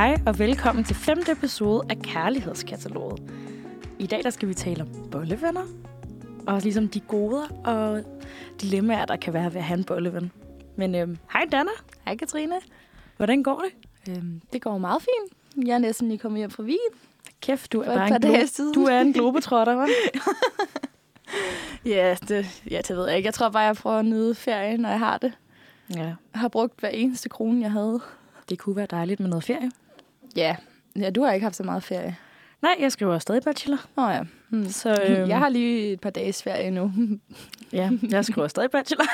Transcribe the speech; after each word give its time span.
Hej 0.00 0.16
og 0.26 0.38
velkommen 0.38 0.84
til 0.84 0.96
femte 0.96 1.32
episode 1.32 1.82
af 1.90 1.98
Kærlighedskataloget. 1.98 3.32
I 3.98 4.06
dag 4.06 4.20
der 4.24 4.30
skal 4.30 4.48
vi 4.48 4.54
tale 4.54 4.82
om 4.82 4.88
bollevenner, 5.10 5.64
og 6.46 6.60
ligesom 6.60 6.88
de 6.88 7.00
goder 7.00 7.46
og 7.64 8.02
dilemmaer, 8.60 9.04
der 9.04 9.16
kan 9.16 9.32
være 9.32 9.44
ved 9.54 9.56
at 9.60 9.64
have 9.64 9.78
en 9.78 9.84
bolleven. 9.84 10.32
Men 10.76 10.94
øhm, 10.94 11.18
hej 11.32 11.46
Dana, 11.52 11.70
Hej 12.04 12.16
Katrine. 12.16 12.54
hvordan 13.16 13.42
går 13.42 13.62
det? 13.64 14.16
Øhm, 14.16 14.40
det 14.52 14.62
går 14.62 14.78
meget 14.78 15.02
fint. 15.02 15.66
Jeg 15.68 15.74
er 15.74 15.78
næsten 15.78 16.08
lige 16.08 16.18
kommet 16.18 16.38
hjem 16.38 16.50
fra 16.50 16.62
Wien. 16.62 16.78
Kæft, 17.42 17.72
du 17.72 17.80
er 17.80 17.94
bare 17.96 18.08
en, 18.08 18.14
glo- 18.24 18.72
du 18.74 18.84
er 18.84 19.00
en 19.00 19.12
globetrotter, 19.12 19.86
hva'? 19.86 19.90
Ja 21.84 22.16
det, 22.28 22.62
ja, 22.70 22.80
det 22.88 22.96
ved 22.96 23.06
jeg 23.08 23.16
ikke. 23.16 23.26
Jeg 23.26 23.34
tror 23.34 23.48
bare, 23.48 23.62
jeg 23.62 23.76
prøver 23.76 23.96
at 23.98 24.04
nyde 24.04 24.34
ferien, 24.34 24.80
når 24.80 24.88
jeg 24.88 24.98
har 24.98 25.18
det. 25.18 25.32
Ja, 25.96 26.02
Jeg 26.04 26.16
har 26.34 26.48
brugt 26.48 26.80
hver 26.80 26.88
eneste 26.88 27.28
krone, 27.28 27.60
jeg 27.62 27.72
havde. 27.72 28.00
det 28.48 28.58
kunne 28.58 28.76
være 28.76 28.86
dejligt 28.90 29.20
med 29.20 29.28
noget 29.28 29.44
ferie. 29.44 29.70
Ja. 30.36 30.56
Ja, 30.96 31.10
du 31.10 31.22
har 31.22 31.32
ikke 31.32 31.44
haft 31.44 31.56
så 31.56 31.62
meget 31.62 31.82
ferie. 31.82 32.16
Nej, 32.62 32.76
jeg 32.80 32.92
skriver 32.92 33.18
stadig 33.18 33.42
bachelor. 33.42 33.78
Åh 33.96 34.04
oh, 34.04 34.14
ja. 34.14 34.22
Hmm. 34.48 34.68
Så 34.68 35.02
øhm, 35.08 35.28
Jeg 35.28 35.38
har 35.38 35.48
lige 35.48 35.92
et 35.92 36.00
par 36.00 36.10
dages 36.10 36.42
ferie 36.42 36.70
nu. 36.70 36.92
ja, 37.72 37.90
jeg 38.10 38.24
skriver 38.24 38.48
stadig 38.48 38.70
bachelor 38.70 39.04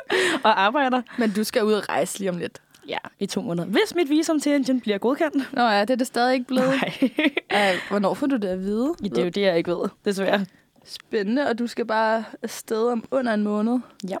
og 0.44 0.62
arbejder. 0.62 1.02
Men 1.18 1.30
du 1.30 1.44
skal 1.44 1.64
ud 1.64 1.72
og 1.72 1.88
rejse 1.88 2.18
lige 2.18 2.30
om 2.30 2.38
lidt. 2.38 2.62
Ja, 2.88 2.98
i 3.18 3.26
to 3.26 3.42
måneder. 3.42 3.68
Hvis 3.68 3.94
mit 3.94 4.10
visum 4.10 4.40
til 4.40 4.52
Indien 4.52 4.80
bliver 4.80 4.98
godkendt. 4.98 5.52
Nå 5.52 5.62
ja, 5.62 5.80
det 5.80 5.90
er 5.90 5.96
det 5.96 6.06
stadig 6.06 6.34
ikke 6.34 6.46
blevet. 6.46 6.68
Nej, 6.68 7.10
Ej, 7.50 7.76
hvornår 7.88 8.14
får 8.14 8.26
du 8.26 8.36
det 8.36 8.48
at 8.48 8.60
vide? 8.60 8.94
det 9.02 9.18
er 9.18 9.22
jo 9.22 9.28
det, 9.28 9.40
jeg 9.40 9.58
ikke 9.58 9.70
ved, 9.70 9.88
desværre. 10.04 10.46
Spændende, 10.84 11.48
og 11.48 11.58
du 11.58 11.66
skal 11.66 11.86
bare 11.86 12.24
afsted 12.42 12.88
om 12.88 13.04
under 13.10 13.34
en 13.34 13.42
måned. 13.42 13.78
Ja. 14.08 14.16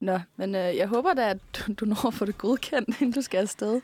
Nå, 0.00 0.18
men 0.36 0.54
øh, 0.54 0.76
jeg 0.76 0.86
håber 0.86 1.14
da, 1.14 1.30
at 1.30 1.38
du, 1.80 1.84
når 1.84 2.06
at 2.06 2.14
få 2.14 2.24
det 2.24 2.38
godkendt, 2.38 3.00
inden 3.00 3.12
du 3.12 3.22
skal 3.22 3.38
afsted. 3.38 3.80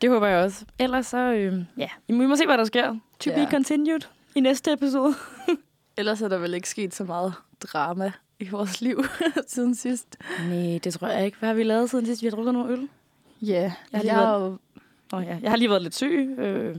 Det 0.00 0.10
håber 0.10 0.26
jeg 0.26 0.44
også. 0.44 0.64
Ellers 0.78 1.06
så, 1.06 1.18
øh, 1.18 1.64
ja, 1.76 1.88
vi 2.08 2.14
må 2.26 2.36
se, 2.36 2.46
hvad 2.46 2.58
der 2.58 2.64
sker. 2.64 2.96
To 3.20 3.30
Ja. 3.30 3.44
be 3.44 3.50
continued 3.50 4.00
i 4.34 4.40
næste 4.40 4.72
episode. 4.72 5.14
Ellers 5.98 6.22
er 6.22 6.28
der 6.28 6.38
vel 6.38 6.54
ikke 6.54 6.68
sket 6.68 6.94
så 6.94 7.04
meget 7.04 7.34
drama 7.60 8.12
i 8.40 8.48
vores 8.48 8.80
liv 8.80 9.04
siden 9.46 9.74
sidst. 9.74 10.16
Nej, 10.48 10.78
det 10.84 10.94
tror 10.94 11.08
jeg 11.08 11.24
ikke. 11.24 11.38
Hvad 11.38 11.48
har 11.48 11.54
vi 11.54 11.62
lavet 11.62 11.90
siden 11.90 12.06
sidst, 12.06 12.22
vi 12.22 12.26
har 12.26 12.30
drukket 12.36 12.54
noget 12.54 12.70
øl? 12.70 12.88
Ja, 13.42 13.60
Jeg 13.62 13.72
har 13.94 14.02
lige 14.02 14.18
jeg, 14.20 14.26
været- 14.28 14.58
Oh, 15.12 15.24
ja. 15.24 15.38
Jeg 15.42 15.50
har 15.50 15.56
lige 15.56 15.70
været 15.70 15.82
lidt 15.82 15.94
syg. 15.94 16.34
Øh, 16.38 16.76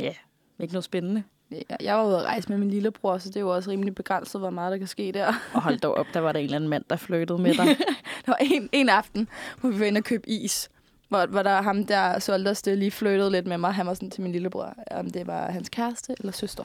ja, 0.00 0.12
ikke 0.58 0.74
noget 0.74 0.84
spændende. 0.84 1.22
jeg, 1.50 1.62
jeg 1.80 1.96
var 1.96 2.06
ude 2.06 2.16
at 2.18 2.22
rejse 2.24 2.48
med 2.48 2.58
min 2.58 2.70
lillebror, 2.70 3.18
så 3.18 3.28
det 3.28 3.36
er 3.36 3.40
jo 3.40 3.54
også 3.54 3.70
rimelig 3.70 3.94
begrænset, 3.94 4.40
hvor 4.40 4.50
meget 4.50 4.72
der 4.72 4.78
kan 4.78 4.86
ske 4.86 5.12
der. 5.12 5.26
Og 5.52 5.62
hold 5.62 5.78
dog 5.78 5.94
op, 5.94 6.06
der 6.14 6.20
var 6.20 6.32
der 6.32 6.38
en 6.38 6.44
eller 6.44 6.56
anden 6.56 6.70
mand, 6.70 6.84
der 6.90 6.96
flirtede 6.96 7.42
med 7.42 7.54
dig. 7.54 7.66
Der 8.26 8.32
var 8.32 8.36
en, 8.40 8.68
en 8.72 8.88
aften, 8.88 9.28
hvor 9.60 9.70
vi 9.70 9.80
var 9.80 9.86
inde 9.86 9.98
og 9.98 10.04
købe 10.04 10.28
is, 10.30 10.70
hvor, 11.10 11.26
hvor 11.26 11.42
der 11.42 11.62
ham 11.62 11.86
der 11.86 12.18
solgte 12.18 12.48
os 12.48 12.62
det 12.62 12.78
lige 12.78 12.90
flirtede 12.90 13.30
lidt 13.30 13.46
med 13.46 13.58
mig. 13.58 13.72
Han 13.74 13.86
var 13.86 13.94
sådan 13.94 14.10
til 14.10 14.22
min 14.22 14.32
lillebror, 14.32 14.74
om 14.90 15.10
det 15.10 15.26
var 15.26 15.50
hans 15.50 15.68
kæreste 15.68 16.14
eller 16.20 16.32
søster. 16.32 16.64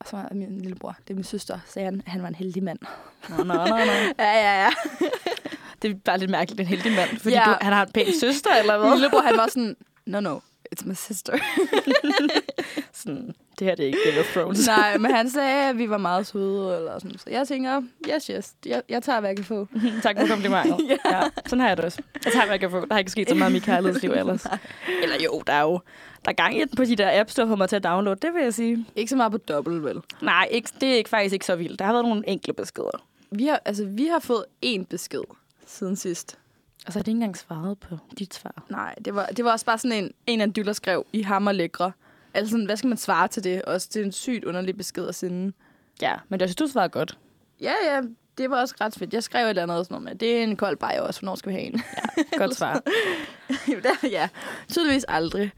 Og 0.00 0.06
så 0.08 0.16
var 0.16 0.28
min 0.32 0.60
lillebror, 0.60 0.96
det 1.08 1.10
er 1.10 1.14
min 1.14 1.24
søster, 1.24 1.58
sagde 1.66 1.84
han, 1.86 2.02
at 2.06 2.12
han 2.12 2.22
var 2.22 2.28
en 2.28 2.34
heldig 2.34 2.62
mand. 2.62 2.78
Nå, 3.28 3.36
nå, 3.36 3.54
nå, 3.54 3.64
nå. 3.66 3.74
Ja, 4.18 4.32
ja, 4.32 4.62
ja. 4.64 4.70
Det 5.82 5.90
er 5.90 5.94
bare 6.04 6.18
lidt 6.18 6.30
mærkeligt, 6.30 6.60
en 6.60 6.66
heldig 6.66 6.92
mand. 6.92 7.18
Fordi 7.18 7.34
Ja. 7.34 7.44
du, 7.46 7.54
han 7.60 7.72
har 7.72 7.84
en 7.86 7.92
pæn 7.92 8.06
søster, 8.20 8.50
eller 8.60 8.78
Min 8.78 8.86
hvad? 8.88 8.96
lillebror, 8.96 9.20
han 9.20 9.36
var 9.36 9.46
sådan, 9.46 9.76
no, 10.06 10.20
no, 10.20 10.38
it's 10.74 10.88
my 10.88 10.94
sister. 10.94 11.38
Sådan, 12.92 13.34
det 13.58 13.66
her 13.66 13.74
det 13.74 13.82
er 13.82 13.86
ikke 13.86 13.98
Game 14.04 14.20
of 14.20 14.32
Thrones. 14.32 14.66
Nej, 14.76 14.98
men 14.98 15.10
han 15.10 15.30
sagde, 15.30 15.68
at 15.68 15.78
vi 15.78 15.90
var 15.90 15.98
meget 15.98 16.26
søde, 16.26 16.76
eller 16.76 16.98
sådan. 16.98 17.18
Så 17.18 17.30
jeg 17.30 17.48
tænker, 17.48 17.82
yes, 18.08 18.26
yes, 18.26 18.54
jeg, 18.66 18.82
jeg 18.88 19.02
tager, 19.02 19.20
hvad 19.20 19.30
jeg 19.30 19.36
kan 19.36 19.44
få. 19.44 19.68
tak 20.02 20.16
for 20.18 20.26
komplimentet. 20.26 20.76
Ja. 20.88 21.16
ja. 21.16 21.22
Sådan 21.46 21.60
har 21.60 21.68
jeg 21.68 21.76
det 21.76 21.84
også. 21.84 22.02
Jeg 22.24 22.32
tager, 22.32 22.44
hvad 22.44 22.52
jeg 22.52 22.60
kan 22.60 22.70
få. 22.70 22.80
Der 22.80 22.94
har 22.94 22.98
ikke 22.98 23.10
sket 23.10 23.28
så 23.28 23.34
meget 23.34 23.50
i 23.50 23.52
mit 23.52 23.62
kærlighedsliv 23.62 24.10
ellers. 24.10 24.46
Eller 25.02 25.16
jo, 25.24 25.42
der 25.46 25.52
er 25.52 25.62
jo 25.62 25.80
der 26.24 26.30
er 26.30 26.34
gang 26.34 26.56
i 26.56 26.60
den 26.60 26.76
på 26.76 26.84
de 26.84 26.96
der 26.96 27.20
apps, 27.20 27.34
der 27.34 27.46
får 27.46 27.56
mig 27.56 27.68
til 27.68 27.76
at 27.76 27.84
downloade. 27.84 28.20
Det 28.22 28.34
vil 28.34 28.42
jeg 28.42 28.54
sige. 28.54 28.86
Ikke 28.96 29.10
så 29.10 29.16
meget 29.16 29.32
på 29.32 29.38
dobbelt, 29.38 29.84
vel? 29.84 30.00
Nej, 30.22 30.48
ikke, 30.50 30.70
det 30.80 30.92
er 30.92 30.96
ikke, 30.96 31.10
faktisk 31.10 31.32
ikke 31.32 31.46
så 31.46 31.56
vildt. 31.56 31.78
Der 31.78 31.84
har 31.84 31.92
været 31.92 32.04
nogle 32.04 32.28
enkle 32.28 32.52
beskeder. 32.52 33.04
Vi 33.30 33.46
har, 33.46 33.60
altså, 33.64 33.84
vi 33.86 34.06
har 34.06 34.18
fået 34.18 34.44
én 34.66 34.84
besked 34.84 35.22
siden 35.66 35.96
sidst. 35.96 36.38
Og 36.86 36.92
så 36.92 36.98
har 36.98 37.02
de 37.02 37.10
ikke 37.10 37.16
engang 37.16 37.36
svaret 37.36 37.78
på 37.78 37.98
dit 38.18 38.34
svar. 38.34 38.64
Nej, 38.70 38.94
det 39.04 39.14
var, 39.14 39.26
det 39.26 39.44
var 39.44 39.52
også 39.52 39.66
bare 39.66 39.78
sådan 39.78 40.04
en, 40.04 40.12
en 40.26 40.40
af 40.40 40.52
dyller 40.52 40.72
skrev, 40.72 41.06
I 41.12 41.22
hammer 41.22 41.52
lækre. 41.52 41.92
Altså, 42.34 42.50
sådan, 42.50 42.66
hvad 42.66 42.76
skal 42.76 42.88
man 42.88 42.98
svare 42.98 43.28
til 43.28 43.44
det? 43.44 43.62
Også 43.62 43.88
det 43.94 44.00
er 44.00 44.04
en 44.04 44.12
sygt 44.12 44.44
underlig 44.44 44.76
besked 44.76 45.08
at 45.08 45.14
sende. 45.14 45.52
Ja, 46.02 46.14
men 46.28 46.40
jeg 46.40 46.48
synes, 46.48 46.56
du 46.56 46.66
svarede 46.66 46.88
godt. 46.88 47.18
Ja, 47.60 47.72
ja, 47.84 48.00
det 48.38 48.50
var 48.50 48.60
også 48.60 48.74
ret 48.80 48.94
fedt. 48.94 49.14
Jeg 49.14 49.22
skrev 49.22 49.44
et 49.44 49.50
eller 49.50 49.62
andet 49.62 49.86
sådan 49.86 49.94
noget 49.94 50.04
med, 50.04 50.14
det 50.14 50.38
er 50.38 50.42
en 50.42 50.56
kold 50.56 50.76
bajer 50.76 51.00
også, 51.00 51.20
hvornår 51.20 51.34
skal 51.34 51.52
vi 51.52 51.54
have 51.54 51.64
en? 51.64 51.82
Godt 52.36 52.56
svar. 52.58 52.82
ja, 54.10 54.28
tydeligvis 54.68 55.04
aldrig. 55.08 55.52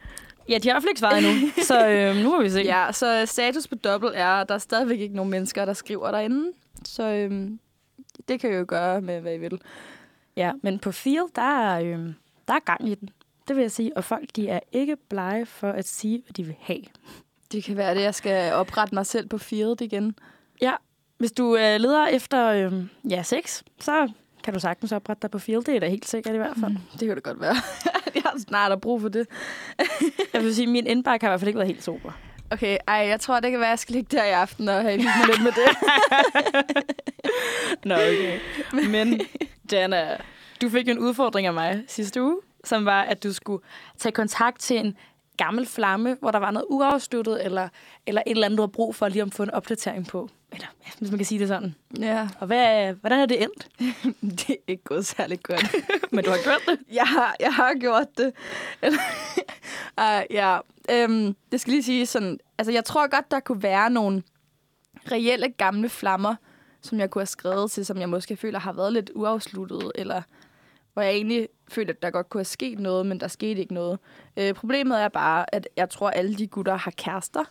Ja, 0.49 0.59
de 0.59 0.69
har 0.69 0.73
i 0.73 0.75
hvert 0.75 0.83
fald 0.83 0.91
ikke 0.91 1.01
svaret 1.01 1.19
endnu. 1.19 1.51
Så 1.63 1.87
øh, 1.91 2.17
nu 2.17 2.31
må 2.31 2.43
vi 2.43 2.51
se. 2.51 2.61
Ja, 2.61 2.93
så 2.93 3.27
status 3.27 3.69
på 3.69 3.75
dobbelt 3.75 4.13
er, 4.17 4.29
at 4.29 4.49
der 4.49 4.55
er 4.55 4.59
stadigvæk 4.59 5.01
ikke 5.01 5.17
nogen 5.17 5.31
mennesker, 5.31 5.65
der 5.65 5.73
skriver 5.73 6.11
derinde. 6.11 6.53
Så 6.85 7.03
øhm, 7.03 7.59
det 8.29 8.41
kan 8.41 8.53
I 8.53 8.55
jo 8.55 8.65
gøre 8.69 9.01
med, 9.01 9.21
hvad 9.21 9.35
I 9.35 9.39
vil. 9.39 9.61
Ja 10.37 10.53
men 10.63 10.79
på 10.79 10.93
Field, 10.93 11.35
der 11.35 11.43
er, 11.43 11.81
øh, 11.81 12.13
der 12.49 12.55
er 12.55 12.65
gang 12.65 12.89
i 12.89 12.95
den. 12.95 13.09
Det 13.49 13.57
vil 13.57 13.63
jeg 13.63 13.71
sige. 13.71 13.97
Og 13.97 14.05
folk, 14.05 14.37
de 14.37 14.49
er 14.49 14.61
ikke 14.73 14.97
blege 15.09 15.47
for 15.47 15.71
at 15.71 15.89
sige, 15.89 16.23
hvad 16.25 16.33
de 16.33 16.45
vil 16.45 16.57
have. 16.61 16.83
Det 17.53 17.65
kan 17.65 17.77
være 17.77 17.95
det, 17.95 18.03
jeg 18.03 18.15
skal 18.15 18.53
oprette 18.53 18.95
mig 18.95 19.07
selv 19.07 19.29
på 19.29 19.39
firet 19.39 19.81
igen. 19.81 20.19
Ja, 20.63 20.73
hvis 21.19 21.33
du 21.33 21.57
øh, 21.57 21.81
leder 21.81 22.07
efter 22.07 22.47
øh, 22.47 22.73
ja, 23.11 23.23
sex, 23.23 23.63
så 23.81 24.09
kan 24.45 24.55
du 24.55 24.61
sagtens 24.61 24.93
oprette 24.93 25.23
dig 25.23 25.31
på 25.31 25.39
Field. 25.39 25.65
Det 25.65 25.77
er 25.77 25.81
da 25.81 25.89
helt 25.89 26.09
sikkert 26.09 26.35
i 26.35 26.39
hvert 26.39 26.57
fald. 26.61 26.77
Det 26.93 27.09
kan 27.09 27.17
det 27.17 27.23
godt 27.23 27.41
være. 27.41 27.55
jeg 28.15 28.23
har 28.23 28.39
snart 28.49 28.71
har 28.71 28.77
brug 28.77 29.01
for 29.01 29.09
det. 29.09 29.27
Jeg 30.33 30.43
vil 30.43 30.55
sige, 30.55 30.67
at 30.67 30.73
min 30.73 30.87
indbakke 30.87 31.27
har 31.27 31.31
i 31.31 31.33
hvert 31.33 31.41
fald 31.41 31.49
ikke 31.49 31.59
været 31.59 31.69
helt 31.69 31.85
super. 31.85 32.13
Okay, 32.51 32.79
ej, 32.89 32.95
jeg 32.95 33.21
tror, 33.21 33.41
det 33.41 33.51
kan 33.51 33.61
være, 33.61 33.69
at 33.69 33.71
jeg 33.71 33.79
skal 33.79 33.95
ligge 33.95 34.17
der 34.17 34.25
i 34.25 34.31
aften 34.31 34.69
og 34.69 34.83
have 34.83 34.97
lidt 34.97 35.43
med 35.43 35.53
det. 35.53 35.77
Nå, 37.89 37.95
okay. 37.95 38.39
Men 38.91 39.21
Dana, 39.71 40.17
du 40.61 40.69
fik 40.69 40.89
jo 40.89 40.93
en 40.93 40.99
udfordring 40.99 41.47
af 41.47 41.55
mig 41.55 41.85
sidste 41.89 42.23
uge, 42.23 42.41
som 42.65 42.85
var, 42.85 43.03
at 43.03 43.23
du 43.23 43.33
skulle 43.33 43.63
tage 43.99 44.13
kontakt 44.13 44.61
til 44.61 44.79
en 44.79 44.97
gammel 45.37 45.67
flamme, 45.67 46.17
hvor 46.21 46.31
der 46.31 46.39
var 46.39 46.51
noget 46.51 46.67
uafsluttet, 46.71 47.45
eller, 47.45 47.69
eller 48.07 48.23
et 48.27 48.31
eller 48.31 48.45
andet, 48.47 48.59
du 48.59 48.63
har 48.63 48.67
brug 48.67 48.95
for 48.95 49.09
lige 49.09 49.23
at 49.23 49.35
få 49.35 49.43
en 49.43 49.51
opdatering 49.51 50.07
på. 50.07 50.29
Eller, 50.53 50.67
hvis 50.99 51.11
man 51.11 51.19
kan 51.19 51.27
sige 51.27 51.39
det 51.39 51.49
sådan. 51.49 51.75
ja, 51.99 52.29
Og 52.41 52.47
hvad, 52.47 52.93
hvordan 52.93 53.21
er 53.21 53.27
det 53.27 53.43
endt? 53.43 53.69
det 54.39 54.51
er 54.51 54.57
ikke 54.67 54.85
gået 54.85 55.07
særlig 55.07 55.43
godt. 55.43 55.75
Men 56.13 56.25
du 56.25 56.31
har 56.31 56.39
gjort 56.45 56.63
det. 56.67 56.79
jeg, 56.93 57.05
har, 57.07 57.37
jeg 57.41 57.55
har 57.55 57.75
gjort 57.81 58.07
det. 58.19 58.33
uh, 59.99 60.35
ja, 60.39 60.59
øhm, 60.91 61.37
det 61.53 61.61
skal 61.61 61.71
lige 61.71 61.83
sige 61.83 62.07
sådan, 62.07 62.39
altså 62.59 62.73
jeg 62.73 62.85
tror 62.85 63.09
godt, 63.09 63.31
der 63.31 63.41
kunne 63.41 63.63
være 63.63 63.91
nogle 63.91 64.23
reelle 65.13 65.49
gamle 65.49 65.89
flammer, 65.89 66.35
som 66.87 66.99
jeg 67.01 67.11
kunne 67.11 67.21
have 67.21 67.27
skrevet 67.27 67.71
til, 67.71 67.87
som 67.87 67.99
jeg 67.99 68.09
måske 68.09 68.37
føler 68.37 68.59
har 68.59 68.73
været 68.73 68.93
lidt 68.93 69.11
uafsluttet, 69.15 69.93
eller 69.95 70.23
hvor 70.93 71.03
jeg 71.03 71.13
egentlig 71.13 71.49
føler, 71.69 71.93
at 71.93 72.03
der 72.03 72.11
godt 72.11 72.29
kunne 72.29 72.39
have 72.39 72.45
sket 72.45 72.79
noget, 72.79 73.07
men 73.07 73.21
der 73.21 73.29
skete 73.29 73.61
ikke 73.61 73.75
noget. 73.75 73.99
Øh, 74.37 74.55
problemet 74.55 75.03
er 75.03 75.09
bare, 75.09 75.55
at 75.55 75.69
jeg 75.77 75.91
tror, 75.91 76.09
at 76.09 76.19
alle 76.19 76.35
de 76.35 76.47
gutter 76.47 76.77
har 76.77 76.91
kærester. 76.91 77.45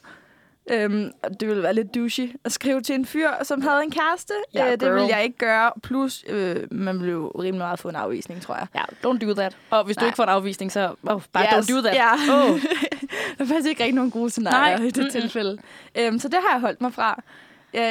Øhm, 0.71 1.11
og 1.23 1.39
det 1.39 1.47
ville 1.47 1.63
være 1.63 1.73
lidt 1.73 1.95
douchey 1.95 2.35
at 2.43 2.51
skrive 2.51 2.81
til 2.81 2.95
en 2.95 3.05
fyr, 3.05 3.29
som 3.43 3.61
havde 3.61 3.83
en 3.83 3.91
kæreste. 3.91 4.33
Ja, 4.53 4.65
øh, 4.65 4.71
det 4.71 4.79
girl. 4.79 4.95
vil 4.95 5.05
jeg 5.09 5.23
ikke 5.23 5.37
gøre. 5.37 5.71
Plus, 5.83 6.25
øh, 6.27 6.67
man 6.71 6.99
ville 6.99 7.11
jo 7.11 7.27
rimelig 7.27 7.57
meget 7.57 7.79
få 7.79 7.89
en 7.89 7.95
afvisning, 7.95 8.41
tror 8.41 8.55
jeg. 8.55 8.67
Ja, 8.75 9.09
don't 9.09 9.17
do 9.27 9.33
that. 9.33 9.57
Og 9.69 9.83
hvis 9.83 9.95
du 9.95 10.01
Nej. 10.01 10.07
ikke 10.07 10.15
får 10.15 10.23
en 10.23 10.29
afvisning, 10.29 10.71
så 10.71 10.95
oh, 11.03 11.21
bare 11.33 11.57
Yes, 11.57 11.69
don't 11.69 11.75
do 11.75 11.81
that. 11.81 11.95
Ja. 11.95 12.13
Oh. 12.13 12.61
der 13.37 13.43
er 13.43 13.45
faktisk 13.45 13.67
ikke 13.67 13.83
rigtig 13.83 13.95
nogen 13.95 14.11
gode 14.11 14.29
scenarier 14.29 14.77
Nej, 14.77 14.85
i 14.85 14.89
det 14.89 14.97
mm-mm. 14.97 15.11
tilfælde. 15.11 15.57
Øhm, 15.95 16.19
så 16.19 16.27
det 16.27 16.37
har 16.47 16.53
jeg 16.53 16.61
holdt 16.61 16.81
mig 16.81 16.93
fra. 16.93 17.21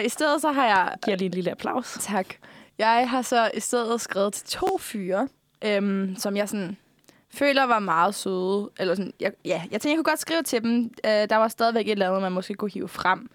I 0.05 0.09
stedet 0.09 0.41
så 0.41 0.53
har 0.53 0.67
jeg... 0.67 0.95
Giver 1.05 1.17
lige 1.17 1.27
en 1.27 1.33
lille 1.33 1.51
applaus. 1.51 1.99
Tak. 2.01 2.27
Jeg 2.79 3.11
har 3.11 3.23
så 3.23 3.51
i 3.55 3.61
stedet 3.61 4.01
skrevet 4.01 4.33
til 4.33 4.47
to 4.47 4.79
fyre, 4.79 5.29
øhm, 5.65 6.17
som 6.17 6.37
jeg 6.37 6.49
sådan 6.49 6.77
føler 7.31 7.65
var 7.65 7.79
meget 7.79 8.15
søde. 8.15 8.71
Eller 8.79 8.95
sådan, 8.95 9.13
jeg, 9.21 9.33
ja, 9.45 9.63
jeg 9.71 9.71
tænkte, 9.71 9.89
jeg 9.89 9.97
kunne 9.97 10.05
godt 10.05 10.21
skrive 10.21 10.43
til 10.43 10.63
dem. 10.63 10.91
Øh, 11.05 11.11
der 11.11 11.37
var 11.37 11.49
stadigvæk 11.49 11.87
et 11.87 11.93
eller 11.93 12.09
andet, 12.09 12.23
man 12.23 12.33
måske 12.33 12.55
kunne 12.55 12.71
hive 12.71 12.89
frem. 12.89 13.31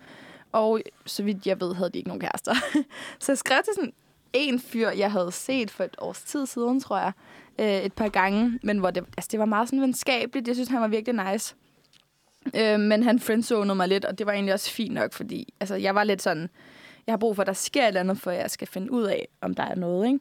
Og 0.52 0.82
så 1.06 1.24
vidt 1.24 1.48
jeg 1.48 1.62
ved, 1.62 1.76
havde 1.76 1.90
de 1.90 1.98
ikke 1.98 2.08
nogen 2.08 2.22
kærester. 2.22 2.54
så 3.20 3.32
jeg 3.32 3.38
skrev 3.38 3.64
til 3.64 3.74
sådan 3.76 3.94
en 4.34 4.60
fyr, 4.60 4.90
jeg 4.90 5.12
havde 5.12 5.32
set 5.32 5.72
for 5.72 5.84
et 5.84 5.96
års 5.98 6.22
tid 6.22 6.46
siden, 6.46 6.80
tror 6.80 6.98
jeg. 6.98 7.12
Øh, 7.60 7.86
et 7.86 7.94
par 7.94 8.10
gange. 8.10 8.60
Men 8.64 8.78
hvor 8.78 8.92
det, 8.92 9.04
altså, 9.18 9.28
det 9.32 9.40
var 9.40 9.46
meget 9.46 9.70
sådan 9.70 9.82
venskabeligt. 9.82 10.48
Jeg 10.48 10.56
synes, 10.56 10.70
han 10.70 10.82
var 10.82 10.88
virkelig 10.88 11.32
nice. 11.32 11.56
Øh, 12.56 12.80
men 12.80 13.04
han 13.04 13.20
friendzonede 13.20 13.76
mig 13.76 13.88
lidt, 13.88 14.06
og 14.06 14.18
det 14.18 14.26
var 14.26 14.34
egentlig 14.34 14.54
også 14.54 14.72
fint 14.72 14.94
nok, 14.94 15.14
fordi 15.14 15.54
altså, 15.60 15.76
jeg 15.76 15.96
var 15.96 16.04
lidt 16.04 16.22
sådan, 16.22 16.50
jeg 17.08 17.14
har 17.14 17.18
brug 17.18 17.36
for, 17.36 17.44
at 17.44 17.48
der 17.48 17.54
sker 17.54 17.84
et 17.84 17.88
eller 17.88 18.00
andet, 18.00 18.18
for 18.18 18.32
jeg 18.32 18.52
skal 18.52 18.68
finde 18.68 18.92
ud 18.92 19.04
af, 19.04 19.28
om 19.42 19.56
der 19.56 19.64
er 19.64 19.76
noget, 19.76 20.08
ikke? 20.08 20.20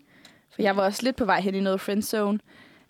For 0.55 0.63
jeg 0.63 0.77
var 0.77 0.85
også 0.85 1.03
lidt 1.03 1.17
på 1.17 1.25
vej 1.25 1.41
hen 1.41 1.55
i 1.55 1.61
noget 1.61 1.81
friendzone. 1.81 2.39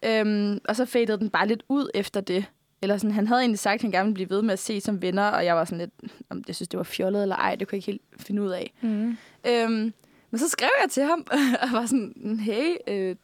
Øhm, 0.05 0.59
og 0.65 0.77
så 0.77 0.85
fadede 0.85 1.19
den 1.19 1.31
bare 1.31 1.49
lidt 1.49 1.63
ud 1.69 1.91
efter 1.95 2.21
det. 2.21 2.45
Eller 2.83 2.97
sådan, 2.97 3.11
han 3.11 3.27
havde 3.27 3.41
egentlig 3.41 3.59
sagt, 3.59 3.75
at 3.75 3.83
han 3.83 3.91
gerne 3.91 4.07
ville 4.07 4.15
blive 4.15 4.31
ved 4.31 4.43
med 4.43 4.53
at 4.53 4.59
se 4.59 4.81
som 4.81 5.03
venner, 5.03 5.29
og 5.29 5.45
jeg 5.45 5.57
var 5.57 5.65
sådan 5.65 5.79
lidt, 5.79 6.13
om 6.31 6.45
jeg 6.47 6.55
synes, 6.55 6.69
det 6.69 6.79
var 6.79 6.85
fjollet 6.85 7.23
eller 7.23 7.37
ej, 7.37 7.55
det 7.55 7.69
kunne 7.69 7.77
jeg 7.77 7.89
ikke 7.89 8.03
helt 8.15 8.23
finde 8.27 8.43
ud 8.43 8.51
af. 8.51 8.73
Mm. 8.81 9.17
Øhm, 9.47 9.93
men 10.31 10.39
så 10.39 10.49
skrev 10.49 10.71
jeg 10.83 10.91
til 10.91 11.03
ham, 11.03 11.27
og 11.63 11.69
var 11.73 11.87
sådan, 11.87 12.41
hey, 12.41 12.75
øh, 12.89 13.17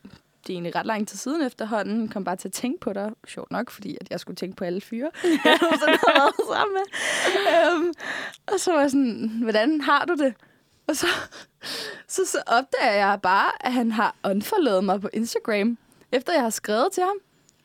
det 0.46 0.52
er 0.52 0.54
egentlig 0.54 0.76
ret 0.76 0.86
lang 0.86 1.08
tid 1.08 1.18
siden 1.18 1.42
efterhånden. 1.42 2.08
Kom 2.08 2.24
bare 2.24 2.36
til 2.36 2.48
at 2.48 2.52
tænke 2.52 2.80
på 2.80 2.92
dig. 2.92 3.12
Sjovt 3.28 3.50
nok, 3.50 3.70
fordi 3.70 3.96
at 4.00 4.10
jeg 4.10 4.20
skulle 4.20 4.36
tænke 4.36 4.56
på 4.56 4.64
alle 4.64 4.80
fyre. 4.80 5.10
jeg 5.44 5.58
sådan 5.80 5.98
har 6.06 6.14
været 6.14 6.34
sammen 6.52 6.74
med. 6.74 6.86
Um, 7.76 7.92
og 8.46 8.60
så 8.60 8.72
var 8.72 8.80
jeg 8.80 8.90
sådan, 8.90 9.30
hvordan 9.42 9.80
har 9.80 10.04
du 10.04 10.14
det? 10.14 10.34
Og 10.86 10.96
så, 10.96 11.06
så, 12.14 12.22
så 12.26 12.38
opdager 12.46 12.92
jeg 12.92 13.18
bare, 13.22 13.66
at 13.66 13.72
han 13.72 13.92
har 13.92 14.16
unfollowet 14.24 14.84
mig 14.84 15.00
på 15.00 15.08
Instagram, 15.12 15.78
efter 16.12 16.32
jeg 16.32 16.42
har 16.42 16.50
skrevet 16.50 16.88
til 16.92 17.02
ham. 17.02 17.16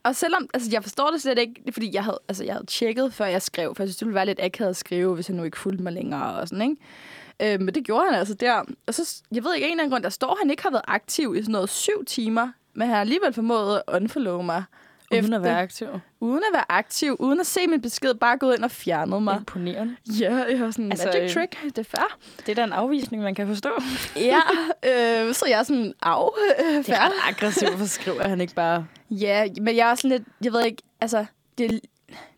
Og 0.04 0.16
selvom, 0.16 0.50
altså 0.54 0.70
jeg 0.72 0.84
forstår 0.84 1.12
det 1.12 1.22
slet 1.22 1.40
ikke, 1.40 1.64
fordi, 1.72 1.94
jeg 1.94 2.04
havde, 2.04 2.20
altså, 2.28 2.44
jeg 2.44 2.54
havde 2.54 2.66
tjekket, 2.66 3.14
før 3.14 3.25
jeg 3.25 3.42
skrev, 3.42 3.75
for 3.75 3.84
jeg 3.84 3.90
synes, 3.90 3.98
det 3.98 4.06
ville 4.06 4.16
være 4.16 4.25
lidt 4.25 4.40
akavet 4.44 4.70
at 4.70 4.75
skrive, 4.75 5.16
hvis 5.16 5.30
jeg 5.30 5.38
nu 5.38 5.44
ikke 5.44 5.58
fulgte 5.58 5.84
mig 5.84 5.94
længere 5.94 6.34
og 6.36 6.48
sådan, 6.48 6.62
ikke? 6.62 7.54
Øh, 7.54 7.62
men 7.62 7.75
det 7.75 7.84
gjorde 7.84 8.06
han 8.06 8.20
altså 8.20 8.34
der. 8.34 8.64
Og 8.88 8.94
så, 8.94 9.22
jeg 9.32 9.44
ved 9.44 9.56
ikke, 9.56 9.68
en 9.68 9.72
eller 9.72 9.84
anden 9.84 9.92
grund, 9.92 10.04
der 10.04 10.10
står, 10.10 10.38
han 10.42 10.50
ikke 10.50 10.64
har 10.64 10.72
været 10.72 10.86
aktiv 10.88 11.36
i 11.36 11.42
sådan 11.42 11.52
noget 11.52 11.70
syv 11.70 12.06
timer, 12.06 12.52
men 12.80 12.88
han 12.88 12.94
har 12.96 13.02
alligevel 13.02 13.34
formået 13.34 13.81
at 13.88 14.02
unfollow 14.02 14.42
mig. 14.42 14.64
Uden 15.12 15.24
efter- 15.26 15.38
at 15.38 15.44
være 15.44 15.60
aktiv. 15.62 15.88
Uden 16.20 16.38
at 16.50 16.54
være 16.54 16.66
aktiv, 16.70 17.16
uden 17.20 17.40
at 17.40 17.46
se 17.46 17.68
min 17.68 17.81
besked, 17.81 18.14
bare 18.14 18.38
gået 18.38 18.56
ind 18.56 18.64
og 18.64 18.72
fjernet 18.72 19.24
mig. 19.24 19.38
Imponerende. 19.40 19.96
Ja, 20.20 20.44
jeg 20.50 20.58
har 20.60 20.72
sådan, 20.72 20.92
Altså, 20.92 21.06
altså, 21.08 21.20
øh, 21.20 21.24
magic 21.24 21.34
trick, 21.34 21.64
det 21.64 21.78
er 21.78 21.84
fair. 21.84 22.18
Det 22.46 22.50
er 22.50 22.56
da 22.56 22.64
en 22.64 22.72
afvisning, 22.74 23.24
man 23.24 23.36
kan 23.36 23.48
forstå. 23.48 23.70
Ja, 24.16 24.40
øh, 24.86 25.34
så 25.34 25.46
jeg 25.50 25.60
er 25.60 25.64
sådan, 25.64 25.94
af, 26.02 26.30
øh, 26.60 26.76
Det 26.78 26.86
fair. 26.86 26.96
er 26.96 27.06
ret 27.06 27.14
aggressivt 27.30 27.81
at 27.81 27.90
skrive, 27.90 28.24
at 28.24 28.30
han 28.30 28.42
ikke 28.42 28.54
bare... 28.54 28.86
Ja, 29.12 29.48
men 29.62 29.75
jeg 29.75 29.88
er 29.88 29.92
også 29.92 30.02
sådan 30.02 30.18
lidt, 30.18 30.28
jeg 30.44 30.54
ved 30.54 30.66
ikke, 30.66 30.84
altså, 31.02 31.25
det, 31.58 31.82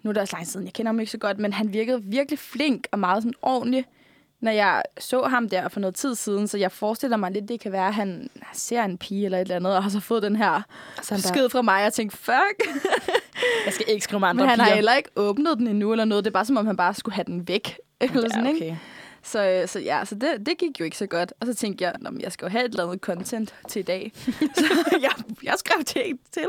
nu 0.03 0.09
er 0.09 0.13
det 0.13 0.21
også 0.21 0.35
lang 0.35 0.47
siden, 0.47 0.65
jeg 0.65 0.73
kender 0.73 0.89
ham 0.91 0.99
ikke 0.99 1.11
så 1.11 1.17
godt, 1.17 1.39
men 1.39 1.53
han 1.53 1.73
virkede 1.73 2.03
virkelig 2.03 2.39
flink 2.39 2.87
og 2.91 2.99
meget 2.99 3.23
sådan 3.23 3.33
ordentlig, 3.41 3.85
når 4.41 4.51
jeg 4.51 4.83
så 4.99 5.23
ham 5.23 5.49
der 5.49 5.67
for 5.69 5.79
noget 5.79 5.95
tid 5.95 6.15
siden, 6.15 6.47
så 6.47 6.57
jeg 6.57 6.71
forestiller 6.71 7.17
mig 7.17 7.31
lidt, 7.31 7.49
det 7.49 7.59
kan 7.59 7.71
være, 7.71 7.87
at 7.87 7.93
han 7.93 8.29
ser 8.53 8.83
en 8.83 8.97
pige 8.97 9.25
eller 9.25 9.37
et 9.37 9.41
eller 9.41 9.55
andet, 9.55 9.75
og 9.75 9.83
har 9.83 9.89
så 9.89 9.99
fået 9.99 10.23
den 10.23 10.35
her 10.35 10.61
besked 11.09 11.49
fra 11.49 11.61
mig, 11.61 11.85
og 11.85 11.93
tænkte, 11.93 12.17
fuck, 12.17 12.75
Jeg 13.65 13.73
skal 13.73 13.85
ikke 13.89 14.03
skrive 14.03 14.19
med 14.19 14.27
andre 14.27 14.43
men 14.43 14.49
han 14.49 14.57
piger. 14.57 14.67
har 14.67 14.75
heller 14.75 14.93
ikke 14.93 15.09
åbnet 15.15 15.57
den 15.57 15.67
endnu 15.67 15.91
eller 15.91 16.05
noget, 16.05 16.25
det 16.25 16.29
er 16.29 16.33
bare 16.33 16.45
som 16.45 16.57
om, 16.57 16.65
han 16.65 16.77
bare 16.77 16.93
skulle 16.93 17.15
have 17.15 17.25
den 17.25 17.47
væk. 17.47 17.77
Eller 17.99 18.29
sådan, 18.29 18.45
ja, 18.45 18.53
ikke? 18.53 18.79
Så, 19.23 19.45
øh, 19.49 19.67
så 19.67 19.79
ja, 19.79 20.05
så 20.05 20.15
det, 20.15 20.45
det 20.45 20.57
gik 20.57 20.79
jo 20.79 20.85
ikke 20.85 20.97
så 20.97 21.05
godt. 21.05 21.33
Og 21.39 21.47
så 21.47 21.53
tænkte 21.53 21.83
jeg, 21.83 21.93
at 21.95 22.21
jeg 22.23 22.31
skal 22.31 22.45
jo 22.45 22.49
have 22.49 22.65
et 22.65 22.69
eller 22.71 22.83
andet 22.85 22.99
content 23.01 23.55
til 23.67 23.79
i 23.79 23.83
dag. 23.83 24.11
så 24.55 24.63
jeg, 25.01 25.11
jeg 25.43 25.53
skrev 25.57 25.83
til 25.83 26.01
til. 26.31 26.45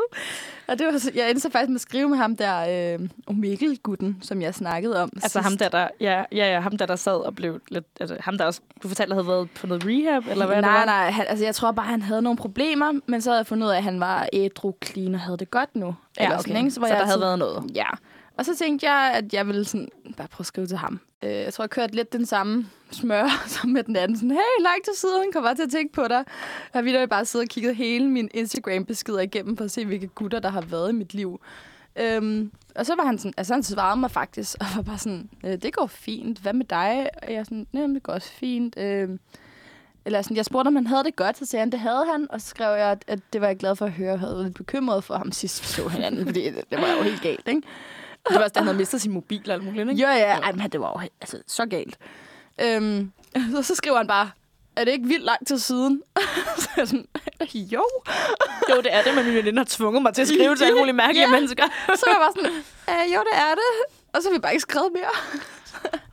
Og 0.69 0.79
det 0.79 0.87
var, 0.87 0.99
så- 0.99 1.11
jeg 1.15 1.29
endte 1.31 1.41
så 1.41 1.51
faktisk 1.51 1.69
med 1.69 1.77
at 1.77 1.81
skrive 1.81 2.09
med 2.09 2.19
ham 2.19 2.37
der, 2.37 2.95
øh, 2.95 3.09
Mikkel-gutten, 3.37 4.19
som 4.23 4.43
jeg 4.43 4.55
snakkede 4.55 5.03
om 5.03 5.11
Altså 5.17 5.29
sidst. 5.29 5.45
ham 5.49 5.59
der, 5.59 5.69
der, 5.69 5.89
ja, 6.01 6.25
ja, 6.33 6.53
ja, 6.53 6.61
ham 6.61 6.77
der, 6.79 6.87
der 6.87 6.97
sad 6.97 7.17
og 7.27 7.35
blev 7.35 7.61
lidt... 7.69 7.85
Altså, 8.01 8.17
ham 8.21 8.39
der 8.39 8.45
også, 8.45 8.61
du 8.83 8.89
fortalte, 8.89 9.15
havde 9.15 9.27
været 9.27 9.49
på 9.61 9.67
noget 9.67 9.85
rehab, 9.87 10.23
eller 10.31 10.47
hvad 10.47 10.61
nej, 10.63 10.71
det 10.71 10.79
var? 10.79 10.85
nej, 10.85 11.11
han, 11.11 11.27
altså 11.29 11.45
jeg 11.45 11.55
tror 11.55 11.73
bare, 11.73 11.87
han 11.87 12.03
havde 12.03 12.23
nogle 12.23 12.37
problemer, 12.37 12.93
men 13.07 13.21
så 13.23 13.31
havde 13.31 13.39
jeg 13.39 13.47
fundet 13.47 13.67
ud 13.67 13.73
af, 13.73 13.77
at 13.77 13.83
han 13.83 14.01
var 14.01 14.29
ædru, 14.33 14.73
clean 14.85 15.15
og 15.15 15.21
havde 15.21 15.39
det 15.39 15.51
godt 15.51 15.77
nu. 15.77 15.95
Ja, 16.19 16.25
Eller 16.25 16.37
okay. 16.39 16.43
sådan, 16.49 16.57
ikke? 16.57 16.71
Så, 16.71 16.81
var 16.81 16.87
så 16.87 16.93
jeg 16.95 17.01
der 17.01 17.07
havde 17.07 17.13
sådan- 17.21 17.27
været 17.27 17.39
noget. 17.39 17.77
Ja. 17.77 17.87
Og 18.37 18.44
så 18.44 18.56
tænkte 18.56 18.90
jeg, 18.90 19.12
at 19.14 19.34
jeg 19.34 19.46
ville 19.46 19.64
sådan, 19.64 19.88
bare 20.17 20.29
prøve 20.29 20.43
at 20.43 20.46
skrive 20.46 20.67
til 20.67 20.76
ham. 20.76 21.00
Øh, 21.23 21.31
jeg 21.31 21.55
tror, 21.55 21.64
jeg 21.64 21.70
kørte 21.70 21.94
lidt 21.94 22.12
den 22.12 22.26
samme 22.26 22.67
smør 22.90 23.43
som 23.46 23.70
med 23.70 23.82
den 23.82 23.96
anden. 23.96 24.17
Sådan, 24.17 24.31
hey, 24.31 24.62
lang 24.62 24.84
tid 24.84 24.94
siden, 24.94 25.32
kom 25.32 25.43
bare 25.43 25.55
til 25.55 25.62
at 25.62 25.70
tænke 25.70 25.93
på 25.93 26.02
dig. 26.02 26.11
Jeg 26.11 26.25
har 26.73 26.82
videre 26.82 27.08
bare 27.08 27.25
siddet 27.25 27.46
og 27.46 27.50
kigget 27.50 27.76
hele 27.76 28.08
min 28.08 28.31
Instagram-beskeder 28.34 29.20
igennem 29.20 29.56
for 29.56 29.64
at 29.64 29.70
se, 29.70 29.84
hvilke 29.87 30.06
gutter, 30.06 30.38
der 30.38 30.49
har 30.49 30.61
været 30.61 30.90
i 30.90 30.94
mit 30.94 31.14
liv. 31.14 31.40
Øhm, 31.96 32.52
og 32.76 32.87
så 32.87 32.94
var 32.94 33.05
han 33.05 33.19
sådan, 33.19 33.34
altså 33.37 33.55
han 33.55 33.62
svarede 33.62 34.00
mig 34.00 34.11
faktisk, 34.11 34.56
og 34.61 34.67
var 34.76 34.82
bare 34.82 34.99
sådan, 34.99 35.31
øh, 35.44 35.62
det 35.62 35.75
går 35.75 35.87
fint, 35.87 36.38
hvad 36.38 36.52
med 36.52 36.67
dig? 36.67 37.08
Og 37.23 37.32
jeg 37.32 37.38
er 37.38 37.44
sådan, 37.44 37.67
nej, 37.73 37.87
det 37.87 38.02
går 38.02 38.12
også 38.12 38.32
fint. 38.32 38.78
Øhm, 38.78 39.20
eller 40.05 40.23
sådan, 40.23 40.37
jeg 40.37 40.44
spurgte, 40.44 40.69
om 40.69 40.76
han 40.76 40.87
havde 40.87 41.05
det 41.05 41.17
godt, 41.17 41.38
så 41.38 41.46
sagde 41.46 41.61
han, 41.61 41.73
det 41.73 41.81
havde 41.81 42.06
han, 42.12 42.26
og 42.31 42.40
så 42.40 42.46
skrev 42.46 42.76
jeg, 42.76 42.90
at, 42.90 43.05
at 43.06 43.19
det 43.32 43.40
var 43.40 43.46
jeg 43.46 43.56
glad 43.56 43.76
for 43.76 43.87
at 43.87 43.93
høre, 43.93 44.11
jeg 44.11 44.19
havde 44.19 44.35
været 44.35 44.44
lidt 44.44 44.56
bekymret 44.56 45.05
for 45.05 45.14
ham 45.17 45.32
sidst, 45.32 45.62
vi 45.62 45.67
så 45.67 45.88
hinanden, 45.88 46.26
fordi 46.26 46.44
det, 46.44 46.64
det 46.70 46.78
var 46.81 46.93
jo 46.96 47.02
helt 47.02 47.23
galt, 47.23 47.49
ikke? 47.49 47.62
Det 48.29 48.35
var 48.37 48.43
også, 48.43 48.53
da 48.53 48.59
han 48.61 48.67
havde 48.67 48.79
mistet 48.79 49.01
sin 49.03 49.13
mobil 49.13 49.43
og 49.47 49.55
alt 49.55 49.65
muligt, 49.65 49.91
ikke? 49.91 50.03
Ja, 50.03 50.11
ja, 50.13 50.39
ej, 50.39 50.53
men 50.53 50.71
det 50.71 50.81
var 50.81 51.01
jo 51.03 51.09
altså, 51.21 51.39
så 51.47 51.67
galt. 51.67 51.97
Øhm, 52.61 53.13
så, 53.57 53.63
så 53.69 53.75
skriver 53.75 53.97
han 53.97 54.07
bare, 54.07 54.31
er 54.77 54.85
det 54.85 54.93
ikke 54.93 55.07
vildt 55.07 55.25
lang 55.25 55.47
tid 55.47 55.59
siden? 55.59 56.03
så 56.63 56.69
jeg 56.77 56.89
sådan, 56.89 57.07
jo. 57.55 57.85
Jo, 58.71 58.77
det 58.77 58.95
er 58.95 59.03
det, 59.03 59.15
men 59.15 59.25
min 59.25 59.35
veninde 59.35 59.59
har 59.59 59.67
tvunget 59.71 60.03
mig 60.03 60.15
til 60.15 60.23
at 60.23 60.29
skrive 60.29 60.57
til 60.57 60.65
alle 60.65 60.79
mulige 60.79 60.93
mærkelige 60.95 61.23
Ja. 61.25 61.31
mennesker. 61.31 61.65
Så 61.99 62.05
var 62.07 62.13
jeg 62.13 62.21
bare 62.21 62.33
sådan, 62.37 62.57
øh, 63.07 63.15
jo, 63.15 63.21
det 63.21 63.35
er 63.39 63.55
det. 63.55 63.95
Og 64.15 64.23
så 64.23 64.29
har 64.29 64.35
vi 64.35 64.41
bare 64.41 64.53
ikke 64.53 64.63
skrevet 64.63 64.91
mere. 64.93 65.11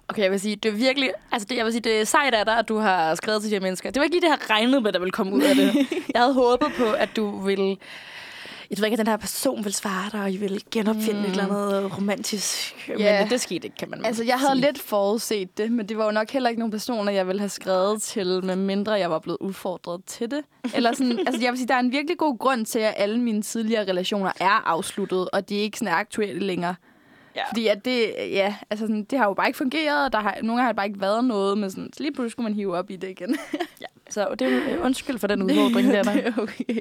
Okay, 0.08 0.24
jeg 0.24 0.32
vil 0.32 0.40
sige, 0.40 0.56
det 0.56 0.70
er 0.70 0.74
virkelig... 0.76 1.12
Altså, 1.32 1.48
det, 1.50 1.58
jeg 1.58 1.66
vil 1.66 1.74
sige, 1.74 1.82
det 1.82 2.02
er 2.02 2.06
sejt 2.06 2.34
af 2.34 2.46
dig, 2.46 2.58
at 2.58 2.68
du 2.70 2.78
har 2.78 3.16
skrevet 3.16 3.42
til 3.42 3.52
de 3.52 3.56
her 3.56 3.62
mennesker. 3.62 3.92
Det 3.92 4.00
var 4.00 4.04
ikke 4.04 4.16
lige 4.16 4.22
det, 4.22 4.40
jeg 4.40 4.50
regnet 4.50 4.84
med, 4.84 4.92
der 4.92 5.00
ville 5.00 5.12
komme 5.12 5.34
ud 5.36 5.42
af 5.42 5.56
det. 5.56 5.76
Jeg 6.14 6.22
havde 6.22 6.34
håbet 6.34 6.68
på, 6.78 6.92
at 6.92 7.10
du 7.16 7.40
ville... 7.40 7.78
Jeg 8.70 8.78
ved 8.78 8.86
ikke, 8.86 8.94
at 8.94 9.00
den 9.00 9.08
her 9.08 9.18
person 9.18 9.58
ville 9.58 9.76
svare 9.76 10.10
dig, 10.12 10.22
og 10.22 10.32
I 10.32 10.38
ville 10.38 10.60
genopfinde 10.72 11.20
mm. 11.20 11.26
et 11.26 11.30
eller 11.30 11.44
andet 11.44 11.98
romantisk. 11.98 12.76
Ja. 13.00 13.22
Men 13.22 13.30
det 13.30 13.42
skete 13.42 13.66
ikke, 13.68 13.78
kan 13.78 13.90
man 13.90 14.06
Altså, 14.06 14.24
jeg 14.24 14.40
havde 14.40 14.56
sige. 14.56 14.66
lidt 14.66 14.80
forudset 14.80 15.58
det, 15.58 15.72
men 15.72 15.90
det 15.90 15.98
var 15.98 16.06
jo 16.06 16.12
nok 16.12 16.32
heller 16.32 16.50
ikke 16.50 16.60
nogen 16.60 16.72
personer, 16.72 17.12
jeg 17.12 17.28
ville 17.28 17.40
have 17.40 17.50
skrevet 17.50 18.02
til, 18.02 18.46
med 18.46 18.56
mindre 18.56 18.92
jeg 18.92 19.12
var 19.12 19.20
blevet 19.20 19.38
udfordret 19.42 20.02
til 20.06 20.32
det. 20.32 20.42
Eller 20.76 20.94
sådan, 20.94 21.20
altså, 21.28 21.42
jeg 21.42 21.52
vil 21.52 21.58
sige, 21.58 21.68
der 21.68 21.74
er 21.76 21.80
en 21.80 21.92
virkelig 21.92 22.18
god 22.18 22.38
grund 22.38 22.66
til, 22.66 22.80
at 22.80 22.94
alle 22.98 23.20
mine 23.20 23.42
tidligere 23.42 23.90
relationer 23.90 24.32
er 24.40 24.68
afsluttet, 24.68 25.30
og 25.34 25.50
de 25.50 25.56
ikke 25.56 25.78
sådan 25.78 25.94
er 25.94 25.98
aktuelle 25.98 26.46
længere. 26.46 26.76
Ja. 27.36 27.42
Fordi 27.50 27.68
at 27.68 27.86
det, 27.86 28.14
ja, 28.18 28.56
altså 28.70 28.86
sådan, 28.88 29.04
det 29.04 29.20
har 29.20 29.26
jo 29.26 29.34
bare 29.34 29.48
ikke 29.48 29.58
fungeret, 29.58 30.06
og 30.06 30.12
der 30.14 30.20
har, 30.20 30.36
nogle 30.42 30.48
gange 30.50 30.62
har 30.62 30.68
det 30.72 30.76
bare 30.76 30.86
ikke 30.88 31.02
været 31.02 31.24
noget, 31.24 31.58
men 31.58 31.72
sådan, 31.72 31.94
så 31.94 32.04
lige 32.04 32.14
pludselig 32.14 32.32
skulle 32.32 32.44
man 32.44 32.54
hive 32.54 32.78
op 32.78 32.90
i 32.92 32.96
det 32.96 33.10
igen. 33.10 33.38
Ja. 33.82 33.86
Så 34.10 34.36
det 34.40 34.48
er 34.48 34.76
jo- 34.76 34.82
undskyld 34.84 35.20
for 35.20 35.28
den 35.28 35.42
udfordring 35.52 35.88
der. 35.92 36.04
det 36.04 36.28
er 36.28 36.32
okay. 36.38 36.80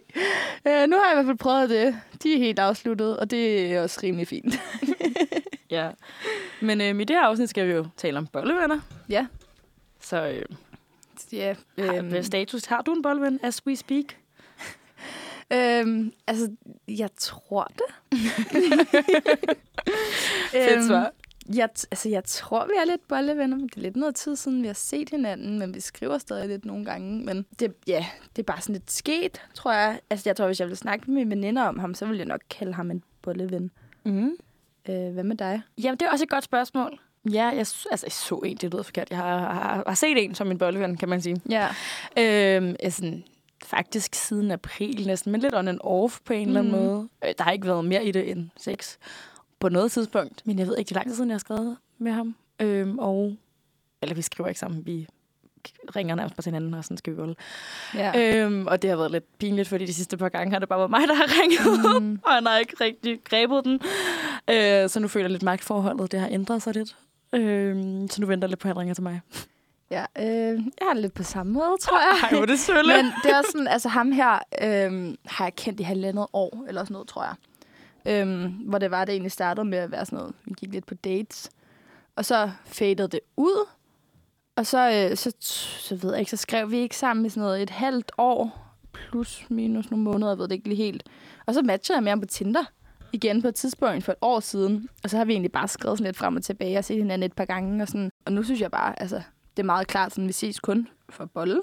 Uh, 0.66 0.90
nu 0.90 0.96
har 0.96 1.04
jeg 1.04 1.12
i 1.12 1.14
hvert 1.14 1.26
fald 1.26 1.38
prøvet 1.38 1.70
det. 1.70 1.96
De 2.22 2.34
er 2.34 2.38
helt 2.38 2.58
afsluttet, 2.58 3.16
og 3.16 3.30
det 3.30 3.72
er 3.72 3.82
også 3.82 4.00
rimelig 4.02 4.28
fint. 4.28 4.60
Ja. 5.70 5.90
Men 6.60 6.80
øhm, 6.80 7.00
i 7.00 7.04
det 7.04 7.16
her 7.16 7.22
afsnit 7.22 7.50
skal 7.50 7.66
vi 7.68 7.72
jo 7.72 7.86
tale 7.96 8.18
om 8.18 8.26
bollevenner. 8.26 8.80
Ja. 9.08 9.26
Så 10.00 10.26
øh, 10.26 10.42
ja 11.32 11.54
øhm. 11.78 12.08
hvad 12.08 12.22
status 12.22 12.64
har 12.64 12.82
du 12.82 12.92
en 12.92 13.02
bolleven, 13.02 13.40
as 13.42 13.66
we 13.66 13.76
speak? 13.76 14.04
Øhm, 15.52 16.12
altså, 16.26 16.50
jeg 16.88 17.08
tror 17.16 17.64
det. 17.64 17.94
Fedt 20.52 20.86
svar. 20.86 21.12
Jeg, 21.54 21.68
altså, 21.90 22.08
jeg 22.08 22.24
tror, 22.24 22.66
vi 22.66 22.72
er 22.80 22.84
lidt 22.84 23.08
bollevenner, 23.08 23.56
men 23.56 23.68
det 23.68 23.76
er 23.76 23.80
lidt 23.80 23.96
noget 23.96 24.14
tid 24.14 24.36
siden, 24.36 24.62
vi 24.62 24.66
har 24.66 24.74
set 24.74 25.10
hinanden, 25.10 25.58
men 25.58 25.74
vi 25.74 25.80
skriver 25.80 26.18
stadig 26.18 26.48
lidt 26.48 26.64
nogle 26.64 26.84
gange. 26.84 27.24
Men 27.24 27.46
det, 27.60 27.74
ja, 27.86 28.06
det 28.36 28.42
er 28.42 28.46
bare 28.46 28.60
sådan 28.60 28.72
lidt 28.72 28.90
sket, 28.90 29.42
tror 29.54 29.72
jeg. 29.72 30.00
Altså, 30.10 30.28
jeg 30.28 30.36
tror, 30.36 30.46
hvis 30.46 30.60
jeg 30.60 30.66
ville 30.66 30.76
snakke 30.76 31.10
med 31.10 31.14
mine 31.14 31.30
veninder 31.30 31.62
om 31.62 31.78
ham, 31.78 31.94
så 31.94 32.06
ville 32.06 32.18
jeg 32.18 32.26
nok 32.26 32.40
kalde 32.50 32.74
ham 32.74 32.90
en 32.90 33.02
bolleven. 33.22 33.70
Mm. 34.04 34.36
Øh, 34.88 35.12
hvad 35.12 35.24
med 35.24 35.36
dig? 35.36 35.62
Jamen, 35.78 35.98
det 35.98 36.06
er 36.06 36.10
også 36.10 36.24
et 36.24 36.30
godt 36.30 36.44
spørgsmål. 36.44 36.98
Ja, 37.32 37.44
jeg, 37.44 37.58
altså, 37.58 37.88
jeg 38.02 38.12
så 38.12 38.34
en, 38.34 38.56
det 38.56 38.72
lyder 38.72 38.82
forkert. 38.82 39.10
Jeg 39.10 39.18
har, 39.18 39.38
har, 39.38 39.82
har 39.86 39.94
set 39.94 40.24
en 40.24 40.34
som 40.34 40.46
min 40.46 40.58
bolleven, 40.58 40.96
kan 40.96 41.08
man 41.08 41.20
sige. 41.20 41.40
Ja. 41.50 41.68
Øhm, 42.18 42.76
jeg 42.82 42.92
sådan, 42.92 43.24
faktisk 43.64 44.14
siden 44.14 44.50
april 44.50 45.06
næsten, 45.06 45.32
men 45.32 45.40
lidt 45.40 45.54
on 45.54 45.68
and 45.68 45.78
off 45.80 46.18
på 46.24 46.32
en 46.32 46.38
mm. 46.42 46.46
eller 46.48 46.60
anden 46.60 46.72
Mhm. 46.76 46.82
måde. 46.84 47.08
Øh, 47.24 47.34
Der 47.38 47.44
har 47.44 47.50
ikke 47.52 47.66
været 47.66 47.84
mere 47.84 48.04
i 48.04 48.12
det 48.12 48.30
end 48.30 48.48
sex 48.56 48.96
på 49.60 49.68
noget 49.68 49.92
tidspunkt. 49.92 50.42
Men 50.46 50.58
jeg 50.58 50.66
ved 50.66 50.76
ikke, 50.78 50.92
er 50.92 50.94
lang 50.94 51.06
tid 51.08 51.14
siden, 51.16 51.30
jeg 51.30 51.34
har 51.34 51.38
skrevet 51.38 51.76
med 51.98 52.12
ham. 52.12 52.34
Øhm, 52.60 52.98
og, 52.98 53.36
eller 54.02 54.14
vi 54.14 54.22
skriver 54.22 54.48
ikke 54.48 54.60
sammen, 54.60 54.86
vi 54.86 55.06
ringer 55.96 56.14
nærmest 56.14 56.36
på 56.36 56.42
hinanden, 56.44 56.74
og 56.74 56.84
sådan 56.84 56.96
skal 56.96 57.12
vi 57.12 57.16
volde. 57.18 57.34
ja. 57.94 58.42
Øhm, 58.44 58.66
og 58.66 58.82
det 58.82 58.90
har 58.90 58.96
været 58.96 59.10
lidt 59.10 59.38
pinligt, 59.38 59.68
fordi 59.68 59.86
de 59.86 59.94
sidste 59.94 60.16
par 60.16 60.28
gange 60.28 60.52
har 60.52 60.58
det 60.58 60.68
bare 60.68 60.78
været 60.78 60.90
mig, 60.90 61.00
der 61.08 61.14
har 61.14 61.26
ringet, 61.42 62.02
Mm. 62.02 62.08
mm. 62.08 62.20
og 62.24 62.32
han 62.34 62.46
har 62.46 62.58
ikke 62.58 62.74
rigtig 62.80 63.20
grebet 63.24 63.64
den. 63.64 63.80
Øh, 64.50 64.88
så 64.88 65.00
nu 65.00 65.08
føler 65.08 65.24
jeg 65.24 65.30
lidt 65.30 65.42
magtforholdet, 65.42 66.12
det 66.12 66.20
har 66.20 66.28
ændret 66.30 66.62
sig 66.62 66.74
lidt. 66.74 66.96
Øh, 67.32 67.76
så 68.10 68.20
nu 68.20 68.26
venter 68.26 68.46
jeg 68.46 68.50
lidt 68.50 68.60
på, 68.60 68.68
at 68.68 68.74
han 68.74 68.78
ringer 68.80 68.94
til 68.94 69.02
mig. 69.02 69.20
Ja 69.90 70.04
øh, 70.18 70.54
jeg 70.54 70.86
har 70.86 70.92
det 70.92 71.02
lidt 71.02 71.14
på 71.14 71.22
samme 71.22 71.52
måde, 71.52 71.76
tror 71.80 71.98
jeg. 71.98 72.20
Ej, 72.22 72.30
hvor 72.30 72.42
er 72.42 72.46
det 72.46 72.58
sølle. 72.58 72.96
Men 72.96 73.12
det 73.22 73.32
er 73.32 73.38
også 73.38 73.50
sådan, 73.50 73.68
altså 73.68 73.88
ham 73.88 74.12
her 74.12 74.38
øhm, 74.62 75.16
har 75.26 75.44
jeg 75.44 75.54
kendt 75.56 75.80
i 75.80 75.82
halvandet 75.82 76.26
år, 76.32 76.64
eller 76.68 76.84
sådan 76.84 76.92
noget, 76.92 77.08
tror 77.08 77.24
jeg. 77.24 77.34
Øhm, 78.06 78.44
hvor 78.46 78.78
det 78.78 78.90
var, 78.90 79.04
det 79.04 79.12
egentlig 79.12 79.32
startede 79.32 79.64
med 79.64 79.78
at 79.78 79.90
være 79.90 80.06
sådan 80.06 80.18
noget, 80.18 80.34
vi 80.44 80.54
gik 80.58 80.72
lidt 80.72 80.86
på 80.86 80.94
dates. 80.94 81.50
Og 82.16 82.24
så 82.24 82.50
fadede 82.64 83.08
det 83.08 83.20
ud. 83.36 83.66
Og 84.56 84.66
så, 84.66 85.08
øh, 85.10 85.16
så, 85.16 85.32
så 85.40 85.96
ved 85.96 86.10
jeg 86.10 86.20
ikke, 86.20 86.30
så 86.30 86.36
skrev 86.36 86.70
vi 86.70 86.78
ikke 86.78 86.96
sammen 86.96 87.26
i 87.26 87.28
sådan 87.28 87.42
noget 87.42 87.62
et 87.62 87.70
halvt 87.70 88.12
år, 88.18 88.68
plus 88.92 89.46
minus 89.50 89.90
nogle 89.90 90.04
måneder, 90.04 90.30
jeg 90.30 90.38
ved 90.38 90.48
det 90.48 90.54
ikke 90.54 90.68
lige 90.68 90.84
helt. 90.84 91.02
Og 91.46 91.54
så 91.54 91.62
matchede 91.62 91.96
jeg 91.96 92.02
med 92.02 92.10
ham 92.10 92.20
på 92.20 92.26
Tinder 92.26 92.64
igen 93.12 93.42
på 93.42 93.48
et 93.48 93.54
tidspunkt 93.54 94.04
for 94.04 94.12
et 94.12 94.18
år 94.22 94.40
siden. 94.40 94.88
Og 95.04 95.10
så 95.10 95.16
har 95.16 95.24
vi 95.24 95.32
egentlig 95.32 95.52
bare 95.52 95.68
skrevet 95.68 95.98
sådan 95.98 96.08
lidt 96.08 96.16
frem 96.16 96.36
og 96.36 96.42
tilbage 96.42 96.78
og 96.78 96.84
set 96.84 96.96
hinanden 96.96 97.22
et 97.26 97.32
par 97.32 97.44
gange. 97.44 97.82
Og, 97.82 97.88
sådan. 97.88 98.10
og 98.26 98.32
nu 98.32 98.42
synes 98.42 98.60
jeg 98.60 98.70
bare, 98.70 99.02
altså, 99.02 99.22
det 99.58 99.62
er 99.62 99.66
meget 99.66 99.86
klart, 99.86 100.12
sådan, 100.12 100.28
vi 100.28 100.32
ses 100.32 100.60
kun 100.60 100.88
for 101.08 101.24
bolle. 101.24 101.62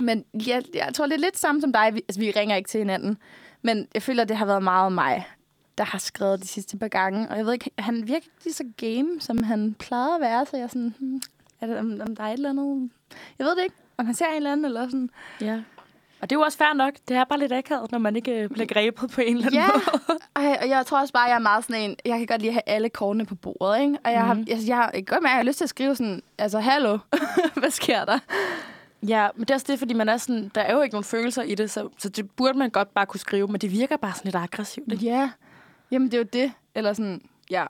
Men 0.00 0.24
jeg, 0.46 0.62
jeg 0.74 0.90
tror, 0.94 1.06
det 1.06 1.14
er 1.14 1.18
lidt 1.18 1.38
samme 1.38 1.60
som 1.60 1.72
dig. 1.72 1.94
Vi, 1.94 2.02
altså, 2.08 2.20
vi 2.20 2.30
ringer 2.30 2.56
ikke 2.56 2.68
til 2.68 2.78
hinanden. 2.78 3.18
Men 3.62 3.88
jeg 3.94 4.02
føler, 4.02 4.24
det 4.24 4.36
har 4.36 4.46
været 4.46 4.62
meget 4.62 4.92
mig, 4.92 5.26
der 5.78 5.84
har 5.84 5.98
skrevet 5.98 6.42
de 6.42 6.48
sidste 6.48 6.78
par 6.78 6.88
gange. 6.88 7.28
Og 7.28 7.36
jeg 7.36 7.46
ved 7.46 7.52
ikke, 7.52 7.70
han 7.78 7.94
virker 7.94 8.14
ikke 8.14 8.44
lige 8.44 8.54
så 8.54 8.64
game, 8.76 9.20
som 9.20 9.42
han 9.42 9.74
plejede 9.74 10.14
at 10.14 10.20
være. 10.20 10.46
Så 10.46 10.56
jeg 10.56 10.64
er 10.64 10.68
sådan, 10.68 10.94
hmm, 10.98 11.22
er 11.60 11.66
det, 11.66 11.78
om, 11.78 12.00
om 12.00 12.16
der 12.16 12.24
er 12.24 12.28
et 12.28 12.32
eller 12.32 12.50
andet... 12.50 12.90
Jeg 13.38 13.46
ved 13.46 13.56
det 13.56 13.62
ikke, 13.62 13.76
om 13.96 14.06
han 14.06 14.14
ser 14.14 14.26
en 14.26 14.36
eller 14.36 14.52
anden, 14.52 14.64
eller 14.64 14.88
sådan. 14.88 15.10
Ja. 15.40 15.62
Og 16.22 16.30
det 16.30 16.36
er 16.36 16.40
jo 16.40 16.44
også 16.44 16.58
fair 16.58 16.72
nok. 16.74 16.94
Det 17.08 17.16
er 17.16 17.24
bare 17.24 17.38
lidt 17.38 17.52
akavet, 17.52 17.92
når 17.92 17.98
man 17.98 18.16
ikke 18.16 18.32
øh, 18.42 18.48
bliver 18.50 18.66
grebet 18.66 19.10
på 19.10 19.20
en 19.20 19.36
eller 19.36 19.46
anden 19.46 19.60
Ja, 19.60 19.66
måde. 20.08 20.18
Ej, 20.36 20.58
og 20.62 20.68
jeg 20.68 20.86
tror 20.86 21.00
også 21.00 21.12
bare, 21.12 21.22
jeg 21.22 21.34
er 21.34 21.38
meget 21.38 21.64
sådan 21.64 21.82
en... 21.90 21.96
Jeg 22.04 22.18
kan 22.18 22.26
godt 22.26 22.40
lide 22.40 22.50
at 22.50 22.54
have 22.54 22.62
alle 22.76 22.88
kortene 22.88 23.26
på 23.26 23.34
bordet, 23.34 23.80
ikke? 23.80 23.98
Og 24.04 24.12
jeg, 24.12 24.20
Mhm. 24.20 24.26
har, 24.28 24.34
altså, 24.54 24.66
jeg, 24.66 24.90
jeg 24.94 25.06
kan 25.06 25.14
godt 25.14 25.22
mærke, 25.22 25.32
at 25.32 25.36
jeg 25.36 25.38
har 25.38 25.42
lyst 25.44 25.56
til 25.58 25.64
at 25.64 25.68
skrive 25.68 25.96
sådan... 25.96 26.22
Altså, 26.38 26.58
hallo, 26.60 26.98
hvad 27.60 27.70
sker 27.70 28.04
der? 28.04 28.18
Ja, 29.08 29.28
men 29.34 29.40
det 29.40 29.50
er 29.50 29.54
også 29.54 29.66
det, 29.68 29.78
fordi 29.78 29.94
man 29.94 30.08
er 30.08 30.16
sådan, 30.16 30.50
der 30.54 30.60
er 30.60 30.72
jo 30.74 30.80
ikke 30.82 30.94
nogen 30.94 31.04
følelser 31.04 31.42
i 31.42 31.54
det, 31.54 31.70
så, 31.70 31.88
så 31.98 32.08
det 32.08 32.30
burde 32.30 32.58
man 32.58 32.70
godt 32.70 32.94
bare 32.94 33.06
kunne 33.06 33.20
skrive, 33.20 33.48
men 33.48 33.60
det 33.60 33.72
virker 33.72 33.96
bare 33.96 34.12
sådan 34.12 34.24
lidt 34.24 34.36
aggressivt. 34.36 34.92
Ikke? 34.92 35.04
Ja, 35.04 35.30
jamen 35.90 36.08
det 36.10 36.14
er 36.14 36.18
jo 36.18 36.28
det. 36.32 36.52
Eller 36.74 36.92
sådan, 36.92 37.20
ja. 37.50 37.64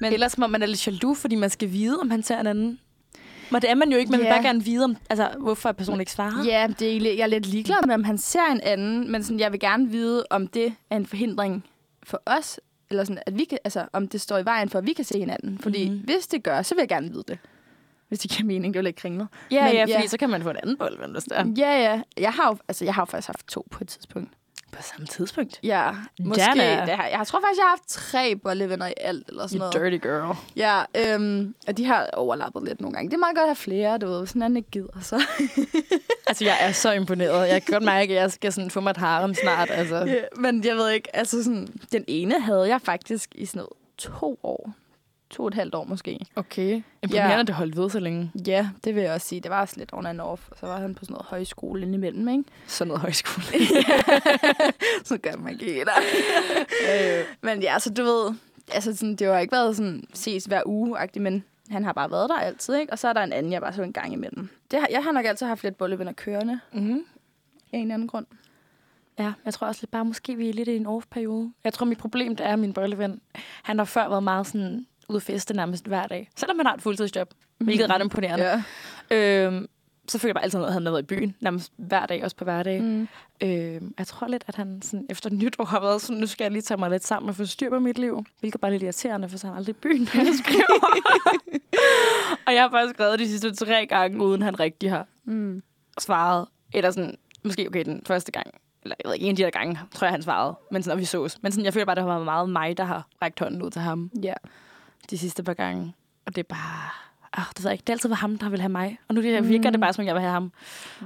Men 0.00 0.12
Ellers 0.12 0.38
må 0.38 0.46
man 0.46 0.62
er 0.62 0.66
lidt 0.66 0.86
jaloux, 0.86 1.18
fordi 1.18 1.34
man 1.34 1.50
skal 1.50 1.72
vide, 1.72 1.98
om 2.00 2.10
han 2.10 2.22
ser 2.22 2.40
en 2.40 2.46
anden. 2.46 2.78
Men 3.52 3.62
det 3.62 3.70
er 3.70 3.74
man 3.74 3.92
jo 3.92 3.98
ikke, 3.98 4.10
man 4.10 4.20
vil 4.20 4.26
Ja. 4.26 4.32
bare 4.32 4.42
gerne 4.42 4.64
vide, 4.64 4.84
om, 4.84 4.96
altså, 5.10 5.28
hvorfor 5.40 5.72
personen 5.72 6.00
ikke 6.00 6.12
svarer. 6.12 6.44
Ja, 6.44 6.66
det 6.78 6.96
er, 6.96 7.14
jeg 7.14 7.22
er 7.22 7.26
lidt 7.26 7.46
ligeglad 7.46 7.86
med, 7.86 7.94
om 7.94 8.04
han 8.04 8.18
ser 8.18 8.46
en 8.52 8.60
anden, 8.60 9.12
men 9.12 9.22
sådan, 9.24 9.40
jeg 9.40 9.52
vil 9.52 9.60
gerne 9.60 9.88
vide, 9.88 10.24
om 10.30 10.46
det 10.46 10.74
er 10.90 10.96
en 10.96 11.06
forhindring 11.06 11.64
for 12.02 12.22
os, 12.26 12.60
eller 12.90 13.04
sådan, 13.04 13.22
at 13.26 13.38
vi 13.38 13.44
kan, 13.44 13.58
altså, 13.64 13.86
om 13.92 14.08
det 14.08 14.20
står 14.20 14.38
i 14.38 14.44
vejen 14.44 14.68
for, 14.68 14.78
at 14.78 14.86
vi 14.86 14.92
kan 14.92 15.04
se 15.04 15.18
hinanden. 15.18 15.58
Fordi 15.58 15.88
mm-hmm. 15.88 16.04
hvis 16.04 16.26
det 16.26 16.42
gør, 16.42 16.62
så 16.62 16.74
vil 16.74 16.82
jeg 16.82 16.88
gerne 16.88 17.10
vide 17.10 17.24
det. 17.28 17.38
Hvis 18.08 18.18
det 18.18 18.30
giver 18.30 18.46
mening, 18.46 18.74
det 18.74 18.78
er 18.78 18.82
jo 18.82 18.84
lidt 18.84 18.96
kringlet. 18.96 19.28
ja, 19.50 19.64
Men 19.64 19.72
ja, 19.74 19.82
fordi 19.82 19.92
ja. 19.92 20.06
så 20.06 20.16
kan 20.18 20.30
man 20.30 20.42
få 20.42 20.50
en 20.50 20.56
anden 20.56 20.76
bold, 20.76 21.12
hvis 21.12 21.24
det 21.24 21.38
er. 21.38 21.46
Ja, 21.56 21.82
ja. 21.92 22.00
Jeg 22.16 22.32
har 22.32 22.48
jo, 22.48 22.56
altså, 22.68 22.84
jeg 22.84 22.94
har 22.94 23.02
jo 23.02 23.06
faktisk 23.06 23.26
haft 23.28 23.46
to 23.48 23.66
på 23.70 23.78
et 23.84 23.88
tidspunkt. 23.88 24.30
På 24.72 24.82
samme 24.82 25.06
tidspunkt. 25.06 25.60
Ja, 25.62 25.90
måske. 26.20 26.40
Dana. 26.40 26.80
Det 26.86 26.94
har, 26.96 27.06
jeg 27.06 27.26
tror 27.26 27.40
faktisk, 27.40 27.58
jeg 27.58 27.64
har 27.64 27.68
haft 27.70 27.88
tre 27.88 28.36
bollevenner 28.36 28.86
i 28.86 28.92
alt, 29.00 29.28
eller 29.28 29.46
sådan 29.46 29.60
You 29.62 29.70
noget. 29.72 29.92
dirty 29.92 30.06
girl. 30.08 30.36
Ja, 30.56 30.82
øhm, 31.14 31.54
og 31.66 31.76
de 31.76 31.84
har 31.84 32.08
overlappet 32.12 32.64
lidt 32.64 32.80
nogle 32.80 32.94
gange. 32.94 33.10
Det 33.10 33.14
er 33.14 33.18
meget 33.18 33.36
godt 33.36 33.42
at 33.44 33.48
have 33.48 33.56
flere, 33.56 33.98
du 33.98 34.06
ved, 34.08 34.18
hvis 34.18 34.32
en 34.32 34.42
anden 34.42 34.56
ikke 34.56 34.70
gider, 34.70 35.00
så. 35.02 35.22
Altså, 36.26 36.44
jeg 36.44 36.56
er 36.60 36.72
så 36.72 36.92
imponeret. 36.92 37.48
Jeg 37.48 37.62
kan 37.62 37.72
godt 37.72 37.84
mærke, 37.84 38.12
at 38.16 38.22
jeg 38.22 38.32
skal 38.32 38.52
sådan 38.52 38.70
få 38.70 38.80
mig 38.80 38.90
et 38.90 38.96
harem 38.96 39.34
snart. 39.34 39.70
Altså. 39.70 39.96
Ja, 39.96 40.14
men 40.36 40.64
jeg 40.64 40.76
ved 40.76 40.90
ikke, 40.90 41.16
altså 41.16 41.44
sådan, 41.44 41.68
den 41.92 42.04
ene 42.08 42.40
havde 42.40 42.68
jeg 42.68 42.80
faktisk 42.80 43.30
i 43.34 43.46
sådan 43.46 43.58
noget 43.58 43.72
to 43.98 44.38
år. 44.42 44.72
To 45.32 45.42
og 45.42 45.48
et 45.48 45.54
halvt 45.54 45.74
år 45.74 45.84
måske. 45.84 46.18
Okay. 46.36 46.82
Imponerende, 47.02 47.34
Ja. 47.34 47.40
at 47.40 47.46
det 47.46 47.54
holdt 47.54 47.76
ved 47.76 47.90
så 47.90 48.00
længe. 48.00 48.32
Ja, 48.46 48.68
det 48.84 48.94
vil 48.94 49.02
jeg 49.02 49.12
også 49.12 49.26
sige. 49.28 49.40
Det 49.40 49.50
var 49.50 49.60
også 49.60 49.74
lidt 49.78 49.90
on 49.92 50.06
and 50.06 50.20
off. 50.20 50.48
Og 50.50 50.56
så 50.58 50.66
var 50.66 50.80
han 50.80 50.94
på 50.94 51.04
sådan 51.04 51.12
noget 51.14 51.26
højskole 51.26 51.82
indimellem, 51.82 52.28
ikke? 52.28 52.44
Sådan 52.66 52.88
noget 52.88 53.00
højskole. 53.00 53.44
så 55.04 55.18
gør 55.18 55.36
man 55.36 55.52
ikke 55.52 55.64
helt. 55.64 55.88
øh, 56.92 57.24
men 57.42 57.62
ja, 57.62 57.78
så 57.78 57.90
du 57.94 58.02
ved, 58.02 58.34
altså 58.72 58.96
sådan, 58.96 59.16
det 59.16 59.26
har 59.26 59.38
ikke 59.38 59.52
været 59.52 59.76
sådan 59.76 60.04
ses 60.14 60.44
hver 60.44 60.62
uge 60.66 60.96
men 61.16 61.44
han 61.70 61.84
har 61.84 61.92
bare 61.92 62.10
været 62.10 62.28
der 62.28 62.36
altid, 62.38 62.74
ikke? 62.74 62.92
Og 62.92 62.98
så 62.98 63.08
er 63.08 63.12
der 63.12 63.22
en 63.22 63.32
anden, 63.32 63.52
jeg 63.52 63.60
bare 63.60 63.72
så 63.72 63.82
en 63.82 63.92
gang 63.92 64.12
imellem. 64.12 64.48
Det 64.70 64.80
har, 64.80 64.88
jeg 64.90 65.04
har 65.04 65.12
nok 65.12 65.24
altid 65.24 65.46
haft 65.46 65.62
lidt 65.62 65.78
bollevenner 65.78 66.12
kørende 66.12 66.60
Mm-hmm. 66.72 67.04
af 67.72 67.76
en 67.78 67.82
eller 67.82 67.94
anden 67.94 68.08
grund. 68.08 68.26
Ja, 69.18 69.32
jeg 69.44 69.54
tror 69.54 69.66
også 69.66 69.78
lidt 69.82 69.90
bare, 69.90 70.04
måske 70.04 70.36
vi 70.36 70.48
er 70.48 70.52
lidt 70.52 70.68
i 70.68 70.76
en 70.76 70.86
off-periode. 70.86 71.52
Jeg 71.64 71.72
tror, 71.72 71.86
mit 71.86 71.98
problem 71.98 72.36
det 72.36 72.46
er, 72.46 72.52
at 72.52 72.58
min 72.58 72.72
bølleven, 72.72 73.20
han 73.62 73.78
har 73.78 73.84
før 73.84 74.08
været 74.08 74.22
meget 74.22 74.46
sådan 74.46 74.86
ude 75.08 75.16
at 75.16 75.22
feste 75.22 75.54
nærmest 75.56 75.86
hver 75.86 76.06
dag. 76.06 76.28
Selvom 76.36 76.58
han 76.58 76.66
har 76.66 76.74
et 76.74 76.82
fuldtidsjob, 76.82 77.28
hvilket 77.58 77.84
er 77.84 77.94
ret 77.94 78.02
imponerende. 78.02 78.62
Ja. 79.10 79.46
Øhm, 79.46 79.66
så 80.08 80.18
føler 80.18 80.28
jeg 80.30 80.34
bare 80.34 80.44
altid, 80.44 80.64
at 80.64 80.72
han 80.72 80.86
har 80.86 80.92
været 80.92 81.02
i 81.02 81.06
byen, 81.06 81.36
nærmest 81.40 81.72
hver 81.76 82.06
dag, 82.06 82.24
også 82.24 82.36
på 82.36 82.44
hverdag. 82.44 82.82
Mm. 82.82 83.08
Øhm, 83.42 83.94
jeg 83.98 84.06
tror 84.06 84.28
lidt, 84.28 84.44
at 84.46 84.54
han 84.56 84.82
sådan, 84.82 85.06
efter 85.10 85.30
nytår 85.30 85.64
har 85.64 85.80
været 85.80 86.00
sådan, 86.02 86.20
nu 86.20 86.26
skal 86.26 86.44
jeg 86.44 86.52
lige 86.52 86.62
tage 86.62 86.78
mig 86.78 86.90
lidt 86.90 87.06
sammen 87.06 87.28
og 87.28 87.36
få 87.36 87.44
styr 87.46 87.70
på 87.70 87.78
mit 87.78 87.98
liv. 87.98 88.24
Hvilket 88.40 88.60
bare 88.60 88.68
er 88.70 88.72
lidt 88.72 88.82
irriterende, 88.82 89.28
for 89.28 89.38
så 89.38 89.46
er 89.46 89.50
han 89.50 89.58
aldrig 89.58 89.74
i 89.74 89.78
byen, 89.82 90.08
når 90.14 90.24
jeg 90.24 90.34
skriver. 90.44 90.86
og 92.46 92.54
jeg 92.54 92.62
har 92.62 92.70
faktisk 92.70 92.94
skrevet 92.94 93.18
de 93.18 93.28
sidste 93.28 93.54
tre 93.54 93.86
gange, 93.86 94.24
uden 94.24 94.42
han 94.42 94.60
rigtig 94.60 94.90
har 94.90 95.06
Mm. 95.24 95.62
svaret. 96.00 96.46
Eller 96.74 96.90
sådan, 96.90 97.14
måske 97.44 97.66
okay, 97.68 97.84
den 97.84 98.02
første 98.06 98.32
gang. 98.32 98.46
Eller 98.82 98.96
jeg 99.04 99.08
ved 99.08 99.14
ikke, 99.14 99.24
en 99.26 99.30
af 99.30 99.36
de 99.36 99.42
der 99.42 99.50
gange, 99.50 99.78
tror 99.94 100.04
jeg, 100.06 100.12
han 100.12 100.22
svarede. 100.22 100.54
Men 100.70 100.82
sådan, 100.82 100.96
når 100.96 101.00
vi 101.00 101.04
sås. 101.04 101.38
Men 101.42 101.52
sådan, 101.52 101.64
jeg 101.64 101.72
føler 101.72 101.86
bare, 101.86 101.94
det 101.94 102.02
har 102.02 102.10
været 102.10 102.24
meget 102.24 102.48
mig, 102.50 102.76
der 102.76 102.84
har 102.84 103.06
rækket 103.22 103.40
hånden 103.40 103.62
ud 103.62 103.70
til 103.70 103.80
ham 103.82 104.10
Ja. 104.22 104.32
De 105.10 105.18
sidste 105.18 105.42
par 105.42 105.54
gange. 105.54 105.94
Og 106.26 106.36
det 106.36 106.42
er 106.42 106.48
bare... 106.48 106.88
Ah, 107.36 107.44
det 107.56 107.64
ved 107.64 107.70
jeg 107.70 107.72
ikke. 107.72 107.82
Det 107.82 107.88
har 107.88 107.94
altid 107.94 108.08
været 108.08 108.18
ham, 108.18 108.38
der 108.38 108.48
vil 108.48 108.60
have 108.60 108.68
mig. 108.68 108.98
Og 109.08 109.14
nu 109.14 109.22
det, 109.22 109.48
virker 109.48 109.70
det 109.70 109.80
bare, 109.80 109.92
som 109.92 110.02
om 110.02 110.06
jeg 110.06 110.14
vil 110.14 110.20
have 110.20 110.32
ham. 110.32 110.52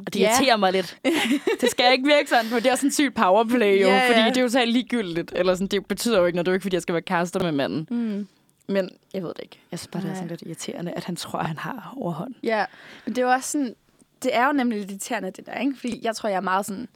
Og 0.06 0.14
det 0.14 0.20
Ja. 0.20 0.30
irriterer 0.30 0.56
mig 0.56 0.72
lidt. 0.72 0.98
det 1.60 1.70
skal 1.70 1.92
ikke 1.92 2.04
virke 2.06 2.28
sådan, 2.28 2.44
for 2.46 2.56
det 2.60 2.70
er 2.70 2.74
sådan 2.74 2.90
sygt 2.90 3.14
powerplay 3.14 3.82
jo. 3.82 3.88
Ja, 3.88 4.08
Fordi 4.08 4.20
ja. 4.20 4.28
det 4.28 4.36
er 4.36 4.40
jo 4.42 4.48
så 4.48 4.64
ligegyldigt. 4.64 5.32
Eller 5.36 5.54
sådan, 5.54 5.66
det 5.66 5.86
betyder 5.86 6.18
jo 6.18 6.24
ikke 6.26 6.36
noget. 6.36 6.46
Det 6.46 6.50
er 6.50 6.52
jo 6.52 6.56
ikke, 6.56 6.62
fordi 6.62 6.74
jeg 6.74 6.82
skal 6.82 6.92
være 6.92 7.02
kærester 7.02 7.40
med 7.42 7.52
manden. 7.52 7.86
Mm. 7.90 8.28
Men 8.68 8.90
jeg 9.14 9.22
ved 9.22 9.28
det 9.28 9.42
ikke. 9.42 9.58
Jeg 9.70 9.78
synes 9.78 9.88
bare, 9.92 10.02
det 10.02 10.10
er 10.10 10.14
sådan 10.14 10.28
lidt 10.28 10.42
irriterende, 10.42 10.92
at 10.92 11.04
han 11.04 11.16
tror, 11.16 11.38
at 11.38 11.46
han 11.46 11.58
har 11.58 11.94
overhånd. 11.96 12.34
Ja, 12.42 12.64
men 13.04 13.14
det 13.14 13.22
er 13.22 13.26
jo 13.26 13.32
også 13.32 13.50
sådan, 13.50 13.74
det 14.22 14.36
er 14.36 14.46
jo 14.46 14.52
nemlig 14.52 14.78
lidt 14.78 14.90
irriterende, 14.90 15.30
det 15.30 15.46
der, 15.46 15.58
ikke? 15.58 15.74
Fordi 15.80 16.00
jeg 16.02 16.16
tror, 16.16 16.28
jeg 16.28 16.36
er 16.36 16.40
meget 16.40 16.66
sådan, 16.66 16.88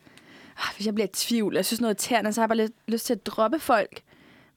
ah, 0.59 0.75
hvis 0.77 0.87
jeg 0.87 0.95
bliver 0.95 1.07
i 1.07 1.11
tvivl, 1.13 1.55
jeg 1.55 1.65
synes 1.67 1.81
noget 1.81 1.91
er 1.95 1.95
irriterende, 1.95 2.33
så 2.33 2.41
har 2.41 2.45
jeg 2.45 2.49
bare 2.49 2.57
lidt 2.57 2.73
lyst 2.89 3.07
til 3.07 3.15
at 3.15 3.27
droppe 3.27 3.59
folk. 3.59 4.01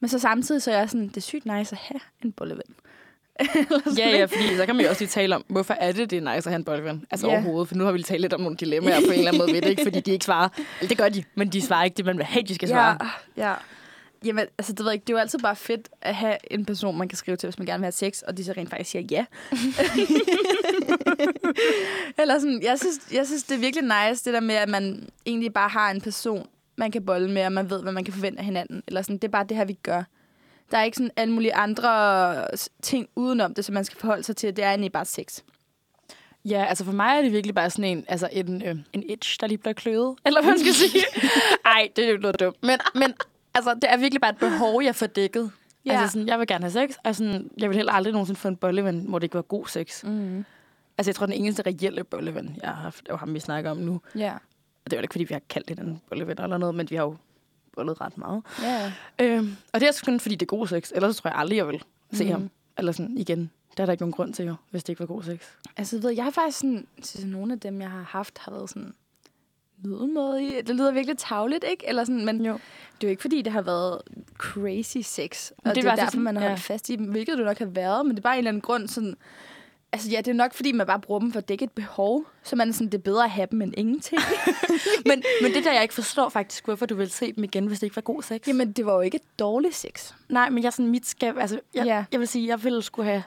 Men 0.03 0.09
så 0.09 0.19
samtidig 0.19 0.61
så 0.61 0.71
er 0.71 0.77
jeg 0.79 0.89
sådan, 0.89 1.07
det 1.07 1.17
er 1.17 1.21
sygt 1.21 1.45
nice 1.45 1.75
at 1.75 1.79
have 1.81 1.99
en 2.23 2.31
bolleven. 2.31 2.61
Ja, 3.97 4.09
ja, 4.09 4.25
fordi 4.25 4.55
så 4.57 4.65
kan 4.65 4.75
man 4.75 4.85
jo 4.85 4.89
også 4.89 5.01
lige 5.01 5.09
tale 5.09 5.35
om, 5.35 5.43
hvorfor 5.47 5.73
er 5.73 5.91
det, 5.91 6.09
det 6.09 6.17
er 6.17 6.21
nice 6.21 6.37
at 6.37 6.43
have 6.45 6.55
en 6.55 6.63
boldven? 6.63 7.05
Altså 7.11 7.27
Ja. 7.27 7.33
overhovedet, 7.33 7.67
for 7.67 7.75
nu 7.75 7.83
har 7.83 7.91
vi 7.91 7.97
lige 7.97 8.05
talt 8.05 8.21
lidt 8.21 8.33
om 8.33 8.41
nogle 8.41 8.57
dilemmaer 8.57 8.99
på 8.99 9.05
en 9.05 9.11
eller 9.13 9.27
anden 9.27 9.37
måde 9.41 9.53
ved 9.53 9.61
det, 9.61 9.69
ikke? 9.69 9.83
Fordi 9.83 9.99
de 9.99 10.11
ikke 10.11 10.25
svarer. 10.25 10.49
Eller 10.79 10.87
det 10.89 10.97
gør 10.97 11.09
de, 11.09 11.23
men 11.35 11.49
de 11.49 11.61
svarer 11.61 11.83
ikke 11.83 11.97
det, 11.97 12.05
man 12.05 12.17
vil 12.17 12.25
have, 12.25 12.43
de 12.43 12.55
skal 12.55 12.67
svare. 12.69 12.97
Ja, 13.37 13.49
ja. 13.49 13.55
Jamen, 14.25 14.45
altså, 14.57 14.73
det 14.73 14.79
ved 14.79 14.87
jeg 14.87 14.93
ikke, 14.93 15.03
det 15.03 15.09
er 15.13 15.17
jo 15.17 15.21
altid 15.21 15.39
bare 15.39 15.55
fedt 15.55 15.89
at 16.01 16.15
have 16.15 16.37
en 16.51 16.65
person, 16.65 16.97
man 16.97 17.09
kan 17.09 17.17
skrive 17.17 17.37
til, 17.37 17.47
hvis 17.47 17.57
man 17.59 17.65
gerne 17.65 17.79
vil 17.79 17.85
have 17.85 17.91
sex, 17.91 18.21
og 18.21 18.37
de 18.37 18.43
så 18.45 18.53
rent 18.57 18.69
faktisk 18.69 18.91
siger 18.91 19.03
ja. 19.11 19.25
Eller 22.21 22.39
sådan, 22.39 22.61
jeg 22.63 22.79
synes, 22.79 22.99
jeg 23.13 23.25
synes, 23.27 23.43
det 23.43 23.55
er 23.55 23.59
virkelig 23.59 23.83
nice, 24.09 24.25
det 24.25 24.33
der 24.33 24.39
med, 24.39 24.55
at 24.55 24.69
man 24.69 25.09
egentlig 25.25 25.53
bare 25.53 25.69
har 25.69 25.91
en 25.91 26.01
person, 26.01 26.47
man 26.75 26.91
kan 26.91 27.05
bolle 27.05 27.31
med, 27.31 27.45
og 27.45 27.51
man 27.51 27.69
ved, 27.69 27.81
hvad 27.81 27.91
man 27.91 28.03
kan 28.03 28.13
forvente 28.13 28.39
af 28.39 28.45
hinanden. 28.45 28.83
Eller 28.87 29.01
sådan, 29.01 29.17
det 29.17 29.23
er 29.23 29.31
bare 29.31 29.45
det 29.49 29.57
her, 29.57 29.65
vi 29.65 29.73
gør. 29.73 30.03
Der 30.71 30.77
er 30.77 30.83
ikke 30.83 30.97
sådan 30.97 31.11
alle 31.15 31.33
mulige 31.33 31.53
andre 31.53 32.47
ting 32.81 33.07
udenom 33.15 33.53
det, 33.53 33.65
som 33.65 33.73
man 33.73 33.85
skal 33.85 33.99
forholde 33.99 34.23
sig 34.23 34.35
til. 34.35 34.55
Det 34.55 34.63
er 34.63 34.69
egentlig 34.69 34.91
bare 34.91 35.05
sex. 35.05 35.39
Ja, 36.45 36.65
altså 36.65 36.85
for 36.85 36.91
mig 36.91 37.17
er 37.17 37.21
det 37.21 37.31
virkelig 37.31 37.55
bare 37.55 37.69
sådan 37.69 37.85
en, 37.85 38.05
altså 38.07 38.29
en, 38.31 38.63
øh, 38.63 38.75
en 38.93 39.03
itch, 39.09 39.37
der 39.39 39.47
lige 39.47 39.57
bliver 39.57 39.73
kløet. 39.73 40.15
Eller 40.25 40.41
hvad 40.41 40.51
man 40.51 40.59
skal 40.59 40.73
sige. 40.73 41.03
Ej, 41.65 41.89
det 41.95 42.05
er 42.05 42.11
jo 42.11 42.17
noget 42.17 42.39
dumt. 42.39 42.63
Men, 42.63 42.79
men 42.95 43.13
altså, 43.53 43.73
det 43.73 43.83
er 43.87 43.97
virkelig 43.97 44.21
bare 44.21 44.31
et 44.31 44.37
behov, 44.37 44.83
jeg 44.83 44.95
får 44.95 45.07
dækket. 45.07 45.51
Ja. 45.85 45.91
Altså 45.91 46.13
sådan, 46.13 46.27
jeg 46.27 46.39
vil 46.39 46.47
gerne 46.47 46.63
have 46.63 46.71
sex, 46.71 46.95
og 47.03 47.15
sådan, 47.15 47.49
jeg 47.57 47.69
vil 47.69 47.75
heller 47.75 47.91
aldrig 47.93 48.11
nogensinde 48.11 48.39
få 48.39 48.47
en 48.47 48.55
bolleven, 48.55 49.05
hvor 49.09 49.19
det 49.19 49.23
ikke 49.23 49.35
var 49.35 49.41
god 49.41 49.67
sex. 49.67 50.03
Mm. 50.03 50.45
Altså, 50.97 51.09
jeg 51.09 51.15
tror, 51.15 51.25
den 51.25 51.35
eneste 51.35 51.63
reelle 51.65 52.03
bolleven, 52.03 52.57
jeg 52.61 52.69
har 52.69 52.81
haft, 52.81 53.03
det 53.03 53.09
jo 53.09 53.15
ham, 53.15 53.33
vi 53.33 53.39
snakker 53.39 53.71
om 53.71 53.77
nu. 53.77 54.01
Ja. 54.15 54.33
Og 54.85 54.91
det 54.91 54.93
er 54.93 54.97
jo 54.97 55.01
ikke, 55.01 55.13
fordi 55.13 55.23
vi 55.23 55.33
har 55.33 55.41
kaldt 55.49 55.69
hinanden 55.69 56.01
bolleven 56.09 56.41
eller 56.41 56.57
noget, 56.57 56.75
men 56.75 56.89
vi 56.89 56.95
har 56.95 57.03
jo 57.03 57.15
bollet 57.75 58.01
ret 58.01 58.17
meget. 58.17 58.43
Ja. 58.63 58.93
Øhm, 59.21 59.55
og 59.73 59.79
det 59.79 59.87
er 59.87 60.01
kun 60.05 60.19
fordi, 60.19 60.35
det 60.35 60.41
er 60.45 60.57
god 60.57 60.67
sex. 60.67 60.91
Ellers 60.95 61.15
så 61.15 61.21
tror 61.21 61.29
jeg 61.29 61.37
aldrig, 61.39 61.57
jeg 61.57 61.67
vil 61.67 61.83
se 62.13 62.23
Mhm. 62.23 62.31
ham. 62.31 62.49
Eller 62.77 62.91
sådan 62.91 63.17
igen. 63.17 63.51
Der 63.77 63.83
er 63.83 63.85
der 63.85 63.93
ikke 63.93 64.01
nogen 64.01 64.11
grund 64.13 64.33
til, 64.33 64.45
jo, 64.45 64.55
hvis 64.71 64.83
det 64.83 64.89
ikke 64.89 64.99
var 64.99 65.05
god 65.05 65.23
sex. 65.23 65.39
Altså, 65.77 65.99
ved, 65.99 66.11
jeg 66.11 66.23
har 66.23 66.31
faktisk 66.31 66.57
sådan, 66.59 66.87
synes, 67.03 67.25
nogle 67.25 67.53
af 67.53 67.59
dem, 67.59 67.81
jeg 67.81 67.89
har 67.91 68.03
haft, 68.03 68.37
har 68.37 68.51
været 68.51 68.69
sådan 68.69 68.93
middelmådige. 69.83 70.61
Det 70.61 70.75
lyder 70.75 70.91
virkelig 70.91 71.17
tavligt, 71.17 71.63
ikke? 71.69 71.87
Eller 71.87 72.03
sådan, 72.03 72.25
men 72.25 72.45
Jo. 72.45 72.53
det 72.53 73.03
er 73.03 73.07
jo 73.07 73.09
ikke, 73.09 73.21
fordi 73.21 73.41
det 73.41 73.53
har 73.53 73.61
været 73.61 74.01
crazy 74.37 74.97
sex. 74.97 75.51
Og 75.57 75.65
det, 75.65 75.75
det 75.75 75.85
er 75.85 75.91
altså 75.91 76.01
derfor, 76.01 76.11
sådan- 76.11 76.23
man 76.23 76.35
har 76.35 76.43
ja. 76.43 76.49
holdt 76.49 76.61
fast 76.63 76.89
i 76.89 76.95
dem, 76.95 77.05
hvilket 77.05 77.37
det 77.37 77.45
nok 77.45 77.57
har 77.59 77.65
været, 77.65 78.05
men 78.05 78.11
det 78.15 78.19
er 78.19 78.23
bare 78.23 78.33
en 78.33 78.37
eller 78.37 78.49
anden 78.51 78.61
grund 78.61 78.87
sådan... 78.87 79.15
Altså 79.93 80.09
ja, 80.09 80.17
det 80.17 80.27
er 80.27 80.33
nok, 80.33 80.53
fordi 80.53 80.71
man 80.71 80.87
bare 80.87 80.99
bruger 80.99 81.19
dem 81.19 81.31
for 81.31 81.39
at 81.39 81.49
dække 81.49 81.65
et 81.65 81.71
behov. 81.71 82.25
Så 82.43 82.55
man 82.55 82.69
er 82.69 82.73
sådan, 82.73 82.87
det 82.87 82.93
er 82.97 83.01
bedre 83.01 83.23
at 83.23 83.29
have 83.29 83.47
dem 83.51 83.61
end 83.61 83.73
ingenting. 83.77 84.21
men, 85.05 85.23
men 85.41 85.53
det 85.53 85.63
der, 85.65 85.73
jeg 85.73 85.81
ikke 85.81 85.93
forstår 85.93 86.29
faktisk, 86.29 86.65
hvorfor 86.65 86.85
du 86.85 86.95
vil 86.95 87.09
se 87.09 87.33
dem 87.33 87.43
igen, 87.43 87.67
hvis 87.67 87.79
det 87.79 87.87
ikke 87.87 87.95
var 87.95 88.01
god 88.01 88.21
sex. 88.23 88.47
Jamen, 88.47 88.71
det 88.71 88.85
var 88.85 88.93
jo 88.93 89.01
ikke 89.01 89.19
dårlig 89.39 89.73
sex. 89.75 90.13
Nej, 90.29 90.49
men 90.49 90.63
jeg 90.63 90.73
sådan, 90.73 90.91
mit 90.91 91.07
skab, 91.07 91.37
altså, 91.37 91.59
jeg, 91.73 91.85
Ja. 91.85 92.05
jeg 92.11 92.19
vil 92.19 92.27
sige, 92.27 92.47
jeg 92.47 92.63
ville 92.63 92.81
skulle 92.81 93.09
have, 93.09 93.23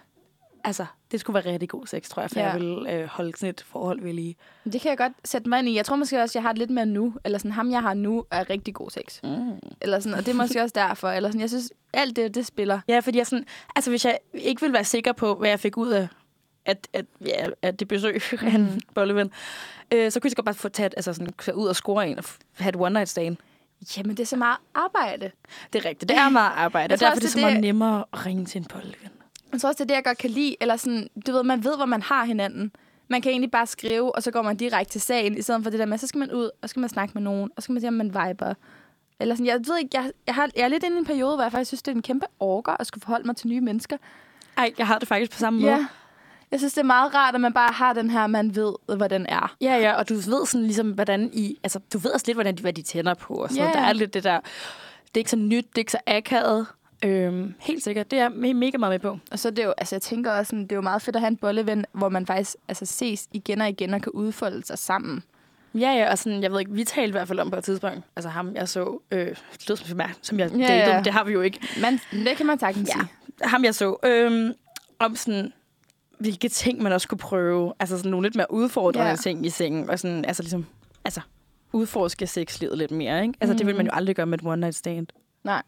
altså, 0.64 0.86
det 1.10 1.20
skulle 1.20 1.34
være 1.44 1.52
rigtig 1.52 1.68
god 1.68 1.86
sex, 1.86 2.08
tror 2.08 2.22
jeg, 2.22 2.30
for 2.30 2.40
Ja. 2.40 2.46
jeg 2.50 2.60
ville 2.60 2.92
øh, 2.92 3.06
holde 3.08 3.32
sådan 3.36 3.50
et 3.50 3.64
forhold 3.68 4.00
ved 4.02 4.12
lige. 4.12 4.36
Det 4.72 4.80
kan 4.80 4.88
jeg 4.88 4.98
godt 4.98 5.12
sætte 5.24 5.48
mig 5.48 5.58
ind 5.58 5.68
i. 5.68 5.76
Jeg 5.76 5.84
tror 5.84 5.96
måske 5.96 6.22
også, 6.22 6.38
jeg 6.38 6.42
har 6.42 6.52
det 6.52 6.58
lidt 6.58 6.70
mere 6.70 6.86
nu. 6.86 7.14
Eller 7.24 7.38
sådan, 7.38 7.52
ham 7.52 7.70
jeg 7.70 7.82
har 7.82 7.94
nu 7.94 8.24
er 8.30 8.50
rigtig 8.50 8.74
god 8.74 8.90
sex. 8.90 9.22
Mm. 9.22 9.52
Eller 9.80 10.00
sådan, 10.00 10.18
og 10.18 10.26
det 10.26 10.32
er 10.32 10.36
måske 10.36 10.62
også 10.62 10.72
derfor. 10.74 11.08
Eller 11.08 11.28
sådan, 11.28 11.40
jeg 11.40 11.48
synes, 11.48 11.72
alt 11.92 12.16
det, 12.16 12.34
det 12.34 12.46
spiller. 12.46 12.80
Ja, 12.88 12.98
fordi 13.00 13.18
jeg 13.18 13.26
sådan, 13.26 13.44
altså 13.76 13.90
hvis 13.90 14.04
jeg 14.04 14.18
ikke 14.34 14.60
ville 14.60 14.74
være 14.74 14.84
sikker 14.84 15.12
på, 15.12 15.34
hvad 15.34 15.48
jeg 15.48 15.60
fik 15.60 15.76
ud 15.76 15.88
af 15.88 16.08
at, 16.66 16.88
at, 16.92 17.06
ja, 17.26 17.46
at 17.62 17.80
det 17.80 17.88
besøg 17.88 18.20
af 18.42 18.54
en 18.54 18.80
bolleven, 18.94 19.30
øh, 19.94 20.10
så 20.12 20.20
kunne 20.20 20.26
jeg 20.26 20.30
så 20.30 20.36
godt 20.36 20.44
bare 20.44 20.54
få 20.54 20.68
taget, 20.68 20.94
altså 20.96 21.12
sådan, 21.12 21.54
ud 21.54 21.66
og 21.66 21.76
score 21.76 22.08
en 22.08 22.18
og 22.18 22.24
have 22.58 22.68
et 22.68 22.76
one 22.76 22.92
night 22.92 23.08
stand. 23.08 23.36
Jamen, 23.96 24.10
det 24.16 24.22
er 24.22 24.26
så 24.26 24.36
meget 24.36 24.56
arbejde. 24.74 25.30
Det 25.72 25.84
er 25.84 25.88
rigtigt. 25.88 26.08
Det 26.08 26.18
er 26.18 26.28
meget 26.28 26.52
arbejde, 26.56 26.92
og 26.94 27.00
derfor 27.00 27.10
også, 27.10 27.18
er 27.18 27.20
det 27.20 27.30
så 27.30 27.36
det 27.38 27.42
er 27.42 27.46
meget 27.46 27.54
det- 27.56 27.62
nemmere 27.64 28.04
at 28.12 28.26
ringe 28.26 28.44
til 28.44 28.58
en 28.58 28.64
bolleven. 28.64 29.10
Jeg 29.52 29.60
tror 29.60 29.68
også, 29.68 29.78
det 29.78 29.84
er 29.84 29.88
det, 29.88 29.94
jeg 29.94 30.04
godt 30.04 30.18
kan 30.18 30.30
lide. 30.30 30.56
Eller 30.60 30.76
sådan, 30.76 31.08
du 31.26 31.32
ved, 31.32 31.42
man 31.42 31.64
ved, 31.64 31.76
hvor 31.76 31.84
man 31.86 32.02
har 32.02 32.24
hinanden. 32.24 32.72
Man 33.08 33.22
kan 33.22 33.30
egentlig 33.30 33.50
bare 33.50 33.66
skrive, 33.66 34.14
og 34.14 34.22
så 34.22 34.30
går 34.30 34.42
man 34.42 34.56
direkte 34.56 34.92
til 34.92 35.00
sagen, 35.00 35.38
i 35.38 35.42
stedet 35.42 35.62
for 35.62 35.70
det 35.70 35.78
der 35.80 35.86
med, 35.86 35.98
så 35.98 36.06
skal 36.06 36.18
man 36.18 36.32
ud, 36.32 36.44
og 36.62 36.68
så 36.68 36.68
skal 36.68 36.80
man 36.80 36.88
snakke 36.88 37.12
med 37.14 37.22
nogen, 37.22 37.50
og 37.56 37.62
så 37.62 37.64
skal 37.64 37.72
man 37.72 37.80
se, 37.80 37.88
om 37.88 37.94
man 37.94 38.06
viber. 38.08 38.54
Eller 39.20 39.34
sådan, 39.34 39.46
jeg 39.46 39.60
ved 39.66 39.78
ikke, 39.78 39.90
jeg, 39.94 40.10
jeg, 40.26 40.34
har, 40.34 40.50
jeg 40.56 40.62
er 40.64 40.68
lidt 40.68 40.84
inde 40.84 40.96
i 40.96 40.98
en 40.98 41.04
periode, 41.06 41.34
hvor 41.34 41.42
jeg 41.44 41.52
faktisk 41.52 41.68
synes, 41.68 41.82
det 41.82 41.92
er 41.92 41.96
en 41.96 42.02
kæmpe 42.02 42.26
orker 42.40 42.72
at 42.80 42.86
skulle 42.86 43.02
forholde 43.02 43.26
mig 43.26 43.36
til 43.36 43.48
nye 43.48 43.60
mennesker. 43.60 43.96
Ej, 44.56 44.72
jeg 44.78 44.86
har 44.86 44.98
det 44.98 45.08
faktisk 45.08 45.32
på 45.32 45.38
samme 45.38 45.60
måde. 45.60 45.72
Ja. 45.72 45.86
Jeg 46.50 46.60
synes, 46.60 46.72
det 46.72 46.80
er 46.80 46.84
meget 46.84 47.14
rart, 47.14 47.34
at 47.34 47.40
man 47.40 47.52
bare 47.52 47.72
har 47.72 47.92
den 47.92 48.10
her, 48.10 48.26
man 48.26 48.54
ved, 48.56 48.74
hvordan 48.96 49.26
er. 49.28 49.56
Ja, 49.60 49.76
ja, 49.76 49.92
og 49.92 50.08
du 50.08 50.14
ved 50.14 50.46
sådan 50.46 50.62
ligesom, 50.64 50.90
hvordan 50.90 51.30
I... 51.32 51.58
Altså, 51.62 51.80
du 51.92 51.98
ved 51.98 52.10
også 52.10 52.24
lidt, 52.26 52.36
hvordan 52.36 52.56
de, 52.56 52.60
hvad 52.62 52.72
de 52.72 52.82
tænder 52.82 53.14
på 53.14 53.34
og 53.34 53.50
sådan 53.50 53.64
Ja. 53.66 53.72
Der 53.72 53.80
er 53.80 53.92
lidt 53.92 54.14
det 54.14 54.24
der... 54.24 54.40
Det 55.06 55.14
er 55.14 55.18
ikke 55.20 55.30
så 55.30 55.36
nyt, 55.36 55.64
det 55.64 55.74
er 55.74 55.78
ikke 55.78 55.92
så 55.92 55.98
akavet. 56.06 56.66
Øhm, 57.04 57.54
helt 57.60 57.84
sikkert, 57.84 58.10
det 58.10 58.18
er 58.18 58.22
jeg 58.22 58.30
me- 58.32 58.52
mega 58.54 58.78
meget 58.78 58.90
med 58.92 58.98
på. 58.98 59.18
Og 59.32 59.38
så 59.38 59.48
er 59.48 59.52
det 59.52 59.64
jo, 59.64 59.74
altså 59.78 59.94
jeg 59.94 60.02
tænker 60.02 60.32
også, 60.32 60.50
sådan, 60.50 60.62
det 60.62 60.72
er 60.72 60.76
jo 60.76 60.82
meget 60.82 61.02
fedt 61.02 61.16
at 61.16 61.20
have 61.22 61.28
en 61.28 61.36
bolleven, 61.36 61.84
hvor 61.92 62.08
man 62.08 62.26
faktisk 62.26 62.56
altså, 62.68 62.86
ses 62.86 63.28
igen 63.32 63.60
og 63.60 63.68
igen 63.68 63.94
og 63.94 64.02
kan 64.02 64.12
udfolde 64.12 64.66
sig 64.66 64.78
sammen. 64.78 65.22
Ja, 65.74 65.90
ja, 65.92 66.10
og 66.10 66.18
sådan, 66.18 66.42
jeg 66.42 66.52
ved 66.52 66.60
ikke, 66.60 66.72
vi 66.72 66.84
talte 66.84 67.08
i 67.08 67.12
hvert 67.12 67.28
fald 67.28 67.38
om 67.40 67.50
på 67.50 67.56
et 67.56 67.64
tidspunkt, 67.64 67.98
altså 68.16 68.28
ham, 68.28 68.54
jeg 68.54 68.68
så, 68.68 68.98
øh, 69.10 69.26
det 69.28 69.68
lød 69.68 69.76
som, 69.76 70.00
som 70.22 70.38
jeg 70.38 70.50
Ja, 70.52 70.56
datede, 70.58 70.94
ja. 70.96 71.02
det 71.02 71.12
har 71.12 71.24
vi 71.24 71.32
jo 71.32 71.40
ikke. 71.40 71.60
Man, 71.80 72.00
det 72.12 72.36
kan 72.36 72.46
man 72.46 72.58
sagtens 72.58 72.88
Ja. 72.88 72.92
sige. 72.92 73.08
Ham, 73.48 73.64
jeg 73.64 73.74
så, 73.74 73.96
øh, 74.04 74.50
om 74.98 75.16
sådan, 75.16 75.52
hvilke 76.18 76.48
ting 76.48 76.82
man 76.82 76.92
også 76.92 77.08
kunne 77.08 77.18
prøve, 77.18 77.72
altså 77.80 77.96
sådan 77.98 78.10
nogle 78.10 78.26
lidt 78.26 78.36
mere 78.36 78.46
udfordrende 78.52 79.08
Ja. 79.10 79.16
ting 79.16 79.46
i 79.46 79.50
sengen, 79.50 79.90
og 79.90 79.98
sådan, 79.98 80.24
altså 80.24 80.42
ligesom, 80.42 80.66
altså, 81.04 81.20
udforske 81.72 82.26
sexlivet 82.26 82.78
lidt 82.78 82.90
mere, 82.90 83.22
ikke? 83.22 83.34
Altså, 83.40 83.56
det 83.56 83.66
vil 83.66 83.76
man 83.76 83.86
jo 83.86 83.92
aldrig 83.94 84.16
gøre 84.16 84.26
med 84.26 84.38
et 84.38 84.46
one 84.46 84.60
night 84.60 84.74
stand. 84.74 85.06
Nej. 85.44 85.62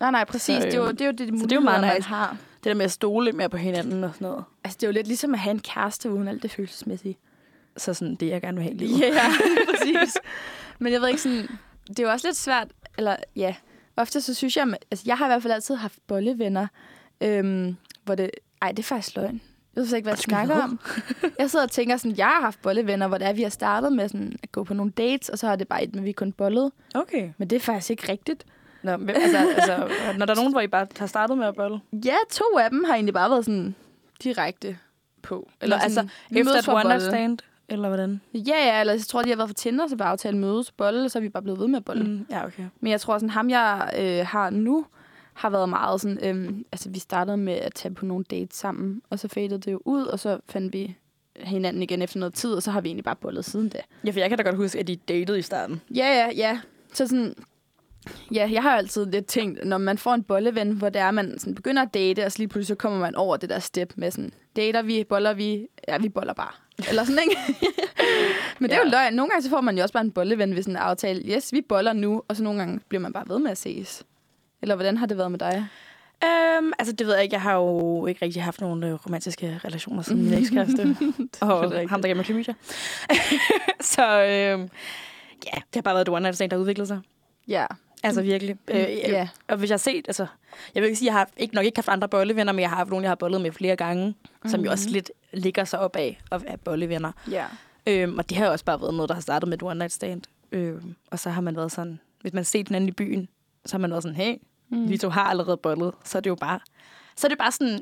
Nej, 0.00 0.10
nej, 0.10 0.24
præcis. 0.24 0.56
Så, 0.62 0.66
det, 0.66 0.74
er 0.74 0.78
jo, 0.78 0.84
øhm, 0.84 0.96
det 0.96 1.00
er 1.00 1.06
jo 1.06 1.12
det, 1.12 1.18
de 1.18 1.32
det 1.40 1.52
er 1.52 1.56
jo 1.56 1.60
meget 1.60 1.80
man 1.80 1.96
nice. 1.96 2.08
har. 2.08 2.36
Det 2.56 2.64
der 2.64 2.74
med 2.74 2.84
at 2.84 2.90
stole 2.92 3.24
lidt 3.24 3.36
mere 3.36 3.48
på 3.48 3.56
hinanden 3.56 4.04
og 4.04 4.10
sådan 4.14 4.28
noget. 4.28 4.44
Altså, 4.64 4.76
det 4.76 4.82
er 4.82 4.88
jo 4.88 4.92
lidt 4.92 5.06
ligesom 5.06 5.34
at 5.34 5.40
have 5.40 5.50
en 5.50 5.60
kæreste 5.60 6.10
uden 6.10 6.28
alt 6.28 6.42
det 6.42 6.50
følelsesmæssige. 6.50 7.18
Så 7.76 7.94
sådan, 7.94 8.14
det 8.14 8.28
jeg 8.28 8.40
gerne 8.40 8.56
vil 8.56 8.62
have 8.62 8.74
i 8.74 8.78
livet. 8.78 9.00
Ja, 9.00 9.06
ja, 9.06 9.26
præcis. 9.70 10.16
Men 10.78 10.92
jeg 10.92 11.00
ved 11.00 11.08
ikke 11.08 11.20
sådan, 11.22 11.48
det 11.88 11.98
er 11.98 12.02
jo 12.02 12.10
også 12.10 12.26
lidt 12.28 12.36
svært, 12.36 12.68
eller 12.98 13.16
ja, 13.36 13.54
ofte 13.96 14.20
så 14.20 14.34
synes 14.34 14.56
jeg, 14.56 14.74
altså 14.90 15.04
jeg 15.06 15.18
har 15.18 15.26
i 15.26 15.28
hvert 15.28 15.42
fald 15.42 15.52
altid 15.52 15.74
haft 15.74 15.98
bollevenner, 16.06 16.66
øhm, 17.20 17.76
hvor 18.04 18.14
det, 18.14 18.30
ej, 18.62 18.70
det 18.70 18.78
er 18.78 18.82
faktisk 18.82 19.16
løgn. 19.16 19.40
Jeg 19.76 19.82
ved 19.82 19.96
ikke, 19.96 20.04
hvad 20.04 20.12
jeg 20.12 20.18
snakker 20.18 20.62
om. 20.62 20.80
Jeg 21.38 21.50
sidder 21.50 21.64
og 21.64 21.70
tænker 21.70 21.96
sådan, 21.96 22.16
jeg 22.16 22.26
har 22.26 22.40
haft 22.40 22.62
bollevenner, 22.62 23.08
hvor 23.08 23.18
det 23.18 23.26
er, 23.26 23.32
vi 23.32 23.42
har 23.42 23.50
startet 23.50 23.92
med 23.92 24.08
sådan 24.08 24.36
at 24.42 24.52
gå 24.52 24.64
på 24.64 24.74
nogle 24.74 24.92
dates, 24.92 25.28
og 25.28 25.38
så 25.38 25.46
har 25.46 25.56
det 25.56 25.68
bare 25.68 25.84
et, 25.84 25.94
men 25.94 26.04
vi 26.04 26.12
kun 26.12 26.32
bollet. 26.32 26.72
Okay. 26.94 27.30
Men 27.38 27.50
det 27.50 27.56
er 27.56 27.60
faktisk 27.60 27.90
ikke 27.90 28.12
rigtigt. 28.12 28.44
Nå, 28.82 28.96
men, 28.96 29.10
altså, 29.10 29.38
altså, 29.56 29.88
når 30.18 30.26
der 30.26 30.32
er 30.32 30.36
nogen, 30.36 30.52
hvor 30.52 30.60
I 30.60 30.66
bare 30.66 30.86
har 30.98 31.06
startet 31.06 31.38
med 31.38 31.46
at 31.46 31.54
bolle. 31.54 31.80
Ja, 31.92 32.14
to 32.30 32.44
af 32.58 32.70
dem 32.70 32.84
har 32.84 32.94
egentlig 32.94 33.14
bare 33.14 33.30
været 33.30 33.44
sådan 33.44 33.74
direkte 34.24 34.76
på. 35.22 35.50
Eller 35.60 35.78
sådan, 35.78 36.10
altså, 36.34 36.50
efter 36.52 36.72
et 36.72 36.84
one 36.84 37.00
stand, 37.00 37.38
eller 37.68 37.88
hvordan? 37.88 38.20
Ja, 38.34 38.66
ja, 38.66 38.80
eller 38.80 38.92
jeg 38.92 39.02
tror, 39.02 39.22
de 39.22 39.28
har 39.28 39.36
været 39.36 39.48
for 39.48 39.54
Tinder, 39.54 39.88
så 39.88 39.96
bare 39.96 40.08
aftalt 40.08 40.36
mødes, 40.36 40.72
bolle, 40.72 41.08
så 41.08 41.18
er 41.18 41.20
vi 41.20 41.28
bare 41.28 41.42
blevet 41.42 41.60
ved 41.60 41.68
med 41.68 41.76
at 41.76 41.84
bolle. 41.84 42.04
Mm, 42.04 42.26
ja, 42.30 42.46
okay. 42.46 42.64
Men 42.80 42.90
jeg 42.90 43.00
tror, 43.00 43.18
sådan 43.18 43.30
ham, 43.30 43.50
jeg 43.50 43.90
øh, 43.98 44.26
har 44.26 44.50
nu, 44.50 44.86
har 45.34 45.50
været 45.50 45.68
meget 45.68 46.00
sådan... 46.00 46.18
Øhm, 46.22 46.64
altså, 46.72 46.90
vi 46.90 46.98
startede 46.98 47.36
med 47.36 47.52
at 47.54 47.74
tage 47.74 47.94
på 47.94 48.04
nogle 48.06 48.24
dates 48.30 48.56
sammen, 48.56 49.02
og 49.10 49.18
så 49.18 49.28
fadede 49.28 49.58
det 49.58 49.72
jo 49.72 49.80
ud, 49.84 50.04
og 50.04 50.18
så 50.20 50.38
fandt 50.48 50.72
vi 50.72 50.96
hinanden 51.36 51.82
igen 51.82 52.02
efter 52.02 52.18
noget 52.18 52.34
tid, 52.34 52.52
og 52.54 52.62
så 52.62 52.70
har 52.70 52.80
vi 52.80 52.88
egentlig 52.88 53.04
bare 53.04 53.16
bollet 53.16 53.44
siden 53.44 53.68
da. 53.68 53.78
Ja, 54.06 54.10
for 54.10 54.18
jeg 54.20 54.28
kan 54.28 54.38
da 54.38 54.44
godt 54.44 54.56
huske, 54.56 54.78
at 54.78 54.88
I 54.88 54.94
datede 54.94 55.38
i 55.38 55.42
starten. 55.42 55.80
Ja, 55.94 56.06
ja, 56.06 56.30
ja. 56.36 56.60
Så 56.92 57.06
sådan... 57.06 57.34
Ja, 58.34 58.48
jeg 58.52 58.62
har 58.62 58.70
jo 58.72 58.76
altid 58.78 59.06
lidt 59.06 59.26
tænkt, 59.26 59.64
når 59.64 59.78
man 59.78 59.98
får 59.98 60.14
en 60.14 60.22
bolleven, 60.22 60.70
hvor 60.72 60.88
det 60.88 61.00
er, 61.00 61.10
man 61.10 61.38
sådan 61.38 61.54
begynder 61.54 61.82
at 61.82 61.94
date, 61.94 62.24
og 62.26 62.32
så 62.32 62.38
lige 62.38 62.48
pludselig 62.48 62.66
så 62.66 62.74
kommer 62.80 62.98
man 62.98 63.14
over 63.14 63.36
det 63.36 63.48
der 63.50 63.58
step 63.58 63.92
med 63.96 64.10
sådan, 64.10 64.32
dater 64.56 64.82
vi, 64.82 65.04
boller 65.04 65.32
vi, 65.34 65.66
ja, 65.88 65.98
vi 65.98 66.08
boller 66.08 66.32
bare. 66.32 66.52
Eller 66.88 67.04
sådan, 67.04 67.20
ikke? 67.22 67.36
Men 68.58 68.70
det 68.70 68.76
er 68.76 68.80
jo 68.80 68.84
Ja. 68.84 68.90
løgn. 68.90 69.14
Nogle 69.14 69.30
gange 69.30 69.42
så 69.42 69.50
får 69.50 69.60
man 69.60 69.76
jo 69.76 69.82
også 69.82 69.92
bare 69.92 70.04
en 70.04 70.10
bolleven 70.10 70.54
ved 70.54 70.62
sådan 70.62 70.72
en 70.72 70.82
aftale. 70.82 71.22
Yes, 71.34 71.52
vi 71.52 71.60
boller 71.60 71.92
nu, 71.92 72.22
og 72.28 72.36
så 72.36 72.42
nogle 72.42 72.58
gange 72.58 72.80
bliver 72.88 73.00
man 73.02 73.12
bare 73.12 73.24
ved 73.28 73.38
med 73.38 73.50
at 73.50 73.58
ses. 73.58 74.02
Eller 74.64 74.74
hvordan 74.74 74.96
har 74.96 75.06
det 75.06 75.18
været 75.18 75.30
med 75.30 75.38
dig? 75.38 75.66
Øhm, 76.24 76.72
altså, 76.78 76.92
det 76.92 77.06
ved 77.06 77.14
jeg 77.14 77.22
ikke. 77.22 77.34
Jeg 77.34 77.42
har 77.42 77.54
jo 77.54 78.06
ikke 78.06 78.24
rigtig 78.24 78.42
haft 78.42 78.60
nogen 78.60 78.84
øh, 78.84 78.94
romantiske 79.06 79.60
relationer 79.64 80.02
siden 80.02 80.24
min 80.24 80.34
ekskæreste. 80.34 80.96
og 81.40 81.88
ham, 81.88 82.02
der 82.02 82.08
gav 82.08 82.16
mig 82.16 82.24
klamydia. 82.24 82.54
så 83.80 84.02
øhm, 84.02 84.68
ja, 85.46 85.56
det 85.56 85.74
har 85.74 85.82
bare 85.82 85.94
været 85.94 86.08
et 86.08 86.14
one 86.14 86.20
night 86.20 86.34
stand, 86.34 86.50
der 86.50 86.56
har 86.56 86.60
udviklet 86.60 86.88
sig. 86.88 87.00
Ja. 87.48 87.66
Altså 88.02 88.22
virkelig. 88.22 88.56
Øh, 88.68 88.76
Ja. 88.78 89.28
Og 89.48 89.56
hvis 89.56 89.70
jeg 89.70 89.74
har 89.74 89.78
set, 89.78 90.04
altså, 90.08 90.26
jeg 90.74 90.82
vil 90.82 90.88
ikke 90.88 90.98
sige, 90.98 91.08
at 91.08 91.12
jeg 91.12 91.20
har 91.20 91.28
ikke, 91.36 91.54
nok 91.54 91.64
ikke 91.64 91.78
haft 91.78 91.88
andre 91.88 92.08
bollevenner, 92.08 92.52
men 92.52 92.60
jeg 92.60 92.68
har 92.68 92.76
haft 92.76 92.90
nogle, 92.90 93.02
jeg 93.02 93.10
har 93.10 93.14
bollet 93.16 93.40
med 93.40 93.52
flere 93.52 93.76
gange, 93.76 94.06
mm-hmm. 94.06 94.50
som 94.50 94.64
jo 94.64 94.70
også 94.70 94.88
lidt 94.90 95.10
ligger 95.32 95.64
sig 95.64 95.78
op 95.78 95.96
af 95.96 96.20
at 96.32 96.44
være 96.44 96.56
bollevenner. 96.58 97.12
Ja. 97.30 97.44
Øhm, 97.86 98.18
og 98.18 98.28
det 98.30 98.38
har 98.38 98.46
jo 98.46 98.52
også 98.52 98.64
bare 98.64 98.80
været 98.80 98.94
noget, 98.94 99.08
der 99.08 99.14
har 99.14 99.22
startet 99.22 99.48
med 99.48 99.58
et 99.58 99.62
one 99.62 99.78
night 99.78 99.92
stand. 99.92 100.22
Øhm, 100.52 100.94
og 101.10 101.18
så 101.18 101.30
har 101.30 101.40
man 101.40 101.56
været 101.56 101.72
sådan, 101.72 102.00
hvis 102.20 102.32
man 102.32 102.44
ser 102.44 102.62
den 102.62 102.74
anden 102.74 102.88
i 102.88 102.92
byen, 102.92 103.28
så 103.66 103.74
har 103.74 103.78
man 103.78 103.90
været 103.90 104.02
sådan, 104.02 104.16
hey, 104.16 104.34
mm. 104.68 104.88
vi 104.88 104.96
to 104.98 105.08
har 105.08 105.24
allerede 105.24 105.56
bollet, 105.56 105.92
så 106.04 106.18
er 106.18 106.22
det 106.22 106.30
jo 106.30 106.34
bare, 106.34 106.60
så 107.16 107.26
er 107.26 107.28
det 107.28 107.38
bare 107.38 107.52
sådan 107.52 107.80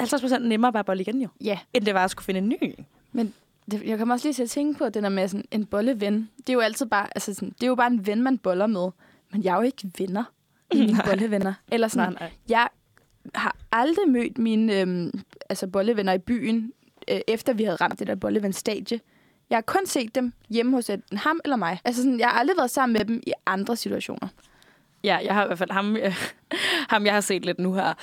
50% 0.00 0.38
nemmere 0.38 0.68
at 0.68 0.72
bare 0.74 0.84
bolle 0.84 1.00
igen 1.02 1.22
jo, 1.22 1.28
Ja. 1.40 1.58
end 1.72 1.84
det 1.84 1.94
var 1.94 2.04
at 2.04 2.10
skulle 2.10 2.24
finde 2.24 2.38
en 2.38 2.48
ny. 2.48 2.74
Men 3.12 3.34
det, 3.70 3.82
jeg 3.82 3.98
kommer 3.98 4.14
også 4.14 4.26
lige 4.28 4.34
til 4.34 4.42
at 4.42 4.50
tænke 4.50 4.78
på, 4.78 4.84
at 4.84 4.94
den 4.94 5.02
der 5.04 5.10
med 5.10 5.28
sådan 5.28 5.44
en 5.50 5.66
bolleven, 5.66 6.30
det 6.36 6.48
er 6.48 6.52
jo 6.52 6.60
altid 6.60 6.86
bare, 6.86 7.06
altså 7.16 7.34
sådan, 7.34 7.48
det 7.50 7.62
er 7.62 7.66
jo 7.66 7.74
bare 7.74 7.86
en 7.90 8.06
ven, 8.06 8.22
man 8.22 8.38
boller 8.38 8.66
med. 8.66 8.88
Men 9.32 9.44
jeg 9.44 9.52
er 9.52 9.56
jo 9.56 9.62
ikke 9.62 9.90
venner 9.98 10.24
i 10.72 10.78
mine 10.78 10.92
Nej. 10.98 11.06
bollevenner. 11.06 11.54
Eller 11.72 11.88
sådan, 11.88 12.12
nej. 12.20 12.30
jeg 12.48 12.68
har 13.34 13.56
aldrig 13.72 14.08
mødt 14.08 14.38
mine 14.38 14.80
øhm, 14.80 15.20
altså 15.50 15.66
bollevenner 15.66 16.12
i 16.12 16.18
byen, 16.18 16.72
øh, 17.10 17.20
efter 17.28 17.52
vi 17.52 17.64
havde 17.64 17.76
ramt 17.76 17.98
det 17.98 18.06
der 18.06 18.14
bolleven-stadie. 18.14 19.00
Jeg 19.50 19.56
har 19.56 19.62
kun 19.62 19.86
set 19.86 20.14
dem 20.14 20.32
hjemme 20.48 20.72
hos 20.72 20.90
enten 20.90 21.18
ham 21.18 21.40
eller 21.44 21.56
mig. 21.56 21.80
Altså 21.84 22.02
sådan, 22.02 22.18
jeg 22.18 22.28
har 22.28 22.38
aldrig 22.38 22.56
været 22.56 22.70
sammen 22.70 22.92
med 22.92 23.04
dem 23.04 23.22
i 23.26 23.32
andre 23.46 23.76
situationer. 23.76 24.28
Ja, 25.04 25.18
jeg 25.24 25.34
har 25.34 25.44
i 25.44 25.46
hvert 25.46 25.58
fald 25.58 25.70
ham, 25.70 25.96
øh, 25.96 26.14
ham 26.88 27.06
jeg 27.06 27.14
har 27.14 27.20
set 27.20 27.44
lidt 27.44 27.58
nu 27.58 27.72
her. 27.74 27.94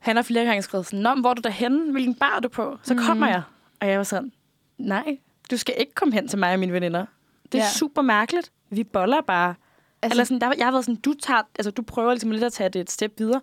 Han 0.00 0.16
har 0.16 0.22
flere 0.22 0.44
gange 0.44 0.62
skrevet 0.62 0.86
sådan, 0.86 0.98
Nå, 0.98 1.14
hvor 1.14 1.30
er 1.30 1.34
du 1.34 1.42
derhenne? 1.44 1.92
Hvilken 1.92 2.14
bar 2.14 2.36
er 2.36 2.40
du 2.40 2.48
på? 2.48 2.78
Så 2.82 2.94
kommer 2.94 3.26
jeg. 3.28 3.42
Og 3.80 3.88
jeg 3.88 3.98
var 3.98 4.04
sådan, 4.04 4.32
nej, 4.78 5.18
du 5.50 5.56
skal 5.56 5.74
ikke 5.78 5.94
komme 5.94 6.14
hen 6.14 6.28
til 6.28 6.38
mig 6.38 6.52
og 6.52 6.58
mine 6.58 6.72
veninder. 6.72 7.06
Det 7.52 7.58
er 7.58 7.62
Ja. 7.64 7.70
super 7.70 8.02
mærkeligt. 8.02 8.52
Vi 8.70 8.84
boller 8.84 9.20
bare. 9.20 9.54
Altså- 10.02 10.14
Eller 10.14 10.24
sådan, 10.24 10.40
der, 10.40 10.52
jeg 10.58 10.66
har 10.66 10.70
været 10.72 10.84
sådan, 10.84 11.00
du, 11.00 11.14
tager, 11.22 11.42
altså, 11.58 11.70
du 11.70 11.82
prøver 11.82 12.10
ligesom 12.10 12.30
lidt 12.30 12.44
at 12.44 12.52
tage 12.52 12.68
det 12.68 12.80
et 12.80 12.90
step 12.90 13.12
videre. 13.18 13.40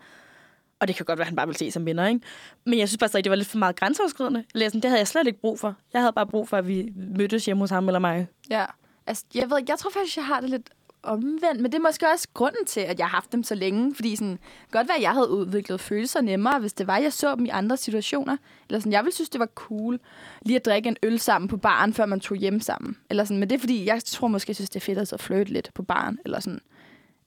Og 0.80 0.88
det 0.88 0.96
kan 0.96 1.06
godt 1.06 1.20
være, 1.20 1.24
at 1.24 1.28
han 1.28 1.36
bare 1.36 1.48
vil 1.48 1.56
se 1.56 1.72
som 1.72 1.86
venner, 1.86 2.08
ikke? 2.08 2.22
Men 2.66 2.80
jeg 2.80 2.88
synes 2.90 2.98
bare 2.98 3.08
stadig, 3.08 3.24
det 3.24 3.30
var 3.30 3.36
lidt 3.36 3.48
for 3.48 3.58
meget 3.58 3.76
grænseoverskridende. 3.76 4.44
Eller 4.54 4.70
sådan, 4.70 4.82
det 4.82 4.90
havde 4.90 5.00
jeg 5.00 5.08
slet 5.08 5.28
ikke 5.28 5.40
brug 5.42 5.60
for. 5.60 5.76
Jeg 5.94 6.02
havde 6.02 6.14
bare 6.14 6.28
brug 6.28 6.50
for, 6.50 6.58
at 6.58 6.68
vi 6.68 6.94
mødtes 7.18 7.46
hjemme 7.46 7.64
hos 7.64 7.70
ham 7.70 7.88
eller 7.88 8.00
mig. 8.00 8.28
Ja. 8.50 8.66
Altså, 9.08 9.26
jeg, 9.36 9.50
ved, 9.50 9.58
jeg 9.68 9.78
tror 9.80 9.90
faktisk, 9.90 10.18
jeg 10.18 10.26
har 10.26 10.40
det 10.42 10.50
lidt 10.50 10.70
omvendt, 11.04 11.62
men 11.62 11.72
det 11.72 11.78
er 11.78 11.82
måske 11.82 12.08
også 12.14 12.28
grunden 12.34 12.66
til, 12.66 12.80
at 12.80 13.00
jeg 13.00 13.08
har 13.08 13.18
haft 13.18 13.32
dem 13.32 13.44
så 13.44 13.56
længe. 13.56 13.96
Fordi 13.96 14.16
sådan, 14.16 14.40
godt 14.72 14.88
være, 14.88 14.98
at 14.98 15.04
jeg 15.04 15.12
havde 15.12 15.30
udviklet 15.30 15.80
følelser 15.80 16.22
nemmere, 16.22 16.60
hvis 16.60 16.74
det 16.74 16.88
var, 16.88 16.98
jeg 16.98 17.14
så 17.14 17.36
dem 17.36 17.46
i 17.46 17.50
andre 17.50 17.78
situationer. 17.78 18.38
Eller 18.70 18.80
sådan, 18.80 18.92
jeg 18.92 19.04
ville 19.04 19.16
synes, 19.16 19.30
det 19.30 19.40
var 19.40 19.46
cool 19.46 20.00
lige 20.42 20.56
at 20.56 20.66
drikke 20.66 20.90
en 20.90 20.98
øl 21.04 21.20
sammen 21.20 21.48
på 21.48 21.58
baren, 21.58 21.94
før 21.94 22.06
man 22.06 22.20
tog 22.20 22.38
hjem 22.38 22.60
sammen. 22.60 22.98
Eller 23.10 23.24
sådan, 23.24 23.40
men 23.40 23.50
det 23.50 23.56
er 23.56 23.60
fordi, 23.60 23.86
jeg 23.86 24.04
tror 24.04 24.28
måske, 24.28 24.50
jeg 24.50 24.56
synes, 24.56 24.70
det 24.70 24.76
er 24.76 24.86
fedt 24.86 24.98
at 24.98 25.08
så 25.08 25.18
flirte 25.18 25.54
lidt 25.54 25.70
på 25.74 25.84
baren, 25.84 26.20
eller 26.26 26.40
sådan, 26.40 26.62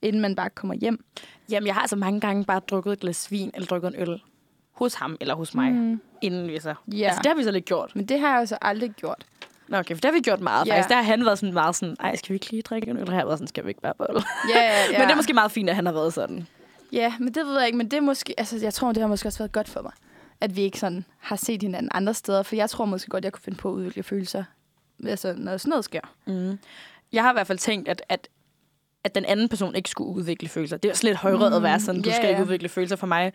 inden 0.02 0.22
man 0.22 0.34
bare 0.34 0.50
kommer 0.50 0.74
hjem. 0.74 1.04
Jamen, 1.50 1.66
jeg 1.66 1.74
har 1.74 1.80
altså 1.80 1.96
mange 1.96 2.20
gange 2.20 2.44
bare 2.44 2.60
drukket 2.60 2.92
et 2.92 3.00
glas 3.00 3.30
vin 3.30 3.50
eller 3.54 3.66
drukket 3.66 3.88
en 3.88 4.08
øl 4.08 4.22
hos 4.72 4.94
ham 4.94 5.16
eller 5.20 5.34
hos 5.34 5.54
mig, 5.54 5.72
mm. 5.72 6.00
inden 6.22 6.48
vi 6.48 6.60
så... 6.60 6.74
Ja. 6.92 7.06
Altså, 7.06 7.20
det 7.22 7.26
har 7.26 7.36
vi 7.36 7.42
så 7.42 7.50
lidt 7.50 7.64
gjort. 7.64 7.96
Men 7.96 8.06
det 8.06 8.20
har 8.20 8.32
jeg 8.34 8.40
jo 8.40 8.46
så 8.46 8.58
aldrig 8.62 8.90
gjort. 8.90 9.26
Nå, 9.68 9.76
okay, 9.78 9.94
for 9.94 10.00
det 10.00 10.04
har 10.04 10.12
vi 10.12 10.20
gjort 10.20 10.40
meget, 10.40 10.66
Ja. 10.66 10.74
faktisk. 10.74 10.88
Der 10.88 10.94
har 10.96 11.02
han 11.02 11.24
været 11.24 11.38
sådan 11.38 11.54
meget 11.54 11.76
sådan, 11.76 11.96
ej, 12.00 12.16
skal 12.16 12.28
vi 12.28 12.34
ikke 12.34 12.50
lige 12.50 12.62
drikke 12.62 12.90
en 12.90 12.96
øl? 12.98 13.08
Her 13.08 13.14
har 13.18 13.24
været 13.24 13.38
sådan, 13.38 13.48
skal 13.48 13.64
vi 13.64 13.68
ikke 13.68 13.80
bare 13.80 13.94
bolle? 13.98 14.22
Ja, 14.54 14.60
ja, 14.60 14.84
ja. 14.92 14.92
Men 14.98 15.00
det 15.08 15.12
er 15.12 15.16
måske 15.16 15.32
meget 15.34 15.52
fint, 15.52 15.70
at 15.70 15.76
han 15.76 15.86
har 15.86 15.92
været 15.92 16.12
sådan. 16.14 16.46
Ja, 16.92 17.14
men 17.18 17.34
det 17.34 17.46
ved 17.46 17.56
jeg 17.58 17.66
ikke, 17.66 17.78
men 17.78 17.90
det 17.90 17.96
er 17.96 18.00
måske, 18.00 18.34
altså 18.38 18.58
jeg 18.62 18.74
tror, 18.74 18.92
det 18.92 19.00
har 19.00 19.08
måske 19.08 19.28
også 19.28 19.38
været 19.38 19.52
godt 19.52 19.68
for 19.68 19.82
mig, 19.82 19.92
at 20.40 20.56
vi 20.56 20.62
ikke 20.62 20.78
sådan 20.78 21.04
har 21.18 21.36
set 21.36 21.62
hinanden 21.62 21.88
andre 21.94 22.14
steder, 22.14 22.42
for 22.42 22.56
jeg 22.56 22.70
tror 22.70 22.84
måske 22.84 23.10
godt, 23.10 23.24
jeg 23.24 23.32
kunne 23.32 23.42
finde 23.42 23.58
på 23.58 23.68
at 23.68 23.72
udvikle 23.74 24.02
følelser, 24.02 24.44
altså 25.06 25.34
når 25.36 25.56
sådan 25.56 25.70
noget 25.70 25.84
sker. 25.84 26.00
Mm. 26.26 26.58
Jeg 27.12 27.22
har 27.22 27.32
i 27.32 27.34
hvert 27.34 27.46
fald 27.46 27.58
tænkt, 27.58 27.88
at, 27.88 28.02
at, 28.08 28.28
at 29.04 29.14
den 29.14 29.24
anden 29.24 29.48
person 29.48 29.74
ikke 29.74 29.90
skulle 29.90 30.10
udvikle 30.10 30.48
følelser. 30.48 30.76
Det 30.76 30.88
er 30.88 30.92
også 30.92 31.06
lidt 31.06 31.16
højrødt 31.16 31.54
at 31.54 31.62
være 31.62 31.80
sådan, 31.80 32.02
du 32.02 32.10
ja, 32.10 32.16
skal 32.16 32.30
ikke 32.30 32.42
udvikle 32.42 32.68
følelser 32.68 32.96
for 32.96 33.06
mig, 33.06 33.32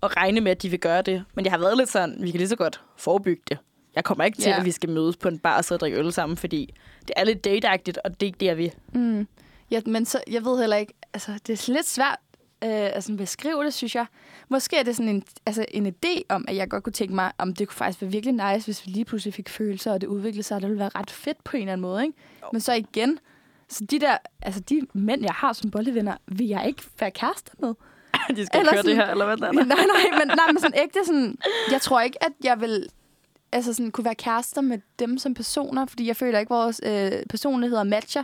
og 0.00 0.16
regne 0.16 0.40
med, 0.40 0.50
at 0.50 0.62
de 0.62 0.68
vil 0.68 0.80
gøre 0.80 1.02
det. 1.02 1.24
Men 1.34 1.44
jeg 1.44 1.52
har 1.52 1.58
været 1.58 1.76
lidt 1.76 1.88
sådan, 1.90 2.16
vi 2.20 2.30
kan 2.30 2.38
lige 2.38 2.48
så 2.48 2.56
godt 2.56 2.80
forebygge 2.96 3.42
det. 3.48 3.58
Jeg 3.96 4.04
kommer 4.04 4.24
ikke 4.24 4.38
til, 4.38 4.50
Ja. 4.50 4.58
at 4.58 4.64
vi 4.64 4.70
skal 4.70 4.90
mødes 4.90 5.16
på 5.16 5.28
en 5.28 5.38
bar 5.38 5.56
og 5.56 5.64
sidde 5.64 5.76
og 5.76 5.80
drikke 5.80 5.98
øl 5.98 6.12
sammen, 6.12 6.36
fordi 6.36 6.74
det 7.00 7.10
er 7.16 7.24
lidt 7.24 7.44
dateagtigt, 7.44 7.98
og 8.04 8.10
det 8.10 8.22
er 8.22 8.26
ikke 8.26 8.38
det, 8.40 8.46
jeg 8.46 8.56
vil. 8.56 8.72
Mm. 8.94 9.26
Ja, 9.70 9.80
men 9.86 10.04
så, 10.06 10.20
jeg 10.30 10.44
ved 10.44 10.60
heller 10.60 10.76
ikke, 10.76 10.92
altså 11.14 11.32
det 11.46 11.68
er 11.68 11.72
lidt 11.72 11.88
svært 11.88 12.16
øh, 12.64 12.70
at 12.70 13.04
sådan 13.04 13.16
beskrive 13.16 13.64
det, 13.64 13.74
synes 13.74 13.94
jeg. 13.94 14.06
Måske 14.48 14.76
er 14.76 14.82
det 14.82 14.96
sådan 14.96 15.08
en, 15.08 15.22
altså, 15.46 15.64
en 15.70 15.86
idé 15.86 16.20
om, 16.28 16.44
at 16.48 16.56
jeg 16.56 16.68
godt 16.70 16.84
kunne 16.84 16.92
tænke 16.92 17.14
mig, 17.14 17.32
om 17.38 17.54
det 17.54 17.68
kunne 17.68 17.76
faktisk 17.76 18.02
være 18.02 18.10
virkelig 18.10 18.34
nice, 18.54 18.64
hvis 18.66 18.86
vi 18.86 18.90
lige 18.90 19.04
pludselig 19.04 19.34
fik 19.34 19.48
følelser, 19.48 19.92
og 19.92 20.00
det 20.00 20.06
udviklede 20.06 20.42
sig, 20.42 20.54
og 20.54 20.60
det 20.60 20.68
ville 20.70 20.80
være 20.80 20.90
ret 20.94 21.10
fedt 21.10 21.44
på 21.44 21.56
en 21.56 21.60
eller 21.62 21.72
anden 21.72 21.82
måde, 21.82 22.02
ikke? 22.02 22.16
Men 22.52 22.60
så 22.60 22.72
igen, 22.72 23.18
så 23.68 23.84
de 23.84 24.00
der, 24.00 24.16
altså 24.42 24.60
de 24.60 24.80
mænd, 24.94 25.22
jeg 25.22 25.32
har 25.34 25.52
som 25.52 25.70
bollevenner, 25.70 26.16
vil 26.26 26.46
jeg 26.46 26.66
ikke 26.66 26.82
være 27.00 27.10
kærester 27.10 27.52
med. 27.58 27.68
de 28.36 28.46
skal 28.46 28.60
Eller 28.60 28.72
køre 28.72 28.82
det 28.82 28.90
sådan- 28.90 28.96
her, 28.96 29.10
eller 29.10 29.24
hvad 29.24 29.36
der 29.36 29.52
nej, 29.52 29.64
nej, 29.64 30.18
men, 30.18 30.26
nej, 30.36 30.46
men 30.52 30.60
sådan 30.60 30.80
ægte 30.84 30.98
sådan... 31.06 31.36
Jeg 31.70 31.80
tror 31.80 32.00
ikke, 32.00 32.24
at 32.24 32.32
jeg 32.44 32.60
vil 32.60 32.86
altså 33.52 33.72
sådan, 33.72 33.90
kunne 33.90 34.04
være 34.04 34.14
kærester 34.14 34.60
med 34.60 34.78
dem 34.98 35.18
som 35.18 35.34
personer, 35.34 35.86
fordi 35.86 36.06
jeg 36.06 36.16
føler 36.16 36.38
ikke, 36.38 36.54
at 36.54 36.58
vores 36.58 36.80
øh, 36.84 37.12
personligheder 37.28 37.82
matcher. 37.82 38.22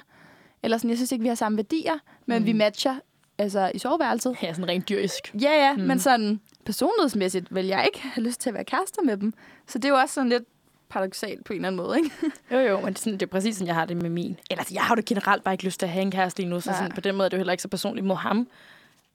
Eller 0.62 0.76
sådan, 0.76 0.90
jeg 0.90 0.98
synes 0.98 1.12
ikke, 1.12 1.22
vi 1.22 1.28
har 1.28 1.34
samme 1.34 1.56
værdier, 1.56 1.98
men 2.26 2.38
mm. 2.38 2.46
vi 2.46 2.52
matcher 2.52 2.94
altså, 3.38 3.70
i 3.74 3.78
soveværelset. 3.78 4.36
Ja, 4.42 4.52
sådan 4.52 4.68
rent 4.68 4.88
dyrisk. 4.88 5.34
Ja, 5.40 5.50
ja, 5.50 5.76
mm. 5.76 5.82
men 5.82 5.98
sådan 5.98 6.40
personlighedsmæssigt 6.64 7.54
vil 7.54 7.66
jeg 7.66 7.84
ikke 7.86 8.02
have 8.02 8.24
lyst 8.24 8.40
til 8.40 8.50
at 8.50 8.54
være 8.54 8.64
kærester 8.64 9.02
med 9.02 9.16
dem. 9.16 9.32
Så 9.66 9.78
det 9.78 9.84
er 9.84 9.88
jo 9.88 9.96
også 9.96 10.14
sådan 10.14 10.28
lidt 10.28 10.44
paradoxalt 10.88 11.44
på 11.44 11.52
en 11.52 11.56
eller 11.56 11.68
anden 11.68 11.86
måde, 11.86 11.98
ikke? 11.98 12.10
Jo, 12.52 12.58
jo, 12.58 12.80
men 12.80 12.86
det 12.86 12.98
er, 12.98 12.98
sådan, 12.98 13.12
det 13.12 13.22
er 13.22 13.30
præcis 13.30 13.56
sådan, 13.56 13.66
jeg 13.66 13.74
har 13.74 13.84
det 13.84 13.96
med 13.96 14.10
min. 14.10 14.38
Eller 14.50 14.64
jeg 14.72 14.82
har 14.82 14.96
jo 14.96 15.02
generelt 15.06 15.44
bare 15.44 15.54
ikke 15.54 15.64
lyst 15.64 15.80
til 15.80 15.86
at 15.86 15.92
have 15.92 16.02
en 16.02 16.10
kæreste 16.10 16.40
lige 16.40 16.50
nu, 16.50 16.60
så 16.60 16.72
sådan, 16.72 16.92
på 16.92 17.00
den 17.00 17.14
måde 17.14 17.24
er 17.24 17.28
det 17.28 17.36
jo 17.36 17.38
heller 17.38 17.52
ikke 17.52 17.62
så 17.62 17.68
personligt 17.68 18.06
mod 18.06 18.16
ham. 18.16 18.48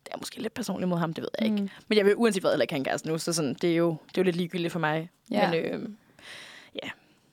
Det 0.09 0.15
er 0.15 0.19
måske 0.19 0.41
lidt 0.41 0.53
personligt 0.53 0.89
mod 0.89 0.97
ham, 0.97 1.13
det 1.13 1.21
ved 1.21 1.29
jeg 1.39 1.47
ikke. 1.47 1.61
Mm. 1.61 1.69
Men 1.87 1.97
jeg 1.97 2.05
vil 2.05 2.15
uanset 2.15 2.43
hvad 2.43 2.51
heller 2.51 2.63
ikke 2.63 2.73
have 2.73 2.77
en 2.77 2.83
kæreste 2.83 3.07
nu, 3.07 3.17
så 3.17 3.33
sådan, 3.33 3.53
det, 3.53 3.71
er 3.71 3.75
jo, 3.75 3.89
det 3.89 4.17
er 4.17 4.21
jo 4.21 4.23
lidt 4.23 4.35
ligegyldigt 4.35 4.71
for 4.71 4.79
mig. 4.79 5.09
Ja. 5.31 5.51
Men 5.51 5.59
øh, 5.59 5.89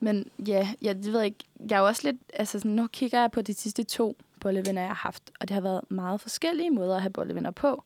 Men 0.01 0.31
ja, 0.49 0.69
ja, 0.83 0.93
det 0.93 1.07
ved 1.07 1.19
jeg 1.19 1.27
ikke. 1.27 1.45
Jeg 1.71 1.77
er 1.77 1.81
jo 1.81 1.87
også 1.87 2.03
lidt, 2.05 2.17
altså 2.35 2.59
sådan, 2.59 2.71
nu 2.71 2.87
kigger 2.87 3.21
jeg 3.21 3.31
på 3.31 3.43
de 3.43 3.55
sidste 3.55 3.85
to 3.85 4.17
bollevenner, 4.41 4.81
jeg 4.83 4.89
har 4.89 4.95
haft, 4.95 5.23
og 5.41 5.49
det 5.49 5.55
har 5.55 5.61
været 5.61 5.81
meget 5.89 6.21
forskellige 6.21 6.71
måder 6.71 6.97
at 6.97 7.03
have 7.03 7.11
bollevenner 7.13 7.51
på. 7.51 7.85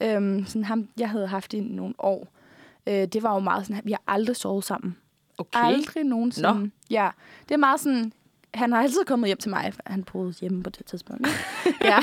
Øhm, 0.00 0.46
sådan 0.46 0.64
ham, 0.64 0.88
jeg 0.98 1.10
havde 1.10 1.26
haft 1.26 1.54
i 1.54 1.60
nogle 1.60 1.94
år, 1.98 2.28
øh, 2.86 3.06
det 3.06 3.22
var 3.22 3.34
jo 3.34 3.40
meget 3.40 3.66
sådan, 3.66 3.82
vi 3.84 3.92
har 3.92 4.02
aldrig 4.06 4.36
sovet 4.36 4.64
sammen. 4.64 4.96
okay. 5.38 5.58
Aldrig 5.64 6.04
nogensinde. 6.04 6.54
Nå. 6.54 6.68
Ja, 6.90 7.10
det 7.48 7.54
er 7.54 7.58
meget 7.58 7.80
sådan, 7.80 8.12
han 8.54 8.72
har 8.72 8.82
altid 8.82 9.04
kommet 9.04 9.28
hjem 9.28 9.38
til 9.38 9.50
mig, 9.50 9.72
han 9.86 10.04
boede 10.04 10.34
hjemme 10.40 10.62
på 10.62 10.70
det 10.70 10.86
tidspunkt. 10.86 11.26
ja. 11.80 12.00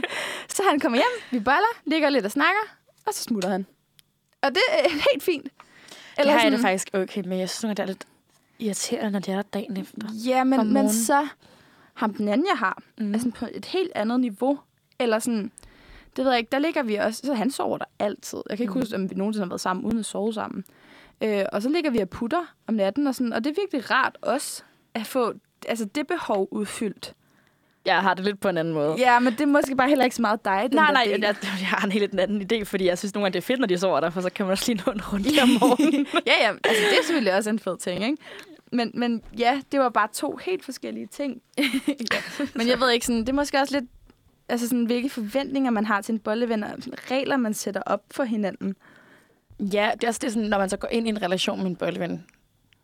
så 0.54 0.62
han 0.70 0.80
kommer 0.80 0.98
hjem, 0.98 1.40
vi 1.40 1.44
boller, 1.44 1.80
ligger 1.84 2.10
lidt 2.10 2.24
og 2.24 2.30
snakker, 2.30 2.60
og 3.06 3.14
så 3.14 3.22
smutter 3.22 3.48
han. 3.48 3.66
Og 4.42 4.50
det 4.50 4.62
er 4.72 4.88
helt 5.12 5.22
fint. 5.22 5.48
Eller 6.18 6.32
det 6.32 6.40
har 6.40 6.42
jeg 6.42 6.52
det 6.52 6.60
faktisk 6.60 6.88
okay, 6.94 7.22
men 7.26 7.38
jeg 7.38 7.50
synes, 7.50 7.76
det 7.76 7.82
er 7.82 7.86
lidt 7.86 8.06
irriterende, 8.58 9.10
når 9.10 9.18
det 9.18 9.28
er 9.28 9.36
der 9.36 9.42
dagen 9.42 9.76
efter. 9.76 10.08
Ja, 10.26 10.44
men, 10.44 10.72
men 10.72 10.92
så 10.92 11.28
ham 11.94 12.14
den 12.14 12.28
anden, 12.28 12.46
jeg 12.46 12.58
har, 12.58 12.82
mm. 12.98 13.14
er 13.14 13.18
sådan 13.18 13.32
på 13.32 13.46
et 13.54 13.64
helt 13.64 13.92
andet 13.94 14.20
niveau. 14.20 14.58
Eller 14.98 15.18
sådan, 15.18 15.52
det 16.16 16.24
ved 16.24 16.32
jeg 16.32 16.38
ikke, 16.38 16.50
der 16.52 16.58
ligger 16.58 16.82
vi 16.82 16.94
også, 16.94 17.22
så 17.24 17.34
han 17.34 17.50
sover 17.50 17.78
der 17.78 17.84
altid. 17.98 18.38
Jeg 18.50 18.56
kan 18.56 18.64
ikke 18.64 18.74
mm. 18.74 18.80
huske, 18.80 18.94
om 18.96 19.10
vi 19.10 19.14
nogensinde 19.14 19.44
har 19.44 19.48
været 19.48 19.60
sammen 19.60 19.84
uden 19.84 19.98
at 19.98 20.06
sove 20.06 20.34
sammen. 20.34 20.64
Øh, 21.20 21.44
og 21.52 21.62
så 21.62 21.68
ligger 21.68 21.90
vi 21.90 21.98
og 21.98 22.08
putter 22.08 22.54
om 22.66 22.74
natten, 22.74 23.06
og, 23.06 23.14
sådan, 23.14 23.32
og 23.32 23.44
det 23.44 23.50
er 23.50 23.60
virkelig 23.62 23.90
rart 23.90 24.18
også 24.22 24.62
at 24.94 25.06
få 25.06 25.34
altså 25.68 25.84
det 25.84 26.06
behov 26.06 26.48
udfyldt. 26.50 27.14
Jeg 27.84 28.00
har 28.02 28.14
det 28.14 28.24
lidt 28.24 28.40
på 28.40 28.48
en 28.48 28.58
anden 28.58 28.74
måde. 28.74 28.94
Ja, 28.98 29.18
men 29.18 29.32
det 29.32 29.40
er 29.40 29.46
måske 29.46 29.76
bare 29.76 29.88
heller 29.88 30.04
ikke 30.04 30.16
så 30.16 30.22
meget 30.22 30.44
dig, 30.44 30.62
den 30.62 30.74
Nej, 30.74 30.92
nej, 30.92 31.04
del. 31.04 31.20
jeg, 31.20 31.36
jeg 31.42 31.68
har 31.68 31.84
en 31.86 31.92
helt 31.92 32.20
anden 32.20 32.42
idé, 32.52 32.62
fordi 32.64 32.84
jeg 32.86 32.98
synes 32.98 33.14
nogle 33.14 33.24
gange, 33.24 33.32
det 33.32 33.38
er 33.38 33.46
fedt, 33.46 33.60
når 33.60 33.66
de 33.66 33.78
sover 33.78 34.00
der, 34.00 34.10
for 34.10 34.20
så 34.20 34.30
kan 34.30 34.46
man 34.46 34.50
også 34.52 34.72
lige 34.72 34.82
nå 34.86 34.92
en 34.92 35.00
runde 35.12 35.28
om 35.42 35.48
morgenen. 35.60 36.06
ja, 36.26 36.32
ja, 36.40 36.48
altså 36.64 36.82
det 36.90 36.98
er 36.98 37.02
selvfølgelig 37.04 37.34
også 37.34 37.50
en 37.50 37.58
fed 37.58 37.78
ting, 37.78 38.04
ikke? 38.04 38.16
Men, 38.72 38.90
men 38.94 39.22
ja, 39.38 39.60
det 39.72 39.80
var 39.80 39.88
bare 39.88 40.08
to 40.12 40.36
helt 40.36 40.64
forskellige 40.64 41.06
ting. 41.06 41.42
ja. 41.58 42.44
Men 42.54 42.68
jeg 42.68 42.80
ved 42.80 42.90
ikke, 42.90 43.06
sådan, 43.06 43.20
det 43.20 43.28
er 43.28 43.32
måske 43.32 43.58
også 43.58 43.80
lidt, 43.80 43.90
altså 44.48 44.68
sådan, 44.68 44.84
hvilke 44.84 45.08
forventninger 45.08 45.70
man 45.70 45.86
har 45.86 46.00
til 46.00 46.12
en 46.12 46.18
bolleven, 46.18 46.64
og 46.64 46.70
regler, 47.10 47.36
man 47.36 47.54
sætter 47.54 47.82
op 47.86 48.00
for 48.10 48.24
hinanden. 48.24 48.74
ja, 49.60 49.90
det 49.94 50.04
er 50.04 50.08
også 50.08 50.20
det, 50.22 50.32
sådan, 50.32 50.48
når 50.48 50.58
man 50.58 50.68
så 50.68 50.76
går 50.76 50.88
ind 50.88 51.06
i 51.06 51.10
en 51.10 51.22
relation 51.22 51.58
med 51.58 51.66
en 51.66 51.76
bolleven. 51.76 52.26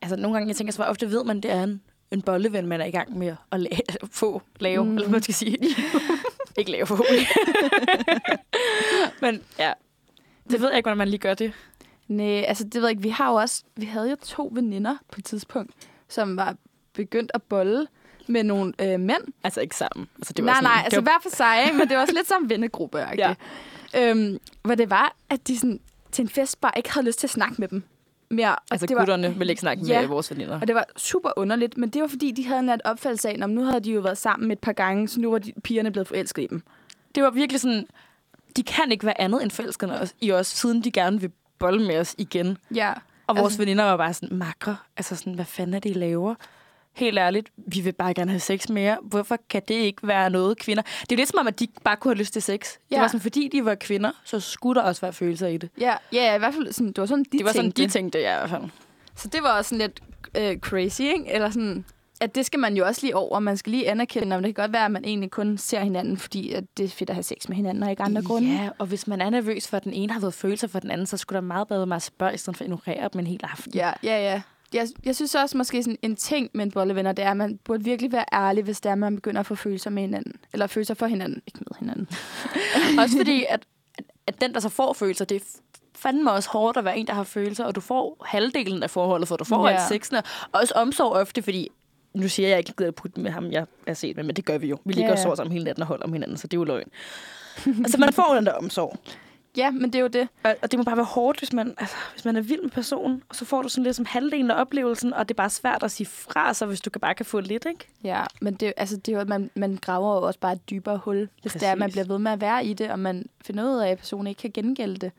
Altså 0.03 0.17
nogle 0.17 0.37
gange, 0.37 0.49
jeg 0.49 0.57
tænker 0.57 0.73
så 0.73 0.83
ofte 0.83 1.11
ved 1.11 1.25
man, 1.25 1.41
det 1.41 1.51
er 1.51 1.63
en, 1.63 1.81
en 2.15 2.23
bolleven, 2.23 2.67
man 2.67 2.81
er 2.81 2.85
i 2.85 2.91
gang 2.91 3.19
med 3.19 3.37
at 3.53 3.61
lave, 3.61 3.81
få, 4.13 4.43
lave, 4.61 4.85
Mm. 4.85 4.91
eller 4.91 5.03
hvad 5.09 5.13
man 5.13 5.23
skal 5.23 5.35
sige. 5.35 5.59
ikke 6.59 6.71
lave 6.71 6.87
få. 6.87 7.05
Men 9.21 9.43
ja, 9.59 9.73
det 10.51 10.61
ved 10.61 10.69
jeg 10.69 10.77
ikke, 10.77 10.85
hvordan 10.87 10.99
man 10.99 11.09
lige 11.09 11.19
gør 11.19 11.35
det. 11.35 11.53
Nej, 12.09 12.41
altså 12.49 12.65
det 12.65 12.75
ved 12.75 12.83
jeg 12.83 12.91
ikke, 12.91 13.03
vi 13.03 13.09
har 13.09 13.29
jo 13.31 13.35
også, 13.35 13.63
vi 13.77 13.87
havde 13.87 14.11
jo 14.11 14.17
to 14.23 14.51
veninder 14.55 14.97
på 15.13 15.15
et 15.19 15.25
tidspunkt, 15.25 15.73
som 16.09 16.37
var 16.37 16.57
begyndt 16.93 17.31
at 17.35 17.43
bolle 17.43 17.87
med 18.27 18.43
nogle 18.45 18.73
øh, 18.79 19.01
mænd. 19.01 19.23
Altså 19.45 19.61
ikke 19.61 19.77
sammen. 19.77 20.09
Altså, 20.19 20.33
det 20.33 20.45
var 20.45 20.51
nej, 20.51 20.55
sådan, 20.55 20.71
nej, 20.71 20.83
altså 20.85 21.01
det 21.01 21.07
var, 21.07 21.13
hver 21.13 21.31
for 21.31 21.37
sig, 21.37 21.71
men 21.79 21.89
det 21.89 21.97
var 21.97 22.03
også 22.03 22.15
lidt 22.15 22.29
som 22.29 22.51
vennegruppe 22.51 22.99
Ja. 22.99 23.35
ja. 23.95 24.11
øhm, 24.11 24.39
Hvor 24.63 24.75
det 24.75 24.91
var, 24.91 25.15
at 25.31 25.49
de 25.49 25.59
sådan, 25.59 25.81
til 26.13 26.23
en 26.23 26.29
fest 26.29 26.61
bare 26.61 26.73
ikke 26.77 26.93
havde 26.93 27.07
lyst 27.07 27.19
til 27.19 27.27
at 27.27 27.31
snakke 27.31 27.55
med 27.59 27.69
dem 27.69 27.83
mere. 28.35 28.53
Og 28.55 28.59
altså 28.71 28.87
det 28.87 28.95
var, 28.97 29.01
gutterne 29.01 29.35
vil 29.39 29.51
ikke 29.51 29.61
snakke 29.61 29.85
Ja. 29.85 30.01
med 30.01 30.09
vores 30.09 30.31
veninder. 30.31 30.61
Og 30.61 30.67
det 30.67 30.75
var 30.75 30.85
super 30.97 31.31
underligt, 31.37 31.79
men 31.79 31.91
det 31.91 32.03
var 32.03 32.09
fordi, 32.09 32.31
de 32.31 32.47
havde 32.47 32.61
en 32.61 32.81
opfattelse 32.85 33.29
af, 33.29 33.37
at 33.43 33.51
nu 33.51 33.65
havde 33.65 33.81
de 33.81 33.93
jo 33.93 34.01
været 34.01 34.19
sammen 34.19 34.51
et 34.51 34.59
par 34.59 34.73
gange, 34.73 35.09
så 35.09 35.21
nu 35.21 35.31
var 35.31 35.39
de, 35.39 35.53
pigerne 35.65 35.91
blevet 35.91 36.09
forelsket 36.09 36.43
i 36.43 36.47
dem. 36.47 36.63
Det 37.15 37.23
var 37.23 37.31
virkelig 37.31 37.61
sådan, 37.61 37.87
de 38.57 38.63
kan 38.63 38.93
ikke 38.93 39.07
være 39.07 39.21
andet 39.21 39.43
end 39.43 39.51
forelskende 39.51 40.01
os- 40.01 40.15
i 40.21 40.33
os, 40.33 40.47
siden 40.47 40.85
de 40.85 40.91
gerne 40.91 41.21
vil 41.21 41.31
bolle 41.59 41.87
med 41.87 41.99
os 41.99 42.15
igen. 42.19 42.59
Ja. 42.75 42.93
Og 43.27 43.37
vores 43.37 43.45
Altså- 43.45 43.59
veninder 43.59 43.85
var 43.85 43.97
bare 43.97 44.15
sådan, 44.15 44.39
makre, 44.39 44.77
altså 44.97 45.17
sådan, 45.17 45.35
hvad 45.35 45.45
fanden 45.45 45.75
er 45.75 45.79
det, 45.79 45.91
I 45.91 45.93
laver? 45.93 46.35
Helt 46.95 47.19
ærligt, 47.19 47.51
vi 47.57 47.81
vil 47.81 47.93
bare 47.93 48.15
gerne 48.15 48.31
have 48.31 48.41
sex 48.41 48.69
mere. 48.69 48.99
Hvorfor 49.03 49.39
kan 49.51 49.63
det 49.69 49.75
ikke 49.75 50.07
være 50.09 50.31
noget, 50.31 50.59
kvinder... 50.59 50.83
Det 50.83 50.91
er 51.01 51.07
jo 51.13 51.17
lidt 51.17 51.29
som 51.29 51.39
om, 51.39 51.47
at 51.47 51.61
de 51.61 51.67
bare 51.85 51.97
kunne 51.97 52.15
have 52.15 52.19
lyst 52.19 52.33
til 52.33 52.43
sex. 52.43 52.69
Ja. 52.91 52.95
Det 52.97 53.03
var 53.03 53.09
sådan, 53.09 53.21
fordi 53.21 53.49
de 53.53 53.65
var 53.65 53.75
kvinder, 53.75 54.11
så 54.25 54.41
skulle 54.41 54.81
der 54.81 54.87
også 54.87 55.01
være 55.01 55.13
følelser 55.13 55.47
i 55.47 55.57
det. 55.57 55.71
Ja, 55.81 55.95
ja, 56.13 56.25
ja, 56.25 56.35
i 56.35 56.39
hvert 56.39 56.55
fald 56.55 56.73
sådan, 56.73 56.89
det 56.89 56.99
var 56.99 57.07
sådan, 57.07 57.25
de 57.33 57.39
Det 57.39 57.45
var 57.47 57.53
sådan, 57.53 57.65
tænkte. 57.65 57.83
de 57.83 57.89
tænkte, 57.89 58.19
ja, 58.19 58.37
i 58.37 58.39
hvert 58.39 58.51
fald. 58.51 58.71
Så 59.17 59.29
det 59.29 59.43
var 59.43 59.59
også 59.59 59.69
sådan 59.69 59.79
lidt 59.87 60.01
øh, 60.37 60.59
crazy, 60.59 61.01
ikke? 61.01 61.25
Eller 61.33 61.51
sådan, 61.51 61.85
at 62.21 62.35
det 62.35 62.47
skal 62.47 62.61
man 62.61 62.77
jo 62.77 62.87
også 62.87 63.01
lige 63.03 63.17
over. 63.17 63.39
Man 63.39 63.57
skal 63.57 63.71
lige 63.71 63.91
anerkende, 63.91 64.37
om 64.37 64.43
det 64.43 64.55
kan 64.55 64.63
godt 64.63 64.73
være, 64.73 64.85
at 64.85 64.91
man 64.91 65.05
egentlig 65.05 65.31
kun 65.31 65.59
ser 65.59 65.81
hinanden, 65.81 66.17
fordi 66.17 66.53
at 66.53 66.65
det 66.77 66.85
er 66.85 66.89
fedt 66.89 67.11
at 67.11 67.17
have 67.17 67.23
sex 67.23 67.49
med 67.49 67.57
hinanden, 67.57 67.83
og 67.83 67.91
ikke 67.91 68.03
andre 68.03 68.23
grunde. 68.23 68.49
Ja, 68.53 68.69
og 68.79 68.87
hvis 68.87 69.07
man 69.07 69.21
er 69.21 69.31
nervøs 69.31 69.69
for, 69.69 69.77
at 69.77 69.85
den 69.85 69.93
ene 69.93 70.13
har 70.13 70.21
fået 70.21 70.35
følelser 70.35 70.69
for 70.69 70.79
den 70.81 70.91
anden, 70.91 71.07
så 71.07 71.17
skulle 71.17 71.37
der 71.37 71.41
meget 71.47 71.69
bedre 71.69 71.89
være 71.89 71.97
at 71.97 72.03
spørge, 72.03 72.35
i 72.35 72.37
stedet 72.37 72.57
for 72.57 72.65
at 72.65 72.67
ignorere 72.67 73.09
dem 73.13 73.19
en 73.19 73.27
hel 73.27 73.41
aften. 73.43 73.75
Ja, 73.75 73.93
ja, 74.03 74.19
ja. 74.33 74.43
Jeg, 74.75 74.89
jeg 75.05 75.17
synes 75.17 75.35
også 75.35 75.57
måske 75.57 75.83
sådan 75.83 75.99
en 76.03 76.17
ting 76.17 76.51
med 76.55 76.65
en 76.65 76.71
bollevenner, 76.71 77.13
det 77.13 77.25
er, 77.25 77.31
at 77.31 77.37
man 77.37 77.59
burde 77.65 77.85
virkelig 77.85 78.13
være 78.13 78.25
ærlig, 78.33 78.65
hvis 78.65 78.81
det 78.81 78.89
er, 78.89 78.93
at 78.93 78.99
man 78.99 79.15
begynder 79.15 79.41
at 79.41 79.47
få 79.47 79.55
følelser 79.55 79.91
med 79.91 80.03
hinanden. 80.03 80.33
Eller 80.53 80.67
følelser 80.67 80.95
for 80.95 81.07
hinanden, 81.07 81.43
ikke 81.47 81.59
med 81.59 81.79
hinanden. 81.79 82.09
Også 83.01 83.17
fordi, 83.17 83.45
at, 83.49 83.63
at- 84.27 84.41
den, 84.41 84.55
der 84.55 84.61
så 84.61 84.69
får 84.69 84.93
følelser, 84.93 85.25
det 85.25 85.37
er 85.37 85.45
fandme 85.97 86.33
også 86.33 86.49
hårdt 86.51 86.77
at 86.77 86.85
være 86.85 86.99
en, 86.99 87.07
der 87.07 87.13
har 87.15 87.25
følelser, 87.25 87.65
og 87.65 87.75
du 87.75 87.81
får 87.81 88.23
halvdelen 88.27 88.83
af 88.83 88.91
forholdet, 88.91 89.29
for 89.29 89.37
du 89.37 89.45
får 89.45 89.69
Ja. 89.69 89.75
alt 89.75 89.89
sexene. 89.89 90.19
Og 90.53 90.61
også 90.61 90.75
omsorg 90.75 91.13
ofte, 91.13 91.43
fordi 91.43 91.69
nu 92.15 92.29
siger 92.29 92.49
jeg, 92.49 92.53
at 92.53 92.57
jeg 92.57 92.69
ikke 92.69 92.77
gider 92.79 92.89
at 92.89 92.95
putte 92.95 93.21
med 93.21 93.31
ham, 93.31 93.51
jeg 93.51 93.67
er 93.87 93.95
set 93.95 94.17
med, 94.17 94.25
men 94.25 94.37
det 94.37 94.45
gør 94.45 94.59
vi 94.59 94.67
jo. 94.67 94.79
Vi 94.85 94.93
ligger 94.93 95.09
Ja, 95.11 95.13
og 95.13 95.19
sover 95.19 95.35
sammen 95.35 95.53
hele 95.53 95.65
natten 95.65 95.83
og 95.83 95.87
holder 95.89 96.05
om 96.05 96.13
hinanden, 96.13 96.37
så 96.37 96.47
det 96.47 96.57
er 96.57 96.61
jo 96.61 96.65
løgn. 96.65 96.89
altså, 97.67 97.99
man 97.99 98.13
får 98.13 98.35
den 98.35 98.47
der 98.47 98.53
omsorg. 98.53 98.97
Ja, 99.57 99.71
men 99.71 99.93
det 99.93 99.95
er 99.95 100.01
jo 100.03 100.09
det. 100.09 100.29
Og, 100.43 100.57
og 100.63 100.71
det 100.71 100.79
må 100.79 100.85
bare 100.85 100.97
være 100.97 101.05
hårdt, 101.05 101.39
hvis 101.39 101.53
man, 101.53 101.75
altså, 101.79 101.97
hvis 102.13 102.25
man 102.25 102.37
er 102.37 102.41
vild 102.41 102.63
med 102.63 102.71
personen, 102.71 103.23
og 103.29 103.35
så 103.37 103.45
får 103.45 103.63
du 103.63 103.69
sådan 103.69 103.85
lidt 103.85 103.97
som 103.97 104.05
halvdelen 104.05 104.51
af 104.51 104.61
oplevelsen, 104.61 105.13
og 105.13 105.29
det 105.29 105.35
er 105.35 105.37
bare 105.37 105.51
svært 105.51 105.83
at 105.83 105.91
sige 105.91 106.07
fra 106.07 106.55
sig, 106.55 106.67
hvis 106.67 106.81
du 106.81 106.91
kan 106.91 107.01
bare 107.01 107.15
kan 107.15 107.27
få 107.27 107.41
lidt, 107.41 107.67
ikke? 107.67 107.89
Ja, 108.05 108.25
men 108.41 108.55
det, 108.55 108.73
altså, 108.77 108.97
det 108.97 109.09
er 109.09 109.13
jo, 109.17 109.21
at 109.21 109.29
man, 109.29 109.51
man 109.55 109.77
graver 109.77 110.15
jo 110.17 110.23
også 110.23 110.41
bare 110.41 110.53
et 110.53 110.71
dybere 110.71 110.99
hul, 110.99 111.29
hvis 111.43 111.53
det 111.53 111.63
er, 111.63 111.73
at 111.73 111.79
man 111.79 111.87
Præcis. 111.87 111.95
bliver 111.95 112.15
ved 112.15 112.19
med 112.19 112.33
at 112.33 112.41
være 112.41 112.65
i 112.67 112.75
det, 112.75 112.91
og 112.91 112.99
man 112.99 113.27
finder 113.45 113.65
ud 113.65 113.79
af, 113.79 113.91
at 113.91 113.99
personen 113.99 114.27
ikke 114.27 114.41
kan 114.41 114.51
gengælde 114.51 114.97
det. 114.97 115.13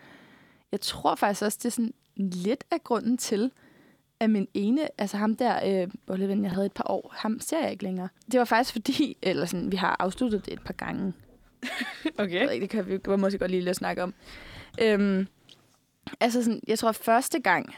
Jeg 0.72 0.82
tror 0.82 1.16
faktisk 1.16 1.46
også, 1.46 1.58
det 1.58 1.66
er 1.66 1.70
sådan 1.72 1.94
lidt 2.18 2.64
af 2.72 2.84
grunden 2.84 3.18
til, 3.18 3.52
at 4.20 4.30
min 4.30 4.48
ene, 4.54 4.82
altså 4.98 5.18
ham 5.18 5.36
der, 5.36 5.82
øh, 5.84 5.88
bolleven, 6.08 6.44
jeg 6.44 6.52
havde 6.52 6.66
et 6.66 6.72
par 6.72 6.92
år, 6.92 7.14
ham 7.18 7.40
ser 7.40 7.60
jeg 7.60 7.72
ikke 7.72 7.84
længere. 7.84 8.10
Det 8.32 8.40
var 8.40 8.46
faktisk 8.46 8.72
fordi, 8.72 9.18
eller 9.22 9.46
sådan, 9.46 9.72
vi 9.72 9.78
har 9.78 9.96
afsluttet 10.00 10.46
det 10.46 10.54
et 10.54 10.62
par 10.62 10.74
gange. 10.74 11.14
Okay. 12.18 12.52
ikke, 12.52 12.62
det 12.62 12.70
kan 12.70 12.88
vi 12.88 12.98
kan 12.98 13.20
måske 13.20 13.40
godt 13.40 13.52
lige 13.52 13.64
lidt 13.64 13.78
snakke 13.78 14.04
om. 14.04 14.14
Øhm, 14.82 15.28
altså 16.20 16.44
sådan, 16.44 16.62
jeg 16.68 16.80
tror 16.80 16.92
første 16.92 17.40
gang, 17.40 17.76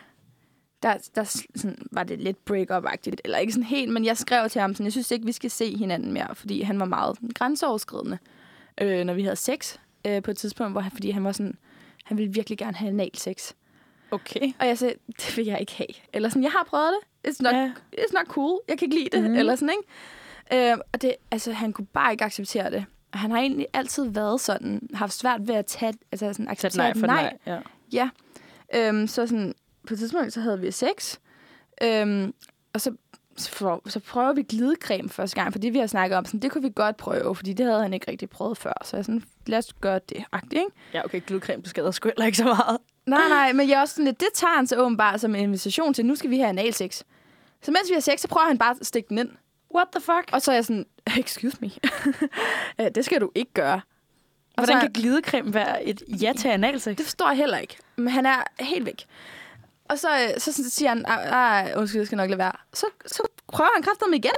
der, 0.84 0.98
der 1.16 1.24
sådan, 1.56 1.78
var 1.92 2.04
det 2.04 2.20
lidt 2.20 2.38
break-up-agtigt. 2.46 3.22
Eller 3.24 3.38
ikke 3.38 3.54
sådan 3.54 3.64
helt, 3.64 3.92
men 3.94 4.06
jeg 4.06 4.18
skrev 4.18 4.50
til 4.50 4.62
ham, 4.62 4.74
sådan, 4.74 4.84
jeg 4.86 4.92
synes 4.92 5.12
ikke, 5.12 5.26
vi 5.26 5.32
skal 5.32 5.52
se 5.52 5.78
hinanden 5.78 6.14
mere, 6.14 6.36
fordi 6.36 6.62
han 6.62 6.80
var 6.80 6.86
meget 6.86 7.18
grænseoverskridende, 7.36 8.18
øh, 8.82 9.04
når 9.04 9.14
vi 9.14 9.24
havde 9.24 9.36
sex 9.36 9.78
øh, 10.08 10.22
på 10.24 10.32
et 10.32 10.38
tidspunkt, 10.38 10.72
hvor 10.74 10.82
han, 10.82 10.92
fordi 10.92 11.12
han 11.12 11.24
var 11.24 11.32
sådan, 11.32 11.58
han 12.04 12.18
ville 12.18 12.34
virkelig 12.34 12.58
gerne 12.58 12.78
have 12.78 12.90
anal 12.90 13.18
sex. 13.18 13.54
Okay. 14.12 14.54
Og 14.60 14.68
jeg 14.68 14.78
sagde, 14.78 14.94
det 15.08 15.38
vil 15.38 15.46
jeg 15.46 15.60
ikke 15.60 15.76
have. 15.76 15.88
Eller 16.14 16.30
sådan, 16.30 16.44
jeg 16.44 16.52
har 16.52 16.64
prøvet 16.70 16.92
det. 16.94 17.32
It's 17.32 17.38
not, 17.42 17.54
Ja. 17.54 17.72
it's 17.98 18.14
not 18.14 18.26
cool. 18.28 18.60
Jeg 18.68 18.78
kan 18.78 18.86
ikke 18.86 18.96
lide 19.00 19.10
det. 19.18 19.30
Mm. 19.32 19.36
Eller 19.38 19.56
sådan, 19.56 19.76
ikke? 20.50 20.72
Øh, 20.72 20.78
og 20.94 21.02
det, 21.02 21.16
altså, 21.32 21.52
han 21.52 21.74
kunne 21.74 21.88
bare 21.88 22.12
ikke 22.12 22.24
acceptere 22.24 22.72
det. 22.72 22.86
Han 23.14 23.32
har 23.32 23.38
egentlig 23.38 23.68
altid 23.74 24.10
været 24.10 24.42
sådan, 24.42 24.90
haft 24.94 25.14
svært 25.14 25.48
ved 25.48 25.56
at 25.56 25.66
tage, 25.66 25.94
altså 26.12 26.34
sådan, 26.34 26.46
Sæt 26.46 26.52
acceptere 26.52 26.84
nej 26.84 26.92
et 26.92 26.98
for 26.98 27.08
nej. 27.08 27.38
Ja. 27.46 27.60
Ja. 27.94 28.10
Øhm, 28.76 29.08
så 29.08 29.28
sådan, 29.28 29.54
på 29.88 29.94
et 29.94 30.00
tidspunkt, 30.00 30.34
så 30.34 30.42
havde 30.42 30.60
vi 30.60 30.72
sex. 30.72 31.18
Øhm, 31.82 32.34
og 32.74 32.82
så, 32.82 32.92
så, 33.38 33.50
for, 33.52 33.82
så 33.88 34.00
prøver 34.00 34.34
vi 34.34 34.44
glidecreme 34.44 35.10
første 35.10 35.36
gang, 35.36 35.52
fordi 35.52 35.70
vi 35.70 35.80
har 35.80 35.88
snakket 35.88 36.18
om, 36.18 36.26
sådan, 36.26 36.40
det 36.40 36.52
kunne 36.52 36.62
vi 36.62 36.72
godt 36.76 36.98
prøve, 36.98 37.36
fordi 37.36 37.54
det 37.54 37.66
havde 37.66 37.82
han 37.82 37.94
ikke 37.94 38.12
rigtig 38.12 38.30
prøvet 38.30 38.58
før. 38.58 38.74
Så 38.86 38.98
jeg 38.98 39.06
sådan, 39.06 39.24
lad 39.46 39.58
os 39.58 39.74
gøre 39.74 40.00
det, 40.10 40.24
agtigt, 40.32 40.54
ikke? 40.54 40.72
ja, 40.94 41.06
okay, 41.06 41.22
glidecreme 41.28 41.66
skader 41.66 41.92
sgu 41.92 42.10
heller 42.10 42.26
ikke 42.26 42.38
så 42.38 42.44
meget. 42.44 42.78
Nej, 43.06 43.30
nej, 43.30 43.54
men 43.54 43.70
jeg 43.70 43.76
er 43.76 43.82
også 43.82 43.94
sådan 43.94 44.06
lidt, 44.06 44.20
det 44.20 44.28
tager 44.34 44.56
han 44.56 44.68
så 44.68 44.76
åbenbart 44.78 45.22
som 45.22 45.36
en 45.36 45.42
invitation 45.42 45.94
til, 45.94 46.06
nu 46.06 46.16
skal 46.16 46.30
vi 46.30 46.38
have 46.38 46.50
analsex. 46.50 47.04
Så 47.62 47.72
mens 47.72 47.90
vi 47.90 47.94
har 47.94 48.02
sex, 48.02 48.20
så 48.20 48.28
prøver 48.28 48.48
han 48.48 48.58
bare 48.58 48.76
at 48.80 48.86
stikke 48.86 49.10
den 49.10 49.18
ind. 49.18 49.30
What 49.76 49.88
the 49.92 50.02
fuck? 50.02 50.30
Og 50.32 50.42
så 50.42 50.52
er 50.52 50.56
jeg 50.56 50.66
sådan, 50.66 50.86
excuse 51.20 51.58
me, 51.62 51.72
Øh, 52.86 52.92
det 52.96 53.06
skal 53.06 53.22
du 53.22 53.32
ikke 53.36 53.54
gøre. 53.54 53.82
Og 54.58 54.64
Hvordan 54.64 54.76
så, 54.76 54.80
kan 54.82 54.92
glidecreme 54.94 55.54
være 55.54 55.84
et 55.84 56.04
ja 56.22 56.34
til 56.38 56.48
analsex? 56.48 56.98
Det 56.98 57.06
forstår 57.06 57.28
jeg 57.28 57.38
heller 57.38 57.58
ikke. 57.58 57.78
Men 57.96 58.08
han 58.08 58.26
er 58.26 58.44
helt 58.60 58.86
væk. 58.86 59.06
Og 59.90 60.00
så, 60.00 60.08
øh, 60.10 60.40
så, 60.40 60.54
så 60.54 60.70
siger 60.70 60.90
han, 60.90 61.06
"Ej, 61.06 61.24
ej, 61.24 61.74
undskyld, 61.78 62.00
jeg 62.02 62.06
skal 62.08 62.16
nok 62.16 62.30
lade 62.30 62.38
være. 62.38 62.52
Så, 62.74 62.86
så 63.06 63.24
prøver 63.48 63.70
han 63.76 63.84
kræfter 63.84 64.06
igen, 64.14 64.32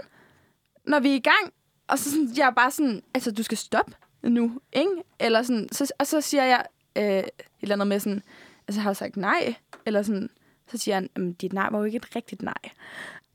når 0.85 0.99
vi 0.99 1.09
er 1.09 1.15
i 1.15 1.19
gang. 1.19 1.53
Og 1.87 1.99
så 1.99 2.11
sådan, 2.11 2.29
jeg 2.37 2.47
er 2.47 2.51
bare 2.51 2.71
sådan, 2.71 3.03
altså 3.13 3.31
du 3.31 3.43
skal 3.43 3.57
stoppe 3.57 3.91
nu, 4.23 4.59
ikke? 4.73 4.91
Eller 5.19 5.41
sådan, 5.43 5.69
så, 5.71 5.91
og 5.99 6.07
så 6.07 6.21
siger 6.21 6.43
jeg 6.43 6.65
øh, 6.95 7.03
et 7.03 7.29
eller 7.61 7.75
andet 7.75 7.87
med 7.87 7.99
sådan, 7.99 8.23
altså, 8.67 8.81
har 8.81 8.93
sagt 8.93 9.17
nej. 9.17 9.55
Eller 9.85 10.01
sådan, 10.03 10.29
så 10.71 10.77
siger 10.77 10.95
han, 10.95 11.09
"Jamen, 11.17 11.33
dit 11.33 11.53
nej 11.53 11.67
var 11.71 11.79
jo 11.79 11.83
ikke 11.83 11.95
et 11.95 12.15
rigtigt 12.15 12.41
nej. 12.41 12.53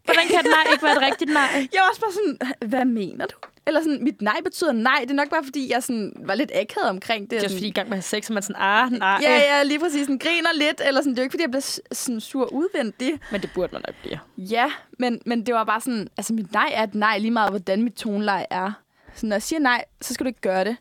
Hvordan 0.05 0.25
kan 0.29 0.39
et 0.41 0.47
nej 0.51 0.73
ikke 0.73 0.83
være 0.85 0.93
et 0.97 1.03
rigtigt 1.03 1.33
nej? 1.33 1.49
Jeg 1.75 1.81
var 1.81 1.89
også 1.89 2.01
bare 2.01 2.13
sådan, 2.13 2.69
hvad 2.71 2.85
mener 2.85 3.27
du? 3.27 3.37
Eller 3.67 3.81
sådan, 3.81 4.05
mit 4.05 4.23
nej 4.23 4.37
betyder 4.45 4.73
nej. 4.73 4.99
Det 5.03 5.11
er 5.11 5.15
nok 5.15 5.31
bare, 5.31 5.45
fordi 5.45 5.73
jeg 5.73 5.83
sådan, 5.83 6.13
var 6.17 6.35
lidt 6.35 6.51
akavet 6.55 6.91
omkring 6.91 7.23
det. 7.23 7.31
Det 7.31 7.37
er 7.37 7.41
også 7.41 7.49
Sådan, 7.49 7.59
fordi, 7.59 7.69
i 7.69 7.73
gang 7.73 7.89
med 7.89 7.99
at 7.99 8.05
have 8.05 8.21
sex, 8.23 8.31
er 8.31 8.35
man 8.35 8.43
sådan, 8.43 8.63
ah, 8.63 8.93
nej. 8.93 9.19
Ja, 9.23 9.37
ja, 9.37 9.63
lige 9.63 9.79
præcis. 9.79 10.07
Den 10.07 10.19
griner 10.19 10.49
lidt. 10.55 10.83
Eller 10.87 11.01
sådan, 11.01 11.13
det 11.13 11.19
er 11.19 11.23
jo 11.23 11.25
ikke, 11.25 11.33
fordi 11.33 11.43
jeg 11.43 11.51
blev 11.51 11.61
s- 11.63 11.81
sådan 11.93 12.21
sur 12.21 12.53
udvendigt. 12.53 13.19
Men 13.33 13.41
det 13.43 13.51
burde 13.55 13.69
man 13.73 13.83
nok 13.87 13.95
blive. 14.03 14.19
Ja, 14.39 14.73
men, 14.99 15.21
men 15.27 15.47
det 15.47 15.55
var 15.55 15.65
bare 15.65 15.81
sådan, 15.81 16.09
altså 16.17 16.33
mit 16.33 16.53
nej 16.53 16.71
er 16.75 16.83
et 16.83 16.95
nej 16.95 17.19
lige 17.19 17.31
meget, 17.31 17.51
hvordan 17.51 17.83
mit 17.83 17.95
toneleje 17.95 18.47
er. 18.51 18.73
Så 19.15 19.27
når 19.27 19.35
jeg 19.37 19.43
siger 19.43 19.61
nej, 19.61 19.85
så 20.01 20.15
skal 20.15 20.25
du 20.25 20.29
ikke 20.29 20.41
gøre 20.41 20.65
det. 20.65 20.77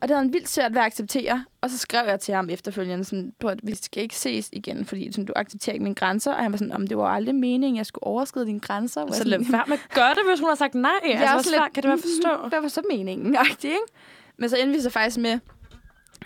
Og 0.00 0.08
det 0.08 0.16
havde 0.16 0.24
han 0.26 0.32
vildt 0.32 0.48
svært 0.48 0.72
ved 0.74 0.80
at 0.80 0.86
acceptere. 0.86 1.44
Og 1.60 1.70
så 1.70 1.78
skrev 1.78 2.06
jeg 2.08 2.20
til 2.20 2.34
ham 2.34 2.50
efterfølgende, 2.50 3.04
sådan, 3.04 3.32
på, 3.40 3.48
at 3.48 3.60
vi 3.62 3.74
skal 3.74 4.02
ikke 4.02 4.16
ses 4.16 4.48
igen, 4.52 4.84
fordi 4.86 5.12
sådan, 5.12 5.24
du 5.24 5.32
accepterer 5.36 5.74
ikke 5.74 5.82
mine 5.82 5.94
grænser. 5.94 6.32
Og 6.32 6.42
han 6.42 6.52
var 6.52 6.58
sådan, 6.58 6.72
om 6.72 6.86
det 6.86 6.96
var 6.98 7.08
aldrig 7.08 7.34
meningen, 7.34 7.76
jeg 7.76 7.86
skulle 7.86 8.04
overskride 8.04 8.46
dine 8.46 8.60
grænser. 8.60 9.12
Så 9.12 9.24
lad 9.24 9.38
være 9.50 9.64
med 9.66 9.76
at 9.88 9.94
gøre 9.94 10.14
det, 10.14 10.22
hvis 10.30 10.40
hun 10.40 10.48
har 10.48 10.56
sagt 10.56 10.74
nej. 10.74 10.90
jeg 11.04 11.12
altså, 11.20 11.36
også 11.36 11.50
lidt, 11.50 11.72
kan 11.74 11.82
det 11.82 11.88
være 11.88 11.92
at 11.98 12.00
forstå? 12.00 12.42
"Mm, 12.42 12.48
Hvad 12.48 12.60
var 12.60 12.68
så 12.68 12.82
meningen? 12.90 13.36
Agtigt, 13.36 13.64
ikke? 13.64 13.78
Men 14.38 14.48
så 14.48 14.56
endte 14.56 14.74
vi 14.76 14.80
så 14.80 14.90
faktisk 14.90 15.18
med 15.18 15.38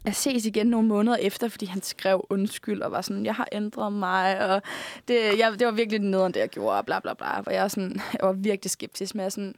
at 0.05 0.17
ses 0.17 0.47
igen 0.47 0.67
nogle 0.67 0.89
måneder 0.89 1.17
efter, 1.17 1.49
fordi 1.49 1.67
han 1.67 1.83
skrev 1.83 2.27
undskyld 2.31 2.83
og 2.83 2.93
var 2.93 3.01
sådan, 3.01 3.25
jeg 3.27 3.35
har 3.35 3.49
ændret 3.53 3.93
mig, 3.93 4.51
og 4.51 4.63
det, 5.09 5.39
jeg, 5.39 5.53
det 5.59 5.67
var 5.67 5.73
virkelig 5.73 6.01
nederen, 6.01 6.35
det 6.35 6.41
jeg 6.41 6.49
gjorde, 6.49 6.79
og 6.79 6.87
bla 6.87 7.01
bla 7.01 7.15
bla. 7.15 7.41
Og 7.47 7.53
jeg, 7.55 7.63
var 7.63 7.69
sådan, 7.69 8.01
jeg 8.13 8.21
var 8.27 8.33
virkelig 8.33 8.71
skeptisk 8.71 9.15
med 9.15 9.31
sådan, 9.31 9.55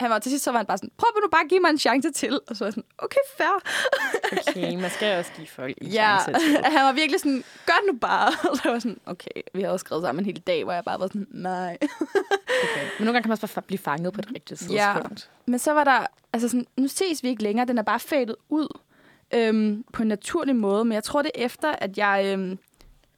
han 0.00 0.10
var 0.10 0.18
til 0.18 0.30
sidst, 0.30 0.44
så 0.44 0.50
var 0.50 0.58
han 0.58 0.66
bare 0.66 0.78
sådan, 0.78 0.90
prøv 0.98 1.08
nu 1.22 1.28
bare 1.32 1.42
at 1.44 1.48
give 1.48 1.60
mig 1.60 1.70
en 1.70 1.78
chance 1.78 2.10
til. 2.12 2.40
Og 2.48 2.56
så 2.56 2.64
var 2.64 2.66
jeg 2.66 2.72
sådan, 2.72 2.84
okay, 2.98 3.20
fair. 3.38 3.60
Okay, 4.48 4.74
man 4.80 4.90
skal 4.90 5.18
også 5.18 5.30
give 5.36 5.46
folk 5.46 5.74
en 5.80 5.86
Ja, 5.98 6.18
chance 6.24 6.40
til. 6.46 6.56
han 6.76 6.84
var 6.84 6.92
virkelig 6.92 7.20
sådan, 7.20 7.44
gør 7.66 7.72
det 7.86 7.92
nu 7.94 7.98
bare. 7.98 8.28
Og 8.50 8.56
så 8.56 8.62
var 8.64 8.72
jeg 8.72 8.82
sådan, 8.82 9.00
okay, 9.06 9.40
vi 9.54 9.62
har 9.62 9.68
også 9.70 9.84
skrevet 9.84 10.02
sammen 10.04 10.22
en 10.22 10.26
hel 10.26 10.40
dag, 10.46 10.64
hvor 10.64 10.72
jeg 10.72 10.84
bare 10.84 11.00
var 11.00 11.06
sådan, 11.06 11.26
nej. 11.30 11.78
Okay. 11.80 12.82
Men 12.98 13.06
nogle 13.06 13.12
gange 13.12 13.22
kan 13.22 13.28
man 13.28 13.38
også 13.42 13.54
bare 13.54 13.62
blive 13.62 13.78
fanget 13.78 14.12
på 14.12 14.20
et 14.20 14.28
rigtigt 14.34 14.70
Ja. 14.72 14.92
tidspunkt. 14.94 15.30
Men 15.46 15.58
så 15.58 15.72
var 15.72 15.84
der, 15.84 16.06
altså 16.32 16.48
sådan, 16.48 16.66
nu 16.76 16.88
ses 16.88 17.22
vi 17.22 17.28
ikke 17.28 17.42
længere, 17.42 17.66
den 17.66 17.78
er 17.78 17.82
bare 17.82 18.00
fadet 18.00 18.36
ud 18.48 18.78
øhm, 19.34 19.84
på 19.92 20.02
en 20.02 20.08
naturlig 20.08 20.56
måde. 20.56 20.84
Men 20.84 20.92
jeg 20.92 21.04
tror, 21.04 21.22
det 21.22 21.30
er 21.34 21.44
efter, 21.44 21.72
at 21.72 21.98
jeg, 21.98 22.22
øhm, 22.26 22.58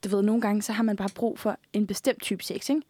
du 0.05 0.09
ved, 0.09 0.23
nogle 0.23 0.41
gange, 0.41 0.63
så 0.63 0.73
har 0.73 0.83
man 0.83 0.97
bare 0.97 1.09
brug 1.15 1.39
for 1.39 1.59
en 1.73 1.87
bestemt 1.87 2.23
type 2.23 2.45
sex, 2.45 2.69
ikke? 2.69 2.83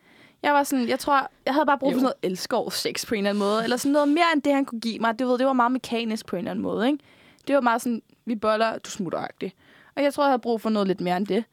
Jeg 0.43 0.53
var 0.55 0.63
sådan, 0.63 0.89
jeg 0.89 0.99
tror, 0.99 1.29
jeg 1.47 1.55
havde 1.55 1.67
bare 1.67 1.79
brug 1.79 1.93
for 1.93 1.93
Jo. 1.93 1.99
sådan 2.01 2.03
noget 2.23 2.33
elskovs-sex 2.33 3.07
på 3.07 3.15
en 3.15 3.19
eller 3.19 3.31
anden 3.31 3.39
måde. 3.39 3.65
Eller 3.65 3.77
sådan 3.77 3.93
noget 3.93 4.09
mere 4.09 4.25
end 4.35 4.43
det, 4.43 4.53
han 4.55 4.65
kunne 4.65 4.81
give 4.81 4.99
mig. 4.99 5.19
Du 5.19 5.27
ved, 5.29 5.39
det 5.39 5.47
var 5.47 5.53
meget 5.53 5.73
mekanisk 5.73 6.27
på 6.27 6.37
en 6.37 6.39
eller 6.41 6.51
anden 6.51 6.63
måde, 6.63 6.87
ikke? 6.87 6.99
Det 7.47 7.55
var 7.55 7.61
meget 7.61 7.83
sådan, 7.83 8.03
vi 8.25 8.35
boller, 8.35 8.79
du 8.79 8.91
smutter 8.91 9.19
-agtigt. 9.27 9.51
Og 9.97 10.03
jeg 10.03 10.15
tror, 10.15 10.25
jeg 10.25 10.31
havde 10.31 10.39
brug 10.43 10.61
for 10.61 10.71
noget 10.71 10.89
lidt 10.89 11.01
mere 11.01 11.17
end 11.17 11.27
det. 11.27 11.45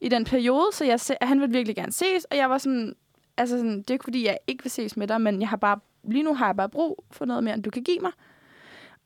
I 0.00 0.08
den 0.08 0.24
periode, 0.24 0.66
så 0.72 0.84
jeg, 0.84 1.00
se- 1.00 1.16
han 1.22 1.40
ville 1.40 1.52
virkelig 1.52 1.76
gerne 1.76 1.92
ses, 1.92 2.24
og 2.24 2.36
jeg 2.36 2.50
var 2.50 2.58
sådan, 2.58 2.94
altså 3.36 3.56
sådan, 3.56 3.78
det 3.78 3.90
er 3.90 3.94
ikke 3.94 4.04
fordi, 4.04 4.26
jeg 4.26 4.38
ikke 4.46 4.64
vil 4.64 4.70
ses 4.70 4.96
med 4.96 5.08
dig, 5.08 5.20
men 5.20 5.40
jeg 5.40 5.48
har 5.48 5.56
bare, 5.56 5.78
lige 6.04 6.22
nu 6.22 6.34
har 6.34 6.46
jeg 6.46 6.56
bare 6.56 6.68
brug 6.68 7.04
for 7.10 7.24
noget 7.24 7.44
mere, 7.44 7.54
end 7.54 7.62
du 7.62 7.70
kan 7.70 7.82
give 7.84 7.98
mig. 8.00 8.10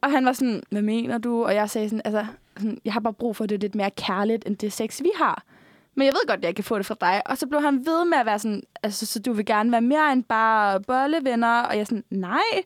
Og 0.01 0.11
han 0.11 0.25
var 0.27 0.33
sådan, 0.33 0.63
hvad 0.71 0.83
mener 0.83 1.19
du? 1.19 1.45
Og 1.45 1.55
jeg 1.55 1.71
sagde 1.71 1.89
sådan, 1.89 2.03
altså, 2.05 2.27
sådan, 2.57 2.79
jeg 2.85 2.93
har 2.93 3.01
bare 3.01 3.13
brug 3.13 3.37
for, 3.37 3.47
det 3.47 3.61
lidt 3.61 3.75
mere 3.75 3.91
kærligt, 3.91 4.47
end 4.47 4.57
det 4.57 4.73
sex, 4.73 5.03
vi 5.03 5.11
har. 5.15 5.43
Men 5.97 6.07
jeg 6.07 6.15
ved 6.15 6.27
godt, 6.27 6.39
at 6.39 6.45
jeg 6.45 6.55
kan 6.55 6.65
få 6.65 6.79
det 6.79 6.87
fra 6.87 6.97
dig. 7.01 7.23
Og 7.27 7.39
så 7.39 7.47
blev 7.47 7.61
han 7.61 7.87
ved 7.87 8.05
med 8.05 8.19
at 8.19 8.27
være 8.27 8.39
sådan, 8.39 8.63
altså, 8.83 9.07
så 9.07 9.21
du 9.21 9.33
vil 9.33 9.47
gerne 9.47 9.73
være 9.73 9.81
mere 9.81 10.13
end 10.13 10.25
bare 10.25 10.81
bollevenner. 10.81 11.63
Og 11.63 11.77
jeg 11.77 11.87
sådan, 11.87 12.05
nej. 12.11 12.63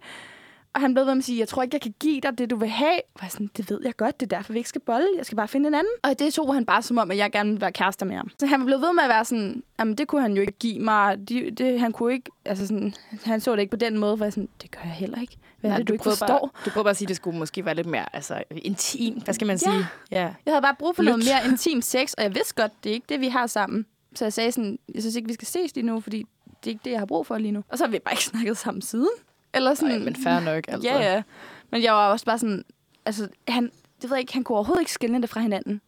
Og 0.74 0.80
han 0.80 0.94
blev 0.94 1.06
ved 1.06 1.14
med 1.14 1.20
at 1.20 1.24
sige, 1.24 1.38
jeg 1.38 1.48
tror 1.48 1.62
ikke, 1.62 1.74
jeg 1.74 1.80
kan 1.80 1.94
give 2.00 2.20
dig 2.20 2.38
det, 2.38 2.50
du 2.50 2.56
vil 2.56 2.68
have. 2.68 3.00
Og 3.14 3.22
jeg 3.22 3.30
sådan, 3.30 3.50
det 3.56 3.70
ved 3.70 3.80
jeg 3.84 3.96
godt, 3.96 4.20
det 4.20 4.32
er 4.32 4.37
derfor, 4.37 4.52
vi 4.52 4.58
ikke 4.58 4.68
skal 4.68 4.80
bolle. 4.80 5.06
Jeg 5.16 5.26
skal 5.26 5.37
bare 5.37 5.48
finde 5.48 5.68
en 5.68 5.74
anden. 5.74 5.92
Og 6.02 6.18
det 6.18 6.34
tog 6.34 6.54
han 6.54 6.66
bare 6.66 6.82
som 6.82 6.98
om, 6.98 7.10
at 7.10 7.16
jeg 7.16 7.32
gerne 7.32 7.48
ville 7.50 7.60
være 7.60 7.72
kærester 7.72 8.06
med 8.06 8.16
ham. 8.16 8.30
Så 8.40 8.46
han 8.46 8.64
blev 8.66 8.80
ved 8.80 8.92
med 8.92 9.02
at 9.02 9.08
være 9.08 9.24
sådan, 9.24 9.62
jamen 9.78 9.94
det 9.94 10.08
kunne 10.08 10.22
han 10.22 10.32
jo 10.34 10.40
ikke 10.40 10.52
give 10.58 10.80
mig. 10.80 11.28
Det, 11.28 11.58
det, 11.58 11.80
han 11.80 11.92
kunne 11.92 12.12
ikke, 12.12 12.30
altså 12.44 12.66
sådan, 12.66 12.94
han 13.24 13.40
så 13.40 13.52
det 13.52 13.60
ikke 13.60 13.70
på 13.70 13.76
den 13.76 13.98
måde, 13.98 14.16
for 14.18 14.24
jeg 14.24 14.32
sådan, 14.32 14.48
det 14.62 14.70
gør 14.70 14.80
jeg 14.84 14.90
heller 14.92 15.20
ikke. 15.20 15.37
Hvad 15.60 15.70
er 15.70 15.76
det, 15.76 15.88
du, 15.88 15.92
ikke 15.92 16.02
prøvede 16.02 16.18
forstår? 16.18 16.38
Bare, 16.38 16.64
du 16.64 16.70
prøver 16.70 16.82
bare 16.84 16.90
at 16.90 16.96
sige, 16.96 17.06
at 17.06 17.08
det 17.08 17.16
skulle 17.16 17.38
måske 17.38 17.64
være 17.64 17.74
lidt 17.74 17.87
mere 17.87 18.16
altså, 18.16 18.42
intim. 18.56 19.14
Hvad 19.24 19.34
skal 19.34 19.46
man 19.46 19.56
Ja. 19.56 19.58
sige? 19.70 19.87
Ja. 20.10 20.20
Jeg 20.46 20.52
havde 20.52 20.62
bare 20.62 20.74
brug 20.78 20.96
for 20.96 21.02
Lyt. 21.02 21.08
noget 21.08 21.24
mere 21.24 21.52
intim 21.52 21.82
sex, 21.82 22.12
og 22.12 22.22
jeg 22.22 22.34
vidste 22.34 22.54
godt, 22.54 22.72
det 22.84 22.90
er 22.90 22.94
ikke 22.94 23.06
det, 23.08 23.20
vi 23.20 23.28
har 23.28 23.46
sammen. 23.46 23.87
Så 24.14 24.24
jeg 24.24 24.32
sagde 24.32 24.52
sådan, 24.52 24.78
jeg 24.94 25.02
synes 25.02 25.16
ikke, 25.16 25.28
vi 25.28 25.34
skal 25.34 25.48
ses 25.48 25.74
lige 25.74 25.87
nu, 25.87 26.00
fordi 26.00 26.18
det 26.64 26.70
er 26.70 26.74
ikke 26.74 26.80
det, 26.84 26.90
jeg 26.90 26.98
har 26.98 27.06
brug 27.06 27.26
for 27.26 27.38
lige 27.38 27.52
nu. 27.52 27.64
Og 27.68 27.78
så 27.78 27.84
har 27.84 27.90
vi 27.90 27.98
bare 27.98 28.12
ikke 28.12 28.24
snakket 28.24 28.56
sammen 28.56 28.82
siden. 28.82 29.08
Eller 29.54 29.74
sådan, 29.74 29.94
Nej, 29.94 30.04
men 30.04 30.16
fair 30.16 30.40
nok. 30.40 30.64
Altså. 30.68 30.88
Ja, 30.88 31.12
ja. 31.14 31.22
Men 31.70 31.82
jeg 31.82 31.92
var 31.92 32.10
også 32.10 32.26
bare 32.26 32.38
sådan, 32.38 32.64
altså, 33.04 33.28
han, 33.48 33.64
det 34.02 34.10
ved 34.10 34.16
jeg 34.16 34.20
ikke, 34.20 34.32
han 34.32 34.44
kunne 34.44 34.56
overhovedet 34.56 34.80
ikke 34.80 34.92
skille 34.92 35.22
det 35.22 35.30
fra 35.30 35.40
hinanden. 35.40 35.80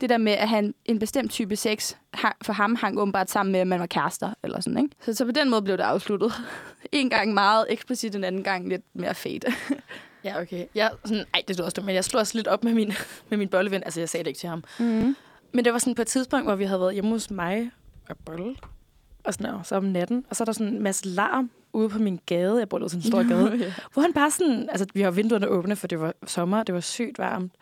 Det 0.00 0.08
der 0.08 0.18
med, 0.18 0.32
at 0.32 0.48
han 0.48 0.74
en 0.84 0.98
bestemt 0.98 1.30
type 1.30 1.56
sex 1.56 1.94
for 2.42 2.52
ham 2.52 2.74
hang 2.74 2.98
åbenbart 2.98 3.30
sammen 3.30 3.52
med, 3.52 3.60
at 3.60 3.66
man 3.66 3.80
var 3.80 3.86
kærester, 3.86 4.34
eller 4.42 4.60
sådan, 4.60 4.84
ikke? 4.84 4.96
Så, 5.00 5.14
så 5.14 5.24
på 5.24 5.30
den 5.30 5.50
måde 5.50 5.62
blev 5.62 5.76
det 5.76 5.82
afsluttet. 5.82 6.32
en 6.92 7.10
gang 7.10 7.34
meget 7.34 7.66
eksplicit, 7.68 8.14
en 8.14 8.24
anden 8.24 8.42
gang 8.42 8.68
lidt 8.68 8.82
mere 8.94 9.14
fade. 9.14 9.40
Ja, 10.24 10.40
okay. 10.40 10.66
Jeg, 10.74 10.90
sådan, 11.04 11.24
ej, 11.34 11.42
det 11.48 11.60
er 11.60 11.64
også 11.64 11.74
dumt, 11.74 11.86
men 11.86 11.94
jeg 11.94 12.04
slog 12.04 12.20
også 12.20 12.38
lidt 12.38 12.48
op 12.48 12.64
med 12.64 12.74
min, 12.74 12.92
med 13.28 13.38
min 13.38 13.48
bolleven. 13.48 13.82
Altså, 13.84 14.00
jeg 14.00 14.08
sagde 14.08 14.24
det 14.24 14.28
ikke 14.30 14.40
til 14.40 14.48
ham. 14.48 14.64
Mm. 14.78 15.16
Men 15.52 15.64
det 15.64 15.72
var 15.72 15.78
sådan 15.78 15.94
på 15.94 16.02
et 16.02 16.08
tidspunkt, 16.08 16.46
hvor 16.46 16.54
vi 16.54 16.64
havde 16.64 16.80
været 16.80 16.94
hjemme 16.94 17.10
hos 17.10 17.30
mig 17.30 17.70
og 18.08 18.16
bolle. 18.24 18.56
Og 19.24 19.34
sådan 19.34 19.50
noget, 19.50 19.66
så 19.66 19.76
om 19.76 19.84
natten. 19.84 20.24
Og 20.30 20.36
så 20.36 20.42
er 20.42 20.44
der 20.44 20.52
sådan 20.52 20.74
en 20.74 20.82
masse 20.82 21.08
larm 21.08 21.50
ude 21.72 21.88
på 21.88 21.98
min 21.98 22.20
gade. 22.26 22.58
Jeg 22.58 22.68
bor 22.68 22.78
ude 22.78 22.88
sådan 22.88 22.98
en 22.98 23.06
stor 23.06 23.28
gade. 23.28 23.56
ja. 23.64 23.72
Hvor 23.92 24.02
han 24.02 24.12
bare 24.12 24.30
sådan, 24.30 24.68
altså 24.70 24.86
vi 24.94 25.00
har 25.00 25.10
vinduerne 25.10 25.48
åbne, 25.48 25.76
for 25.76 25.86
det 25.86 26.00
var 26.00 26.14
sommer, 26.26 26.62
det 26.62 26.74
var 26.74 26.80
sygt 26.80 27.18
varmt. 27.18 27.52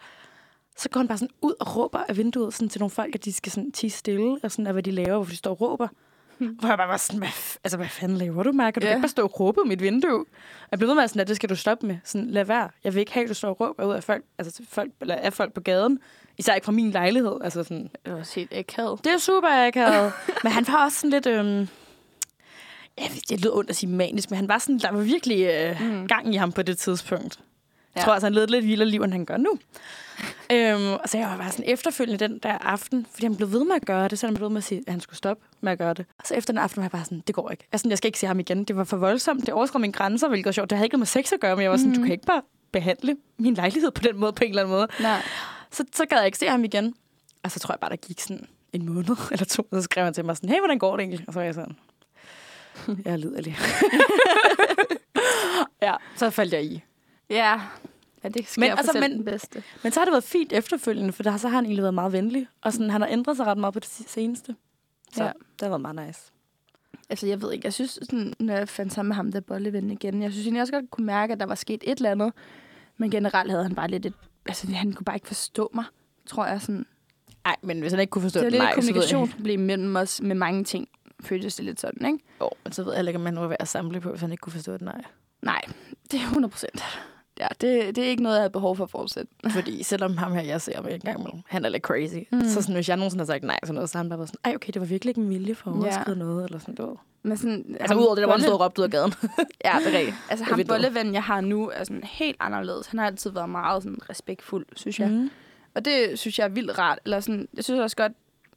Så 0.77 0.89
går 0.89 1.01
han 1.01 1.09
bare 1.09 1.19
sådan 1.19 1.35
ud 1.43 1.53
og 1.61 1.77
råber 1.77 1.99
af 2.09 2.17
vinduet 2.17 2.55
sådan 2.55 2.69
til 2.69 2.81
nogle 2.81 2.91
folk, 2.91 3.15
at 3.15 3.25
de 3.25 3.33
skal 3.33 3.53
sådan 3.53 3.73
tige 3.73 3.91
stille, 3.91 4.39
og 4.43 4.51
sådan 4.53 4.67
af, 4.67 4.73
hvad 4.73 4.83
de 4.83 4.91
laver, 4.91 5.17
hvor 5.17 5.25
de 5.25 5.37
står 5.37 5.51
og 5.51 5.61
råber. 5.61 5.89
Hvor 6.39 6.69
jeg 6.69 6.79
bare 6.79 6.89
var 6.89 6.97
sådan, 6.97 7.19
hvad, 7.19 7.29
altså, 7.65 7.77
hvad 7.77 7.87
fanden 7.89 8.19
laver 8.19 8.43
du, 8.43 8.53
Mark? 8.53 8.73
Kan 8.73 8.83
du 8.83 8.87
Ja. 8.87 8.93
ikke 8.95 9.03
bare 9.03 9.09
stå 9.09 9.23
og 9.23 9.41
råbe 9.41 9.61
mit 9.67 9.83
vindue? 9.83 10.25
Jeg 10.71 10.79
blev 10.79 10.89
ved 10.89 10.95
med 10.97 11.09
sådan, 11.09 11.21
at 11.21 11.29
det 11.29 11.37
skal 11.37 11.49
du 11.49 11.57
stoppe 11.57 11.87
med. 11.87 11.97
Sådan, 12.05 12.31
lad 12.31 12.45
være. 12.45 12.71
Jeg 12.85 12.95
vil 12.95 13.01
ikke 13.01 13.13
have, 13.13 13.23
at 13.25 13.29
du 13.29 13.35
står 13.35 13.49
og 13.49 13.61
råber 13.61 13.85
ud 13.85 13.93
af 13.95 14.05
folk, 14.05 14.25
altså, 14.39 14.63
folk, 14.69 14.91
eller 15.01 15.15
af 15.15 15.33
folk 15.33 15.53
på 15.53 15.61
gaden. 15.61 15.99
Især 16.39 16.55
ikke 16.55 16.65
fra 16.65 16.73
min 16.73 16.91
lejlighed. 16.91 17.37
Altså 17.45 17.63
sådan, 17.63 17.91
Det 18.05 18.13
var 18.13 18.33
helt 18.35 18.53
akavet. 18.53 19.05
det 19.05 19.13
er 19.13 19.19
super 19.19 19.67
akavet. 19.67 20.13
men 20.43 20.53
han 20.53 20.65
var 20.69 20.85
også 20.85 20.99
sådan 21.01 21.11
lidt... 21.11 21.27
Øhm, 21.27 21.69
ja, 23.01 23.09
det 23.29 23.41
lød 23.45 23.51
ondt 23.55 23.71
at 23.71 23.77
sige 23.77 23.91
manisk, 23.91 24.31
men 24.31 24.37
han 24.37 24.49
var 24.49 24.59
sådan, 24.59 24.79
der 24.79 24.91
var 24.93 25.01
virkelig 25.01 25.47
øh, 25.47 25.81
Mm. 25.81 25.87
mm. 25.87 26.07
gang 26.09 26.35
i 26.35 26.37
ham 26.37 26.53
på 26.53 26.63
det 26.63 26.79
tidspunkt. 26.79 27.39
Jeg 27.95 28.01
Ja. 28.01 28.05
tror 28.05 28.13
altså, 28.13 28.27
han 28.27 28.35
levede 28.35 28.51
lidt 28.51 28.65
vildere 28.67 28.89
liv, 28.89 29.03
end 29.03 29.13
han 29.13 29.25
gør 29.25 29.37
nu. 29.37 29.59
øhm, 30.53 30.93
og 30.93 31.09
så 31.09 31.19
jeg 31.19 31.29
var 31.29 31.37
bare 31.37 31.51
sådan 31.53 31.65
efterfølgende 31.71 32.29
den 32.29 32.39
der 32.43 32.59
aften, 32.59 33.07
fordi 33.13 33.27
han 33.27 33.37
blev 33.37 33.53
ved 33.53 33.65
med 33.65 33.75
at 33.77 33.87
gøre 33.87 34.09
det, 34.09 34.19
så 34.19 34.27
han 34.27 34.35
blev 34.35 34.45
ved 34.45 34.51
med 34.51 34.59
at 34.59 34.65
sige, 34.65 34.83
at 34.87 34.93
han 34.93 35.01
skulle 35.01 35.17
stoppe 35.17 35.45
med 35.61 35.73
at 35.73 35.79
gøre 35.79 35.95
det. 35.95 36.07
Og 36.19 36.25
så 36.27 36.35
efter 36.35 36.53
den 36.53 36.59
aften 36.59 36.77
var 36.81 36.85
jeg 36.85 36.91
bare 36.91 37.05
sådan, 37.05 37.23
det 37.27 37.35
går 37.35 37.51
ikke. 37.51 37.65
Sådan, 37.77 37.91
jeg 37.91 37.99
skal 37.99 38.09
ikke 38.09 38.19
se 38.19 38.27
ham 38.27 38.41
igen. 38.41 38.65
Det 38.65 38.77
var 38.77 38.85
for 38.85 38.97
voldsomt. 38.97 39.41
Det 39.47 39.55
overskred 39.55 39.81
mine 39.81 39.93
grænser, 39.93 40.29
hvilket 40.29 40.47
var 40.47 40.53
sjovt. 40.53 40.71
Det 40.71 40.79
havde 40.79 40.87
ikke 40.87 40.97
med 40.97 41.07
sex 41.07 41.33
at 41.33 41.41
gøre, 41.41 41.57
men 41.57 41.63
jeg 41.63 41.71
var 41.71 41.77
sådan, 41.77 41.91
Mhm. 41.91 41.99
du 42.01 42.03
kan 42.05 42.13
ikke 42.13 42.27
bare 42.27 42.43
behandle 42.73 43.17
min 43.39 43.55
lejlighed 43.55 43.91
på 43.91 44.03
den 44.03 44.17
måde, 44.21 44.33
på 44.33 44.45
en 44.45 44.51
eller 44.51 44.63
anden 44.63 44.77
måde. 44.77 44.89
Nej. 45.01 45.23
Så, 45.71 45.85
så 45.95 46.07
gad 46.07 46.17
jeg 46.19 46.27
ikke 46.27 46.39
se 46.39 46.47
ham 46.49 46.65
igen. 46.65 46.95
Og 47.43 47.51
så 47.51 47.59
tror 47.61 47.73
jeg 47.73 47.81
bare, 47.81 47.91
der 47.91 47.97
gik 47.97 48.21
sådan 48.21 48.47
en 48.73 48.87
måned 48.87 49.17
eller 49.33 49.45
to, 49.45 49.63
og 49.71 49.77
så 49.79 49.83
skrev 49.83 50.05
han 50.05 50.15
til 50.15 50.25
mig 50.25 50.37
sådan, 50.37 50.49
hey, 50.51 50.59
hvordan 50.59 50.79
går 50.79 50.97
det 50.97 51.03
egentlig? 51.03 51.25
Og 51.29 51.33
så 51.33 51.39
var 51.41 51.45
jeg 51.45 51.55
sådan, 51.55 51.77
jeg 53.05 53.13
er 53.13 53.17
liderlig. 53.17 53.57
ja, 55.83 55.95
så 56.17 56.31
faldt 56.31 56.53
jeg 56.53 56.65
i. 56.65 56.83
Ja. 57.31 57.61
Ja, 58.25 58.29
det 58.29 58.49
sker 58.49 58.61
Men 58.61 58.71
altså, 58.71 58.99
men- 59.01 59.13
den 59.13 59.25
bedste. 59.25 59.63
Men 59.83 59.93
så 59.93 60.01
har 60.01 60.05
det 60.05 60.13
været 60.13 60.25
fint 60.25 60.53
efterfølgende, 60.53 61.13
for 61.13 61.23
der, 61.23 61.37
så 61.37 61.49
har 61.49 61.57
han 61.57 61.65
egentlig 61.65 61.83
været 61.83 61.95
meget 61.95 62.13
venlig. 62.13 62.47
Og 62.63 62.73
sådan, 62.73 62.91
han 62.91 63.01
har 63.01 63.09
ændret 63.09 63.37
sig 63.37 63.47
ret 63.47 63.59
meget 63.59 63.75
på 63.75 63.81
det 63.81 63.89
seneste. 63.89 64.57
Så 65.13 65.25
Ja. 65.25 65.29
det 65.29 65.61
har 65.63 65.69
været 65.69 65.81
meget 65.81 66.07
nice. 66.07 66.21
Altså, 67.11 67.27
jeg 67.27 67.43
ved 67.43 67.53
ikke. 67.53 67.67
Jeg 67.67 67.73
synes, 67.73 67.91
sådan, 67.91 68.35
når 68.39 68.55
jeg 68.55 68.69
fandt 68.69 68.93
sammen 68.93 69.09
med 69.09 69.17
ham, 69.17 69.33
der 69.33 69.41
bolleven 69.41 69.91
igen, 69.91 70.23
jeg 70.23 70.33
synes 70.33 70.47
egentlig 70.47 70.61
også 70.63 70.73
godt 70.73 70.91
kunne 70.91 71.07
mærke, 71.07 71.33
at 71.33 71.41
der 71.41 71.47
var 71.47 71.55
sket 71.55 71.85
et 71.87 71.97
eller 71.99 72.11
andet. 72.11 72.33
Men 72.97 73.11
generelt 73.11 73.51
havde 73.51 73.63
han 73.63 73.75
bare 73.75 73.89
lidt 73.89 74.07
et... 74.07 74.15
Altså, 74.49 74.67
han 74.73 74.93
kunne 74.93 75.05
bare 75.05 75.17
ikke 75.17 75.27
forstå 75.27 75.71
mig, 75.75 75.85
tror 76.27 76.47
jeg. 76.47 76.61
Sådan. 76.63 76.87
Nej, 77.45 77.57
men 77.63 77.81
hvis 77.81 77.93
han 77.93 78.01
ikke 78.01 78.11
kunne 78.11 78.23
forstå 78.23 78.41
Det 78.41 78.47
er 78.47 78.51
det, 78.51 78.53
lidt 78.53 78.63
nej, 78.63 78.71
et 78.71 78.75
kommunikationsproblem 78.75 79.61
mellem 79.61 79.97
os 79.97 80.21
med 80.23 80.35
mange 80.35 80.65
ting. 80.65 80.89
Føltes 81.23 81.57
det 81.57 81.65
lidt 81.65 81.81
sådan, 81.81 82.07
ikke? 82.07 82.19
jo, 82.41 82.51
men 82.65 82.73
så 82.73 82.83
ved 82.83 82.93
jeg 82.93 82.99
heller 82.99 83.11
ikke, 83.11 83.17
om 83.19 83.23
man 83.25 83.37
var 83.37 83.47
værd 83.47 83.57
at 83.61 83.69
samle 83.69 84.01
på, 84.01 84.11
hvis 84.11 84.21
han 84.21 84.31
ikke 84.33 84.41
kunne 84.41 84.53
forstå 84.53 84.73
det, 84.73 84.83
nej. 84.83 85.03
Nej, 85.43 85.63
det 86.11 86.21
er 86.21 86.25
100 86.25 86.51
procent. 86.51 86.83
Ja, 87.41 87.47
det, 87.61 87.97
det 87.97 88.05
er 88.05 88.09
ikke 88.09 88.23
noget, 88.23 88.37
jeg 88.37 88.43
har 88.45 88.49
behov 88.49 88.77
for 88.77 88.85
at 88.85 88.91
fortsætte. 88.91 89.33
Fordi 89.55 89.83
selvom 89.83 90.17
ham 90.17 90.33
her, 90.33 90.41
jeg 90.43 90.61
ser 90.61 90.83
med 90.83 90.95
en 90.95 91.01
gang 91.01 91.21
imellem, 91.21 91.41
han 91.47 91.65
er 91.65 91.69
lidt 91.69 91.83
crazy. 91.83 92.17
Mm. 92.33 92.45
Så 92.45 92.63
sådan, 92.63 92.75
hvis 92.75 92.89
jeg 92.89 92.97
nogensinde 92.97 93.23
har 93.23 93.27
sagt 93.27 93.45
nej 93.45 93.59
til 93.65 93.75
noget, 93.75 93.91
så 93.91 93.99
han 93.99 94.09
bare 94.09 94.27
sådan, 94.27 94.39
ej 94.45 94.53
okay, 94.55 94.73
det 94.73 94.81
var 94.81 94.87
virkelig 94.87 95.11
ikke 95.11 95.21
min 95.21 95.31
vilje 95.31 95.55
for 95.55 95.71
at 95.71 95.77
Ja. 95.77 95.83
overskride 95.83 96.19
noget, 96.19 96.45
eller 96.45 96.59
sådan 96.59 96.75
noget. 96.79 96.99
Men 97.23 97.37
sådan, 97.37 97.77
Altså 97.81 97.95
udover 97.97 98.15
det, 98.15 98.23
der 98.23 98.29
var 98.29 98.35
en 98.35 98.41
stor 98.43 98.65
råbt 98.65 98.79
ud 98.79 98.85
af 98.85 98.91
gaden. 98.91 99.13
Ja, 99.65 99.77
det 99.85 99.95
er 99.95 99.99
rigtigt. 99.99 100.17
Altså 100.31 100.45
ham 100.45 100.59
ved 100.59 100.65
bolleven, 100.65 101.15
jeg 101.15 101.23
har 101.23 101.41
nu, 101.41 101.69
er 101.75 101.85
sådan 101.85 102.03
helt 102.05 102.37
anderledes. 102.41 102.87
Han 102.87 102.99
har 102.99 103.07
altid 103.07 103.31
været 103.31 103.51
meget 103.51 103.83
sådan, 103.83 103.99
respektfuld, 104.11 104.67
synes 104.77 105.01
jeg. 105.01 105.11
Mm. 105.11 105.31
Og 105.75 105.85
det 105.85 106.19
synes 106.19 106.39
jeg 106.39 106.45
er 106.45 106.49
vildt 106.49 106.79
rart. 106.79 106.99
Eller 107.05 107.21
sådan, 107.21 107.49
jeg 107.55 107.65
synes 107.65 107.81
også 107.81 107.97
godt, 107.97 108.13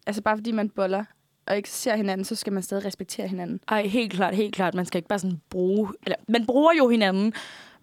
altså 0.07 0.21
bare 0.21 0.37
fordi 0.37 0.51
man 0.51 0.69
boller 0.69 1.03
og 1.47 1.57
ikke 1.57 1.69
ser 1.69 1.95
hinanden, 1.95 2.25
så 2.25 2.35
skal 2.35 2.53
man 2.53 2.63
stadig 2.63 2.85
respektere 2.85 3.27
hinanden. 3.27 3.59
Ej, 3.67 3.83
helt 3.87 4.13
klart, 4.13 4.35
helt 4.35 4.55
klart. 4.55 4.73
Man 4.73 4.85
skal 4.85 4.97
ikke 4.97 5.07
bare 5.09 5.19
sådan 5.19 5.41
bruge... 5.49 5.89
Eller, 6.03 6.15
man 6.27 6.45
bruger 6.45 6.71
jo 6.77 6.89
hinanden, 6.89 7.33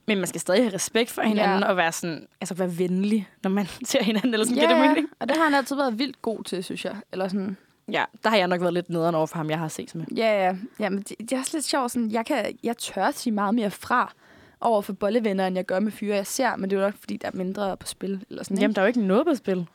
Men 0.07 0.19
man 0.19 0.27
skal 0.27 0.41
stadig 0.41 0.63
have 0.63 0.75
respekt 0.75 1.11
for 1.11 1.23
hinanden 1.23 1.59
Ja. 1.61 1.69
og 1.69 1.77
være 1.77 1.93
sådan, 1.93 2.27
altså 2.41 2.55
være 2.55 2.79
venlig, 2.79 3.29
når 3.43 3.51
man 3.51 3.67
ser 3.85 4.03
hinanden, 4.03 4.35
eller 4.35 4.47
sådan, 4.47 4.63
Ja, 4.63 4.69
det 4.69 4.89
mening? 4.89 5.09
og 5.21 5.29
det 5.29 5.37
har 5.37 5.45
han 5.45 5.55
altid 5.55 5.77
været 5.77 5.99
vildt 5.99 6.23
god 6.23 6.45
til, 6.45 6.65
synes 6.65 6.85
jeg. 6.85 6.97
Eller 7.13 7.29
sådan, 7.29 7.57
Ja, 7.93 8.05
der 8.25 8.31
har 8.31 8.37
jeg 8.37 8.49
nok 8.49 8.61
været 8.61 8.75
lidt 8.75 8.91
nederen 8.91 9.15
over 9.15 9.27
for 9.27 9.37
ham, 9.37 9.51
jeg 9.51 9.59
har 9.59 9.69
set 9.69 9.95
med. 9.95 10.05
ja, 10.17 10.47
ja. 10.47 10.57
ja 10.81 10.89
men 10.89 10.99
det, 10.99 11.13
det, 11.19 11.33
er 11.33 11.39
også 11.39 11.57
lidt 11.57 11.65
sjovt. 11.65 11.91
Sådan, 11.93 12.11
jeg, 12.11 12.27
kan, 12.27 12.59
jeg 12.63 12.77
tør 12.77 13.05
at 13.05 13.15
sige 13.19 13.33
meget 13.33 13.55
mere 13.55 13.71
fra 13.71 14.13
over 14.61 14.83
for 14.83 14.93
bollevenner, 14.93 15.47
end 15.47 15.57
jeg 15.57 15.65
gør 15.67 15.81
med 15.81 15.93
fyre, 15.93 16.17
jeg 16.17 16.27
ser. 16.27 16.57
Men 16.57 16.71
det 16.71 16.77
er 16.77 16.81
jo 16.81 16.87
nok, 16.87 16.95
fordi 17.01 17.17
der 17.17 17.29
er 17.29 17.33
mindre 17.35 17.77
på 17.77 17.87
spil. 17.87 18.25
Eller 18.31 18.45
sådan, 18.45 18.59
Jamen, 18.59 18.75
der 18.75 18.81
er 18.83 18.85
jo 18.85 18.89
ikke 18.89 19.01
noget 19.01 19.27
på 19.27 19.35
spil. 19.35 19.67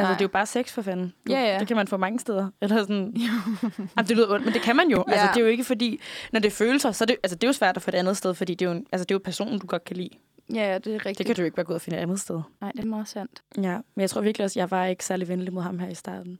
Altså, 0.00 0.10
Nej. 0.10 0.18
det 0.18 0.20
er 0.20 0.24
jo 0.24 0.32
bare 0.32 0.46
sex 0.46 0.72
for 0.72 0.82
fanden. 0.82 1.12
Du, 1.26 1.32
Ja, 1.32 1.52
ja. 1.52 1.58
Det 1.58 1.66
kan 1.68 1.76
man 1.76 1.88
få 1.88 1.96
mange 1.96 2.18
steder. 2.18 2.50
Eller 2.62 2.76
sådan. 2.76 3.16
Jamen, 3.16 4.08
det 4.08 4.10
lyder 4.10 4.34
ondt, 4.34 4.44
men 4.44 4.54
det 4.54 4.62
kan 4.62 4.76
man 4.76 4.88
jo. 4.90 5.04
Ja. 5.08 5.12
Altså, 5.12 5.26
det 5.34 5.36
er 5.36 5.40
jo 5.40 5.46
ikke 5.46 5.64
fordi, 5.64 6.00
når 6.32 6.40
det 6.40 6.52
følelser, 6.52 6.92
så 6.92 7.04
er 7.04 7.06
det, 7.06 7.16
altså, 7.22 7.36
det 7.36 7.44
er 7.44 7.48
jo 7.48 7.52
svært 7.52 7.76
at 7.76 7.82
få 7.82 7.90
et 7.90 7.94
andet 7.94 8.16
sted, 8.16 8.34
fordi 8.34 8.54
det 8.54 8.66
er 8.68 8.72
jo, 8.72 8.76
altså, 8.92 9.04
det 9.04 9.10
er 9.10 9.14
jo 9.14 9.20
personen, 9.24 9.58
du 9.58 9.66
godt 9.66 9.84
kan 9.84 9.96
lide. 9.96 10.10
Ja, 10.54 10.72
ja, 10.72 10.78
det 10.78 10.86
er 10.94 10.98
rigtigt. 10.98 11.18
Det 11.18 11.26
kan 11.26 11.34
du 11.36 11.40
jo 11.42 11.44
ikke 11.44 11.56
bare 11.56 11.64
gå 11.64 11.72
ud 11.72 11.74
og 11.74 11.80
finde 11.80 11.98
et 11.98 12.02
andet 12.02 12.20
sted. 12.20 12.40
Nej, 12.60 12.72
det 12.72 12.80
er 12.80 12.86
meget 12.86 13.08
sandt. 13.08 13.42
Ja, 13.56 13.72
men 13.94 14.00
jeg 14.00 14.10
tror 14.10 14.20
virkelig 14.20 14.44
også, 14.44 14.60
jeg 14.60 14.70
var 14.70 14.86
ikke 14.86 15.04
særlig 15.04 15.28
venlig 15.28 15.52
mod 15.52 15.62
ham 15.62 15.78
her 15.78 15.88
i 15.88 15.94
starten. 15.94 16.38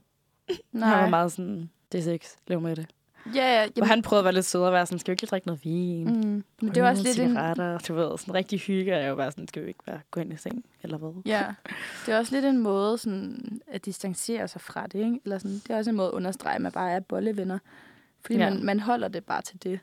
Nej. 0.73 0.88
Han 0.88 1.03
var 1.03 1.09
meget 1.09 1.33
sådan, 1.33 1.70
det 1.92 1.99
er 1.99 2.03
sex, 2.03 2.20
lev 2.46 2.61
med 2.61 2.77
det. 2.77 2.87
Ja, 3.35 3.61
ja. 3.63 3.67
Hvor 3.77 3.85
han 3.87 4.03
prøvede 4.03 4.21
at 4.21 4.25
være 4.25 4.35
lidt 4.35 4.47
sød 4.47 4.61
og 4.61 4.73
være 4.73 4.87
sådan, 4.87 4.99
skal 4.99 5.11
vi 5.11 5.15
ikke 5.15 5.27
drikke 5.27 5.47
noget 5.47 5.65
vin? 5.65 6.07
Mm. 6.07 6.45
men 6.63 6.75
det 6.75 6.83
var 6.83 6.91
også 6.91 7.03
lidt 7.03 7.19
en, 7.19 7.37
du 7.89 7.95
ved, 7.95 8.19
sådan 8.19 8.35
rigtig 8.35 8.61
hygge, 8.61 8.93
er 8.93 9.09
jo 9.09 9.15
bare 9.17 9.31
sådan, 9.31 9.49
skal 9.49 9.63
vi 9.63 9.69
ikke 9.69 9.85
bare 9.87 10.01
gå 10.11 10.21
ind 10.21 10.33
i 10.33 10.37
seng, 10.37 10.65
eller 10.83 10.99
hvad? 10.99 11.23
Ja, 11.27 11.47
det 12.07 12.15
er 12.15 12.19
også 12.19 12.35
lidt 12.35 12.45
en 12.45 12.59
måde 12.59 12.99
sådan, 12.99 13.61
at 13.67 13.85
distancere 13.85 14.49
sig 14.49 14.61
fra 14.61 14.87
det, 14.87 14.95
ikke? 14.99 15.21
Eller 15.25 15.39
sådan, 15.39 15.55
det 15.55 15.71
er 15.71 15.77
også 15.77 15.91
en 15.91 15.97
måde 15.97 16.09
at 16.09 16.13
understrege, 16.15 16.55
at 16.55 16.61
man 16.61 16.73
bare 16.73 16.91
er 16.91 17.01
bollevenner. 17.01 17.59
Fordi 18.21 18.39
Ja. 18.39 18.51
man, 18.51 18.65
man 18.65 18.81
holder 18.81 19.09
det 19.09 19.25
bare 19.25 19.43
til 19.43 19.63
det. 19.63 19.81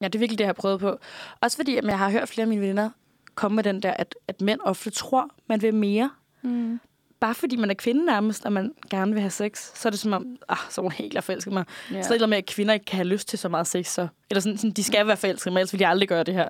Ja, 0.00 0.06
det 0.06 0.14
er 0.14 0.18
virkelig 0.18 0.38
det, 0.38 0.44
jeg 0.44 0.48
har 0.48 0.52
prøvet 0.52 0.80
på. 0.80 0.98
Også 1.40 1.56
fordi, 1.56 1.76
at 1.76 1.84
jeg 1.84 1.98
har 1.98 2.10
hørt 2.10 2.28
flere 2.28 2.42
af 2.42 2.48
mine 2.48 2.60
venner 2.62 2.90
komme 3.34 3.54
med 3.56 3.64
den 3.64 3.82
der, 3.82 3.90
at, 3.90 4.14
at 4.28 4.40
mænd 4.40 4.60
ofte 4.64 4.90
tror, 4.90 5.30
man 5.46 5.62
vil 5.62 5.74
mere. 5.74 6.10
Mm. 6.42 6.80
Bare 7.20 7.34
fordi 7.34 7.56
man 7.56 7.70
er 7.70 7.74
kvinde 7.74 8.04
nærmest, 8.06 8.44
og 8.46 8.52
man 8.52 8.72
gerne 8.90 9.12
vil 9.12 9.20
have 9.20 9.30
sex, 9.30 9.70
så 9.74 9.88
er 9.88 9.90
det 9.90 10.00
som 10.00 10.12
om, 10.12 10.26
ah, 10.48 10.56
så 10.70 10.80
er 10.80 10.82
hun 10.82 10.92
helt 10.92 11.24
forelsket 11.24 11.52
mig. 11.52 11.64
Ja. 11.92 12.02
Så 12.02 12.14
er 12.14 12.18
det 12.18 12.28
med, 12.28 12.38
at 12.38 12.46
kvinder 12.46 12.74
ikke 12.74 12.84
kan 12.86 12.96
have 12.96 13.06
lyst 13.08 13.28
til 13.28 13.38
så 13.38 13.48
meget 13.48 13.66
sex. 13.66 13.86
Så. 13.86 14.08
Eller 14.30 14.40
sådan, 14.40 14.58
sådan, 14.58 14.70
de 14.70 14.84
skal 14.84 15.06
være 15.06 15.16
forelsket, 15.16 15.52
men 15.52 15.58
ellers 15.58 15.72
vil 15.72 15.80
de 15.80 15.86
aldrig 15.86 16.08
gøre 16.08 16.24
det 16.24 16.34
her. 16.34 16.48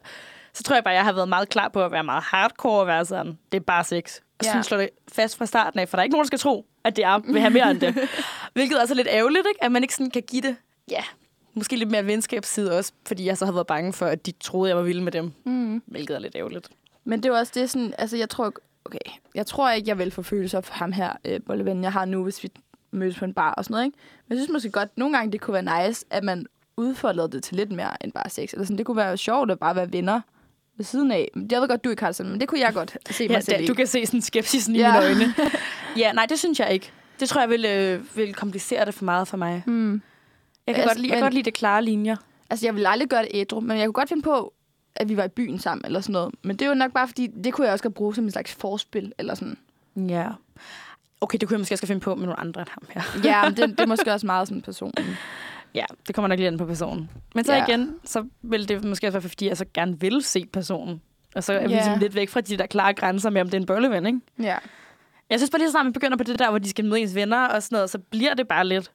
Så 0.53 0.63
tror 0.63 0.77
jeg 0.77 0.85
bare, 0.85 0.95
jeg 0.95 1.05
har 1.05 1.13
været 1.13 1.29
meget 1.29 1.49
klar 1.49 1.69
på 1.69 1.85
at 1.85 1.93
være 1.93 2.05
meget 2.05 2.23
hardcore 2.23 2.81
og 2.81 2.87
være 2.87 3.05
sådan, 3.05 3.39
det 3.53 3.59
er 3.61 3.65
bare 3.65 3.85
sex. 3.85 4.17
Og 4.39 4.45
så 4.45 4.51
Ja. 4.55 4.63
slår 4.63 4.79
det 4.79 4.89
fast 5.13 5.37
fra 5.39 5.47
starten 5.47 5.81
af, 5.81 5.89
for 5.89 5.97
der 5.97 6.01
er 6.01 6.05
ikke 6.05 6.13
nogen, 6.15 6.25
der 6.25 6.27
skal 6.27 6.39
tro, 6.39 6.67
at 6.85 6.97
det 6.97 7.05
er, 7.05 7.19
vil 7.19 7.41
have 7.41 7.53
mere 7.53 7.71
end 7.71 7.81
det. 7.81 7.95
Hvilket 8.55 8.81
også 8.81 8.95
er 8.95 8.97
lidt 8.97 9.09
ærgerligt, 9.11 9.47
ikke? 9.49 9.65
at 9.65 9.73
man 9.73 9.83
ikke 9.83 9.95
sådan 9.95 10.11
kan 10.11 10.23
give 10.23 10.43
det, 10.43 10.57
ja, 10.91 11.05
måske 11.55 11.77
lidt 11.77 11.91
mere 11.91 12.07
venskabsside 12.07 12.79
også, 12.79 12.93
fordi 13.07 13.25
jeg 13.27 13.39
så 13.39 13.45
havde 13.45 13.55
været 13.55 13.67
bange 13.67 13.93
for, 13.93 14.07
at 14.07 14.27
de 14.27 14.33
troede, 14.41 14.69
jeg 14.69 14.77
var 14.77 14.83
vild 14.83 15.01
med 15.01 15.13
dem. 15.13 15.33
Mm. 15.45 15.83
Hvilket 15.87 16.15
er 16.17 16.21
lidt 16.21 16.37
ærgerligt. 16.37 16.69
Men 17.05 17.23
det 17.23 17.29
er 17.33 17.39
også 17.39 17.53
det 17.55 17.71
sådan, 17.71 17.95
altså 17.99 18.17
jeg 18.17 18.31
tror, 18.31 18.53
okay, 18.99 19.13
jeg 19.35 19.47
tror 19.47 19.71
ikke, 19.71 19.89
jeg 19.89 19.99
vil 19.99 20.11
få 20.11 20.23
følelser 20.23 20.61
for 20.61 20.75
ham 20.75 20.93
her, 20.93 21.13
øh, 21.25 21.41
bolleven, 21.47 21.83
jeg 21.83 21.93
har 21.93 22.05
nu, 22.05 22.23
hvis 22.25 22.43
vi 22.43 22.51
mødes 22.93 23.19
på 23.19 23.25
en 23.25 23.35
bar 23.35 23.53
og 23.53 23.65
sådan 23.65 23.73
noget, 23.75 23.85
ikke? 23.85 23.99
Men 24.29 24.37
jeg 24.39 24.43
synes 24.45 24.53
måske 24.53 24.71
godt, 24.71 24.99
nogle 24.99 25.17
gange 25.17 25.33
det 25.33 25.41
kunne 25.41 25.55
være 25.65 25.87
nice, 25.89 26.05
at 26.11 26.25
man 26.25 26.47
udfoldede 26.77 27.29
det 27.31 27.43
til 27.43 27.57
lidt 27.57 27.73
mere 27.73 28.05
end 28.05 28.13
bare 28.13 28.31
sex. 28.31 28.53
Eller 28.53 28.65
sådan, 28.65 28.79
det 28.79 28.87
kunne 28.87 28.97
være 28.97 29.17
sjovt 29.17 29.51
at 29.51 29.59
bare 29.59 29.77
være 29.77 29.93
venner 29.93 30.21
ved 30.77 30.85
siden 30.85 31.13
af. 31.13 31.29
Jeg 31.51 31.61
ved 31.61 31.69
godt, 31.69 31.85
du 31.85 31.91
ikke 31.91 32.05
har 32.05 32.13
sådan, 32.13 32.33
men 32.33 32.41
det 32.41 32.49
kunne 32.49 32.61
jeg 32.61 32.75
godt 32.75 32.97
se 33.11 33.29
mig 33.29 33.35
Ja, 33.35 33.41
selv 33.41 33.57
da, 33.59 33.63
i. 33.63 33.67
du 33.67 33.75
kan 33.75 33.87
se 33.87 34.07
sådan 34.07 34.21
skepsisen 34.23 34.77
i 34.77 34.79
Ja. 34.79 34.93
mine 34.93 35.05
øjne. 35.05 35.35
ja, 36.03 36.13
nej, 36.13 36.27
det 36.27 36.39
synes 36.39 36.61
jeg 36.61 36.73
ikke. 36.73 36.93
Det 37.21 37.29
tror 37.29 37.41
jeg 37.41 37.51
vil, 37.51 37.65
øh, 37.65 38.17
vil 38.17 38.35
komplicere 38.35 38.85
det 38.85 38.95
for 38.95 39.05
meget 39.05 39.29
for 39.29 39.37
mig. 39.37 39.63
Mm. 39.67 40.03
Jeg 40.67 40.75
kan, 40.75 40.83
Altså, 40.83 40.89
godt 40.95 40.99
lide, 40.99 41.09
jeg 41.09 41.17
kan 41.17 41.23
men- 41.23 41.25
godt 41.25 41.35
lide 41.35 41.45
det 41.45 41.55
klare 41.55 41.85
linjer. 41.85 42.17
Altså, 42.51 42.67
jeg 42.67 42.75
vil 42.75 42.87
aldrig 42.87 43.09
gøre 43.09 43.23
det 43.23 43.29
ædru, 43.35 43.61
men 43.61 43.79
jeg 43.79 43.87
kunne 43.87 43.93
godt 43.93 44.09
finde 44.09 44.23
på, 44.23 44.53
at 44.97 45.09
vi 45.09 45.17
var 45.17 45.25
i 45.25 45.29
byen 45.29 45.59
sammen 45.59 45.85
eller 45.87 46.01
sådan 46.01 46.13
noget. 46.13 46.35
Men 46.43 46.57
det 46.57 46.65
er 46.65 46.69
jo 46.69 46.75
nok 46.75 46.93
bare, 46.93 47.09
fordi 47.09 47.27
det 47.27 47.53
kunne 47.53 47.65
jeg 47.65 47.73
også 47.73 47.83
godt 47.83 47.95
bruge 47.95 48.15
som 48.15 48.25
en 48.25 48.31
slags 48.31 48.53
forspil 48.55 49.13
eller 49.19 49.35
sådan. 49.35 49.57
Ja. 49.97 50.29
Okay, 51.21 51.39
det 51.39 51.49
kunne 51.49 51.55
jeg 51.55 51.61
måske 51.61 51.75
også 51.75 51.87
finde 51.87 52.01
på 52.01 52.15
med 52.15 52.27
nogle 52.27 52.41
andre 52.41 52.61
end 52.61 52.69
ham 52.71 52.83
her. 52.89 53.03
Ja, 53.25 53.45
men 53.45 53.57
det, 53.57 53.69
det 53.69 53.81
er 53.81 53.87
måske 53.87 54.13
også 54.15 54.27
meget 54.27 54.49
sådan 54.49 54.63
personen. 54.63 55.17
Ja, 55.75 55.85
det 56.07 56.15
kommer 56.15 56.29
nok 56.29 56.39
lige 56.39 56.47
an 56.49 56.59
på 56.59 56.67
personen. 56.67 57.11
Men 57.35 57.45
så 57.45 57.53
Ja. 57.55 57.67
igen, 57.67 57.95
så 58.05 58.25
vil 58.43 58.69
det 58.69 58.85
måske 58.85 59.07
også 59.07 59.19
være, 59.19 59.29
fordi 59.29 59.49
jeg 59.49 59.57
så 59.57 59.65
gerne 59.75 60.01
vil 60.01 60.23
se 60.23 60.47
personen. 60.53 61.03
Og 61.35 61.45
så 61.45 61.53
er 61.53 61.59
vi 61.67 61.73
Ja. 61.73 61.77
ligesom 61.77 61.99
lidt 61.99 62.15
væk 62.15 62.29
fra 62.29 62.41
de 62.41 62.57
der 62.57 62.67
klare 62.67 62.95
grænser 62.95 63.31
med, 63.31 63.41
om 63.41 63.47
det 63.47 63.55
er 63.55 63.61
en 63.61 63.67
bølleven, 63.67 64.07
ikke? 64.07 64.21
Ja. 64.43 64.57
Jeg 65.31 65.39
synes 65.39 65.51
bare 65.51 65.59
lige 65.59 65.69
så 65.69 65.71
snart, 65.73 65.87
man 65.87 65.93
begynder 65.93 66.17
på 66.17 66.25
det 66.25 66.39
der, 66.39 66.51
hvor 66.51 66.59
de 66.59 66.71
skal 66.71 66.85
møde 66.85 67.01
ens 67.01 67.15
venner 67.15 67.47
og 67.47 67.63
sådan 67.63 67.77
noget, 67.77 67.91
så 67.91 67.99
bliver 67.99 68.35
det 68.35 68.49
bare 68.49 68.67
lidt 68.67 68.91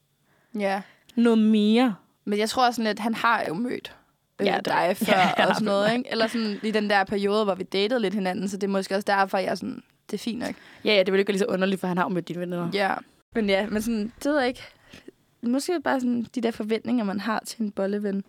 Ja. 0.60 0.82
noget 1.16 1.40
mere. 1.40 1.96
Men 2.26 2.40
jeg 2.40 2.50
tror 2.50 2.66
også 2.68 2.76
sådan 2.76 2.90
lidt, 2.90 3.00
han 3.00 3.14
har 3.14 3.44
jo 3.48 3.54
mødt 3.54 3.96
øh, 4.42 4.46
Ja, 4.48 4.54
ja, 4.54 4.60
dig 4.66 4.98
før 4.98 5.14
ja, 5.14 5.20
har 5.38 5.48
og 5.48 5.56
sådan 5.56 5.66
noget, 5.66 5.94
ikke? 5.94 6.12
Eller 6.12 6.28
sådan 6.28 6.60
i 6.64 6.72
den 6.72 6.90
der 6.90 7.04
periode, 7.04 7.44
hvor 7.44 7.56
vi 7.56 7.64
datede 7.64 8.00
lidt 8.00 8.14
hinanden, 8.14 8.50
så 8.50 8.58
det 8.58 8.64
er 8.64 8.72
måske 8.72 8.96
også 8.96 9.06
derfor, 9.08 9.38
jeg 9.38 9.52
er 9.52 9.56
sådan, 9.56 9.84
det 10.12 10.14
er 10.18 10.24
fint 10.24 10.40
nok. 10.40 10.56
Ja, 10.86 10.94
ja, 10.94 11.04
det 11.04 11.12
vil 11.12 11.20
ikke 11.20 11.30
være 11.30 11.34
lige 11.34 11.40
så 11.40 11.54
underligt, 11.54 11.80
for 11.82 11.88
han 11.88 11.98
har 11.98 12.06
jo 12.06 12.10
mødt 12.10 12.28
dine 12.28 12.40
venner. 12.40 12.70
Ja. 12.74 12.94
Men 13.36 13.50
ja, 13.50 13.68
men 13.68 13.82
sådan, 13.82 14.14
det 14.24 14.32
ved 14.32 14.40
jeg 14.40 14.48
ikke. 14.48 14.64
Måske 15.42 15.82
bare 15.84 16.00
sådan 16.00 16.26
de 16.36 16.42
der 16.42 16.52
forventninger, 16.52 17.04
man 17.04 17.20
har 17.20 17.44
til 17.46 17.62
en 17.62 17.72
bolleven. 17.72 18.24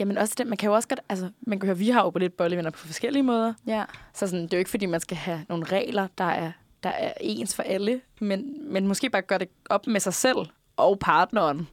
Jamen 0.00 0.18
også 0.18 0.34
det, 0.38 0.46
man 0.46 0.58
kan 0.58 0.66
jo 0.68 0.74
også 0.74 0.88
godt, 0.88 1.00
altså, 1.08 1.30
man 1.40 1.60
kan 1.60 1.66
høre, 1.66 1.78
vi 1.78 1.88
har 1.88 2.02
jo 2.02 2.10
på 2.10 2.18
lidt 2.18 2.36
bollevenner 2.36 2.70
på 2.70 2.78
forskellige 2.78 3.22
måder. 3.22 3.54
Ja. 3.66 3.84
Så 4.14 4.26
sådan, 4.26 4.42
det 4.42 4.52
er 4.52 4.56
jo 4.56 4.58
ikke, 4.58 4.70
fordi 4.70 4.86
man 4.86 5.00
skal 5.00 5.16
have 5.16 5.44
nogle 5.48 5.64
regler, 5.64 6.06
der 6.18 6.24
er, 6.24 6.52
der 6.82 6.88
er 6.88 7.12
ens 7.20 7.54
for 7.54 7.62
alle, 7.62 8.00
men, 8.20 8.72
men 8.72 8.86
måske 8.86 9.10
bare 9.10 9.22
gøre 9.22 9.38
det 9.38 9.48
op 9.70 9.86
med 9.86 10.00
sig 10.00 10.14
selv 10.14 10.38
og 10.76 10.98
partneren, 10.98 11.68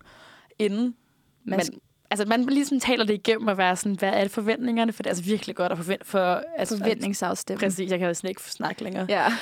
inden 0.59 0.95
Man 1.43 1.57
man, 1.57 1.79
altså, 2.11 2.25
man 2.25 2.43
ligesom 2.43 2.79
taler 2.79 3.05
det 3.05 3.13
igennem 3.13 3.47
og 3.47 3.57
være 3.57 3.75
sådan, 3.75 3.95
hvad 3.95 4.09
er 4.09 4.21
det 4.21 4.31
forventningerne? 4.31 4.91
For 4.93 5.03
det 5.03 5.07
er 5.07 5.11
altså 5.11 5.23
virkelig 5.23 5.55
godt 5.55 5.71
at 5.71 5.77
forvente 5.77 6.05
for... 6.05 6.43
Altså, 6.57 6.77
Forventningsafstemning. 6.77 7.59
Præcis, 7.71 7.91
jeg 7.91 7.99
kan 7.99 8.07
jo 8.07 8.13
slet 8.13 8.29
ikke 8.29 8.41
snakke 8.41 8.83
længere. 8.83 9.05
Ja. 9.09 9.25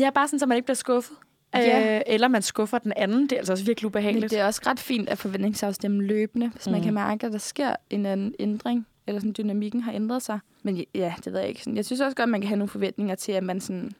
Ja, 0.00 0.10
bare 0.10 0.28
sådan, 0.28 0.38
så 0.38 0.46
man 0.46 0.56
ikke 0.56 0.66
bliver 0.66 0.74
skuffet. 0.76 1.16
Ja. 1.54 1.96
Øh, 1.96 2.02
eller 2.06 2.28
man 2.28 2.42
skuffer 2.42 2.78
den 2.78 2.92
anden. 2.96 3.22
Det 3.22 3.32
er 3.32 3.36
altså 3.36 3.52
også 3.52 3.64
virkelig 3.64 3.86
Men 3.86 3.90
ubehageligt. 3.90 4.30
det 4.30 4.38
er 4.38 4.46
også 4.46 4.60
ret 4.66 4.80
fint 4.80 5.08
at 5.08 5.18
forventningsafstemme 5.18 6.02
løbende, 6.02 6.48
hvis 6.48 6.66
man 6.66 6.76
Mm. 6.80 6.84
kan 6.84 6.94
mærke, 6.94 7.26
at 7.26 7.32
der 7.32 7.38
sker 7.38 7.76
en 7.90 8.06
anden 8.06 8.34
ændring, 8.38 8.86
eller 9.06 9.20
sådan 9.20 9.34
dynamikken 9.38 9.80
har 9.80 9.92
ændret 9.92 10.22
sig. 10.22 10.38
Men 10.62 10.84
ja, 10.94 11.14
det 11.24 11.32
ved 11.32 11.40
jeg 11.40 11.48
ikke. 11.48 11.60
Sådan, 11.60 11.76
Jeg 11.76 11.84
synes 11.84 12.00
også 12.00 12.16
godt, 12.16 12.24
at 12.26 12.28
man 12.30 12.40
kan 12.40 12.48
have 12.48 12.58
nogle 12.58 12.68
forventninger 12.68 13.14
til, 13.14 13.32
at 13.32 13.42
man 13.44 13.60
sådan... 13.60 13.92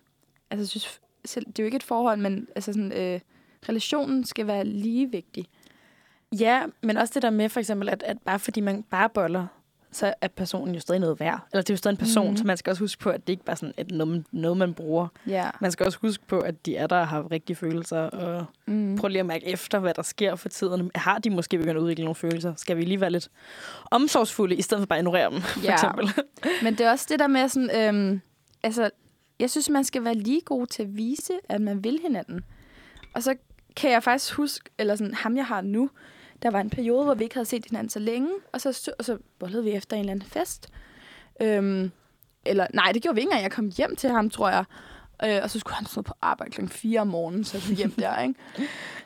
Altså, 0.51 0.67
synes, 0.67 1.01
selv, 1.25 1.47
det 1.47 1.59
er 1.59 1.62
jo 1.62 1.67
ikke 1.67 1.77
et 1.77 1.83
forhold, 1.83 2.19
men 2.21 2.47
altså 2.57 2.73
sådan, 2.73 2.93
øh, 2.93 3.21
relationen 3.69 4.25
skal 4.25 4.47
være 4.47 4.64
lige 4.64 5.11
vigtig. 5.11 5.47
Ja, 6.40 6.62
men 6.83 6.97
også 6.97 7.12
det 7.14 7.23
der 7.23 7.31
med 7.31 7.49
for 7.49 7.61
eksempel, 7.61 7.88
at, 7.88 8.03
at 8.07 8.16
bare 8.25 8.38
fordi 8.38 8.61
man 8.61 8.83
bare 8.83 9.09
boller, 9.09 9.47
så 9.92 10.14
er 10.20 10.29
personen 10.29 10.75
jo 10.75 10.81
stadig 10.81 11.01
noget 11.01 11.20
værd. 11.20 11.40
Eller 11.53 11.62
det 11.62 11.70
er 11.70 11.75
jo 11.75 11.77
stadig 11.79 11.92
en 11.94 11.97
person, 11.99 12.31
mm. 12.31 12.37
så 12.37 12.44
man 12.44 12.57
skal 12.57 12.70
også 12.70 12.83
huske 12.83 13.01
på, 13.03 13.11
at 13.11 13.27
det 13.27 13.33
ikke 13.33 13.44
bare 13.44 13.53
er 13.53 13.57
sådan 13.57 13.75
et, 13.79 13.90
noget, 13.90 14.25
noget, 14.33 14.57
man 14.57 14.75
bruger. 14.75 15.09
Ja. 15.27 15.51
Man 15.61 15.73
skal 15.73 15.87
også 15.87 15.99
huske 16.03 16.27
på, 16.27 16.38
at 16.38 16.66
de 16.66 16.77
er 16.77 16.87
der 16.87 16.97
og 16.97 17.09
har 17.09 17.31
rigtige 17.31 17.57
følelser, 17.57 17.99
og 17.99 18.47
Mm. 18.66 18.97
prøv 18.99 19.09
lige 19.09 19.20
at 19.20 19.27
mærke 19.27 19.47
efter, 19.47 19.79
hvad 19.79 19.94
der 19.94 20.03
sker 20.03 20.35
for 20.37 20.49
tiden. 20.49 20.90
Har 20.94 21.18
de 21.18 21.31
måske 21.31 21.59
begyndt 21.59 21.77
at 21.77 21.83
udvikle 21.83 22.05
nogle 22.05 22.14
følelser? 22.14 22.55
Skal 22.57 22.77
vi 22.77 22.85
lige 22.85 23.01
være 23.01 23.11
lidt 23.11 23.29
omsorgsfulde, 23.90 24.57
i 24.57 24.62
stedet 24.62 24.81
for 24.83 24.87
bare 24.87 24.99
at 24.99 25.03
ignorere 25.03 25.31
dem, 25.31 25.40
for 25.42 25.61
Ja. 25.64 25.73
eksempel? 25.73 26.09
Men 26.62 26.75
det 26.79 26.87
er 26.87 26.90
også 26.90 27.07
det 27.09 27.18
der 27.18 27.27
med 27.27 27.49
sådan... 27.49 27.70
Øhm, 27.94 28.20
altså, 28.62 28.90
jeg 29.40 29.51
synes, 29.51 29.68
man 29.70 29.85
skal 29.85 30.05
være 30.05 30.14
lige 30.14 30.40
god 30.40 30.66
til 30.66 30.83
at 30.83 30.97
vise, 30.97 31.33
at 31.49 31.61
man 31.61 31.85
vil 31.85 31.99
hinanden. 32.03 32.40
Og 33.14 33.23
så 33.23 33.35
kan 33.77 33.90
jeg 33.90 34.03
faktisk 34.03 34.33
huske, 34.35 34.70
eller 34.79 34.97
sådan, 34.97 35.14
ham 35.14 35.37
jeg 35.37 35.47
har 35.47 35.61
nu, 35.61 35.90
der 36.44 36.50
var 36.50 36.61
en 36.61 36.70
periode, 36.70 37.04
hvor 37.04 37.14
vi 37.14 37.24
ikke 37.24 37.35
havde 37.35 37.46
set 37.46 37.64
hinanden 37.70 37.90
så 37.90 37.98
længe, 37.98 38.28
og 38.52 38.61
så, 38.61 38.72
stø- 38.72 38.92
og 38.98 39.04
så 39.04 39.18
bollede 39.38 39.64
vi 39.64 39.70
efter 39.70 39.96
en 39.96 40.00
eller 40.00 40.12
anden 40.12 40.28
fest. 40.28 40.68
Øhm, 41.42 41.90
eller 42.46 42.66
nej, 42.74 42.92
det 42.92 43.02
gjorde 43.02 43.14
vi 43.14 43.20
ikke 43.20 43.28
engang. 43.28 43.42
Jeg 43.42 43.52
kom 43.52 43.70
hjem 43.76 43.96
til 43.96 44.11
ham, 44.11 44.30
tror 44.30 44.50
jeg. 44.50 44.64
Øh, 45.24 45.40
og 45.42 45.50
så 45.50 45.59
skulle 45.59 45.74
han 45.74 45.87
stå 45.87 46.02
på 46.02 46.14
arbejde 46.22 46.50
klokken 46.52 46.68
4 46.68 47.00
om 47.00 47.07
morgenen, 47.07 47.44
så 47.44 47.74
hjem 47.74 47.90
der, 48.00 48.18
ikke? 48.20 48.35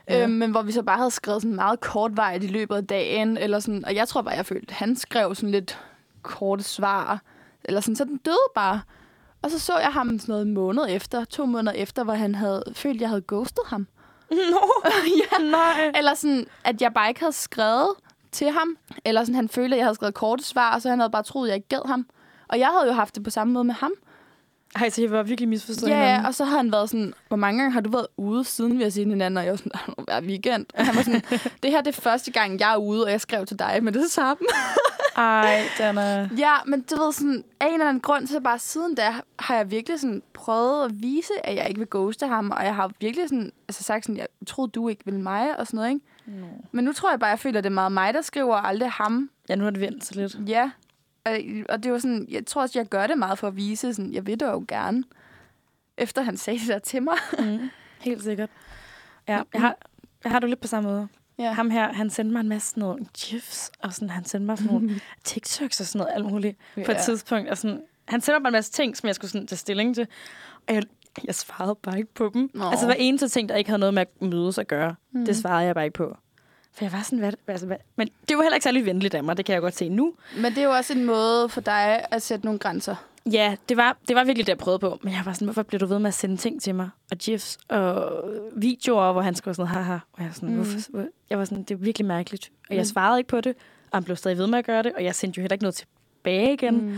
Ja. 0.08 0.22
øhm, 0.22 0.32
men 0.32 0.50
hvor 0.50 0.62
vi 0.62 0.72
så 0.72 0.82
bare 0.82 0.96
havde 0.96 1.10
skrevet 1.10 1.42
sådan 1.42 1.54
meget 1.54 1.80
kortvarigt 1.80 2.44
i 2.44 2.46
løbet 2.46 2.76
af 2.76 2.86
dagen, 2.86 3.36
eller 3.36 3.60
sådan, 3.60 3.84
og 3.84 3.94
jeg 3.94 4.08
tror 4.08 4.22
bare, 4.22 4.34
jeg 4.34 4.46
følte, 4.46 4.66
at 4.68 4.76
han 4.76 4.96
skrev 4.96 5.34
sådan 5.34 5.50
lidt 5.50 5.78
korte 6.22 6.64
svar, 6.64 7.22
eller 7.64 7.80
sådan, 7.80 7.96
så 7.96 8.04
den 8.04 8.16
døde 8.16 8.36
bare. 8.54 8.80
Og 9.42 9.50
så 9.50 9.58
så 9.58 9.78
jeg 9.78 9.92
ham 9.92 10.18
sådan 10.18 10.32
noget 10.32 10.46
måned 10.46 10.86
efter, 10.88 11.24
to 11.24 11.46
måneder 11.46 11.72
efter, 11.72 12.04
hvor 12.04 12.14
han 12.14 12.34
havde 12.34 12.62
følt, 12.72 12.96
at 12.96 13.00
jeg 13.00 13.08
havde 13.08 13.24
ghostet 13.28 13.64
ham. 13.66 13.86
Nå, 14.52 14.72
ja. 15.06 15.44
nej. 15.44 15.92
Eller 15.94 16.14
sådan, 16.14 16.46
at 16.64 16.82
jeg 16.82 16.94
bare 16.94 17.08
ikke 17.08 17.20
havde 17.20 17.32
skrevet 17.32 17.88
til 18.32 18.50
ham. 18.50 18.76
Eller 19.04 19.20
sådan, 19.20 19.34
han 19.34 19.48
følte, 19.48 19.74
at 19.74 19.78
jeg 19.78 19.86
havde 19.86 19.94
skrevet 19.94 20.14
korte 20.14 20.44
svar, 20.44 20.78
så 20.78 20.88
han 20.88 20.98
havde 20.98 21.10
bare 21.10 21.22
troet, 21.22 21.46
at 21.46 21.48
jeg 21.48 21.56
ikke 21.56 21.68
gad 21.68 21.86
ham. 21.86 22.06
Og 22.48 22.58
jeg 22.58 22.68
havde 22.68 22.86
jo 22.86 22.92
haft 22.92 23.14
det 23.14 23.24
på 23.24 23.30
samme 23.30 23.52
måde 23.52 23.64
med 23.64 23.74
ham. 23.74 23.92
Ej, 24.76 24.90
så 24.90 25.02
jeg 25.02 25.10
var 25.10 25.22
virkelig 25.22 25.48
misforstået 25.48 25.90
Ja, 25.90 25.96
hinanden. 26.00 26.26
og 26.26 26.34
så 26.34 26.44
har 26.44 26.56
han 26.56 26.72
været 26.72 26.90
sådan, 26.90 27.14
hvor 27.28 27.36
mange 27.36 27.58
gange 27.60 27.72
har 27.72 27.80
du 27.80 27.90
været 27.90 28.06
ude, 28.16 28.44
siden 28.44 28.78
vi 28.78 28.82
har 28.82 28.90
set 28.90 29.06
hinanden? 29.06 29.36
Og 29.36 29.44
jeg 29.44 29.50
var 29.50 29.56
sådan, 29.56 29.72
hver 30.04 30.20
weekend. 30.20 30.66
Og 30.74 30.86
han 30.86 30.96
var 30.96 31.02
sådan, 31.02 31.22
det 31.62 31.70
her 31.70 31.80
det 31.80 31.96
er 31.96 32.00
første 32.00 32.30
gang, 32.30 32.60
jeg 32.60 32.72
er 32.72 32.76
ude, 32.76 33.04
og 33.04 33.10
jeg 33.10 33.20
skrev 33.20 33.46
til 33.46 33.58
dig 33.58 33.78
med 33.82 33.92
det 33.92 34.10
samme. 34.10 34.46
Ej, 35.16 35.62
Dana. 35.78 36.28
Ja, 36.38 36.52
men 36.66 36.80
du 36.80 37.02
ved 37.04 37.12
sådan, 37.12 37.44
af 37.60 37.66
en 37.66 37.72
eller 37.72 37.88
anden 37.88 38.00
grund, 38.00 38.26
så 38.26 38.40
bare 38.40 38.58
siden 38.58 38.94
da, 38.94 39.14
har 39.38 39.56
jeg 39.56 39.70
virkelig 39.70 40.00
sådan 40.00 40.22
prøvet 40.34 40.84
at 40.84 40.90
vise, 41.02 41.32
at 41.44 41.56
jeg 41.56 41.68
ikke 41.68 41.78
vil 41.78 41.88
ghoste 41.90 42.26
ham, 42.26 42.50
og 42.50 42.64
jeg 42.64 42.74
har 42.74 42.90
virkelig 43.00 43.28
sådan, 43.28 43.52
altså 43.68 43.82
sagt 43.82 44.04
sådan, 44.04 44.16
jeg 44.16 44.26
troede, 44.46 44.70
du 44.70 44.88
ikke 44.88 45.04
ville 45.04 45.20
mig, 45.20 45.58
og 45.58 45.66
sådan 45.66 45.76
noget, 45.76 45.90
ikke? 45.90 46.00
No. 46.26 46.46
Men 46.72 46.84
nu 46.84 46.92
tror 46.92 47.10
jeg 47.10 47.20
bare, 47.20 47.30
jeg 47.30 47.38
føler, 47.38 47.58
at 47.58 47.64
det 47.64 47.70
er 47.70 47.74
meget 47.74 47.92
mig, 47.92 48.14
der 48.14 48.22
skriver, 48.22 48.54
og 48.56 48.68
aldrig 48.68 48.90
ham. 48.90 49.30
Ja, 49.48 49.54
nu 49.54 49.64
har 49.64 49.70
det 49.70 49.80
vendt 49.80 50.04
sig 50.04 50.16
lidt. 50.16 50.36
Ja. 50.46 50.70
Og, 51.28 51.38
og 51.68 51.82
det 51.82 51.92
var 51.92 51.98
sådan, 51.98 52.26
jeg 52.28 52.46
tror 52.46 52.62
også, 52.62 52.78
jeg 52.78 52.86
gør 52.86 53.06
det 53.06 53.18
meget 53.18 53.38
for 53.38 53.46
at 53.46 53.56
vise, 53.56 53.94
sådan, 53.94 54.12
jeg 54.12 54.26
vil 54.26 54.40
det 54.40 54.46
jo 54.46 54.64
gerne. 54.68 55.04
Efter 55.96 56.22
han 56.22 56.36
sagde 56.36 56.58
det 56.58 56.68
der 56.68 56.78
til 56.78 57.02
mig. 57.02 57.16
Mm. 57.38 57.70
Helt 58.00 58.22
sikkert. 58.22 58.50
Ja, 59.28 59.42
jeg 59.52 59.60
har, 59.60 59.76
jeg 60.24 60.32
har 60.32 60.38
det 60.38 60.48
lidt 60.48 60.60
på 60.60 60.68
samme 60.68 60.90
måde. 60.90 61.08
Ja. 61.38 61.52
Ham 61.52 61.70
her, 61.70 61.92
han 61.92 62.10
sendte 62.10 62.32
mig 62.32 62.40
en 62.40 62.48
masse 62.48 62.70
sådan 62.70 62.80
nogle 62.80 63.06
gifs, 63.18 63.70
og 63.82 63.92
sådan, 63.92 64.10
han 64.10 64.24
sendte 64.24 64.46
mig 64.46 64.58
sådan 64.58 64.72
nogle 64.72 65.00
TikToks 65.24 65.80
og 65.80 65.86
sådan 65.86 65.98
noget, 65.98 66.14
alt 66.14 66.32
muligt 66.32 66.58
ja. 66.76 66.84
på 66.84 66.92
et 66.92 66.96
tidspunkt. 66.96 67.50
Og 67.50 67.58
sådan, 67.58 67.82
han 68.08 68.20
sendte 68.20 68.40
mig 68.40 68.48
en 68.48 68.52
masse 68.52 68.72
ting, 68.72 68.96
som 68.96 69.06
jeg 69.06 69.14
skulle 69.14 69.30
sådan 69.30 69.46
tage 69.46 69.58
stilling 69.58 69.94
til. 69.94 70.06
Og 70.68 70.74
jeg, 70.74 70.82
jeg 71.24 71.34
svarede 71.34 71.76
bare 71.82 71.98
ikke 71.98 72.14
på 72.14 72.30
dem. 72.34 72.50
Nå. 72.54 72.70
Altså 72.70 72.86
hver 72.86 72.94
eneste 72.94 73.28
ting, 73.28 73.48
der 73.48 73.56
ikke 73.56 73.70
havde 73.70 73.80
noget 73.80 73.94
med 73.94 74.02
at 74.02 74.22
mødes 74.22 74.58
at 74.58 74.68
gøre. 74.68 74.94
Mm. 75.10 75.26
det 75.26 75.36
svarede 75.36 75.66
jeg 75.66 75.74
bare 75.74 75.84
ikke 75.84 75.96
på. 75.96 76.16
For 76.72 76.84
jeg 76.84 76.92
var 76.92 77.02
sådan, 77.02 77.18
hvad, 77.18 77.32
altså, 77.46 77.66
hvad? 77.66 77.76
Men 77.96 78.08
det 78.28 78.36
var 78.36 78.42
heller 78.42 78.54
ikke 78.56 78.64
særlig 78.64 78.84
venligt 78.86 79.14
af 79.14 79.24
mig, 79.24 79.36
det 79.36 79.44
kan 79.44 79.52
jeg 79.52 79.62
godt 79.62 79.76
se 79.76 79.88
nu. 79.88 80.14
Men 80.36 80.44
det 80.44 80.58
er 80.58 80.64
jo 80.64 80.70
også 80.70 80.92
en 80.92 81.04
måde 81.04 81.48
for 81.48 81.60
dig 81.60 82.04
at 82.10 82.22
sætte 82.22 82.44
nogle 82.44 82.58
grænser. 82.58 82.96
Ja, 83.32 83.56
det 83.68 83.76
var, 83.76 83.96
det 84.08 84.16
var 84.16 84.24
virkelig 84.24 84.46
det, 84.46 84.50
jeg 84.50 84.58
prøvede 84.58 84.78
på. 84.78 84.98
Men 85.02 85.12
jeg 85.12 85.22
var 85.24 85.32
sådan, 85.32 85.46
hvorfor 85.46 85.62
bliver 85.62 85.78
du 85.78 85.86
ved 85.86 85.98
med 85.98 86.08
at 86.08 86.14
sende 86.14 86.36
ting 86.36 86.62
til 86.62 86.74
mig? 86.74 86.90
Og 87.10 87.16
gifs 87.16 87.58
og 87.68 88.12
videoer, 88.56 89.12
hvor 89.12 89.22
han 89.22 89.34
skrev 89.34 89.54
sådan 89.54 89.72
noget, 89.72 89.84
haha. 89.84 89.98
Og 90.12 90.22
jeg, 90.22 90.30
sådan, 90.34 90.48
Mm. 90.48 90.54
hvorfor, 90.54 90.90
hvor- 90.90 91.06
jeg 91.30 91.38
var 91.38 91.44
sådan, 91.44 91.62
det 91.62 91.70
er 91.74 91.78
virkelig 91.78 92.06
mærkeligt. 92.06 92.50
Og 92.68 92.74
jeg 92.74 92.80
Mm. 92.80 92.84
svarede 92.84 93.20
ikke 93.20 93.28
på 93.28 93.40
det, 93.40 93.54
og 93.90 93.96
han 93.96 94.04
blev 94.04 94.16
stadig 94.16 94.38
ved 94.38 94.46
med 94.46 94.58
at 94.58 94.64
gøre 94.64 94.82
det. 94.82 94.92
Og 94.92 95.04
jeg 95.04 95.14
sendte 95.14 95.38
jo 95.38 95.42
heller 95.42 95.54
ikke 95.54 95.62
noget 95.64 95.74
tilbage 95.74 96.52
igen. 96.52 96.74
Mm. 96.88 96.96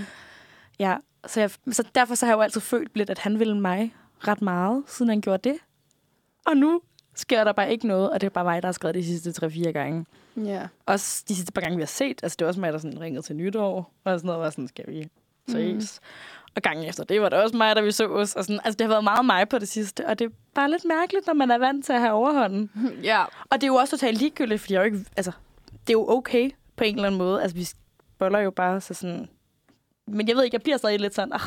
Ja, 0.79 0.97
så, 1.27 1.41
jeg, 1.41 1.51
så 1.73 1.85
derfor 1.95 2.15
så 2.15 2.27
har 2.27 2.33
jeg 2.33 2.37
jo 2.37 2.43
altid 2.43 2.61
følt 2.61 2.97
lidt, 2.97 3.11
at 3.11 3.19
han 3.19 3.39
ville 3.39 3.61
mig 3.61 3.95
ret 4.29 4.43
meget, 4.43 4.83
siden 4.87 5.09
han 5.09 5.21
gjorde 5.21 5.49
det. 5.51 5.59
Og 6.47 6.57
nu 6.57 6.81
sker 7.15 7.45
der 7.45 7.53
bare 7.53 7.73
ikke 7.73 7.87
noget, 7.87 8.11
og 8.11 8.21
det 8.21 8.27
er 8.27 8.31
bare 8.31 8.45
mig, 8.45 8.63
der 8.63 8.67
har 8.67 8.73
skrevet 8.73 8.95
de 8.95 9.05
sidste 9.05 9.47
3-4 9.47 9.71
gange. 9.71 10.07
Ja. 10.37 10.67
Også 10.87 11.25
de 11.29 11.35
sidste 11.35 11.53
par 11.53 11.61
gange, 11.61 11.77
vi 11.77 11.83
har 11.83 11.87
set. 11.87 12.21
Altså, 12.23 12.37
det 12.39 12.45
var 12.45 12.49
også 12.49 12.61
mig, 12.61 12.73
der 12.73 12.79
sådan 12.79 13.01
ringede 13.01 13.23
til 13.23 13.37
nytår, 13.37 13.93
og 14.05 14.19
sådan 14.19 14.27
noget, 14.27 14.41
var 14.41 14.51
sådan, 14.51 14.69
skal 14.69 14.85
vi 14.89 15.09
ses? 15.49 16.01
Mm. 16.03 16.07
Og 16.57 16.63
gangen 16.63 16.89
efter 16.89 17.05
det 17.05 17.21
var 17.23 17.29
det 17.29 17.39
også 17.39 17.57
mig, 17.57 17.77
der 17.77 17.83
vi 17.83 17.91
så 17.91 18.07
os. 18.07 18.35
Og 18.35 18.45
sådan, 18.45 18.61
altså, 18.65 18.77
det 18.77 18.85
har 18.87 18.89
været 18.89 19.05
meget 19.05 19.25
mig 19.25 19.49
på 19.49 19.59
det 19.59 19.69
sidste, 19.69 20.07
og 20.07 20.19
det 20.19 20.25
er 20.25 20.31
bare 20.55 20.71
lidt 20.71 20.85
mærkeligt, 20.85 21.27
når 21.27 21.35
man 21.35 21.51
er 21.51 21.59
vant 21.59 21.85
til 21.85 21.93
at 21.93 22.01
have 22.01 22.13
overhånden. 22.13 22.71
Ja. 23.03 23.25
Og 23.25 23.53
det 23.53 23.63
er 23.63 23.67
jo 23.67 23.75
også 23.75 23.97
totalt 23.97 24.19
ligegyldigt, 24.19 24.61
fordi 24.61 24.75
jeg 24.75 24.81
jo 24.81 24.85
ikke, 24.85 25.05
altså, 25.17 25.33
det 25.71 25.91
er 25.91 25.93
jo 25.93 26.11
okay 26.11 26.51
på 26.77 26.85
en 26.85 26.95
eller 26.95 27.07
anden 27.07 27.19
måde. 27.19 27.43
Altså, 27.43 27.57
vi 27.57 27.69
boller 28.19 28.39
jo 28.39 28.51
bare 28.51 28.81
så 28.81 28.95
sådan... 28.95 29.29
Men 30.07 30.29
jeg 30.29 30.37
ved 30.37 30.45
ikke, 30.45 30.55
jeg 30.55 30.63
bliver 30.63 30.77
stadig 30.77 31.01
lidt 31.01 31.15
sådan... 31.15 31.33
Ah, 31.33 31.41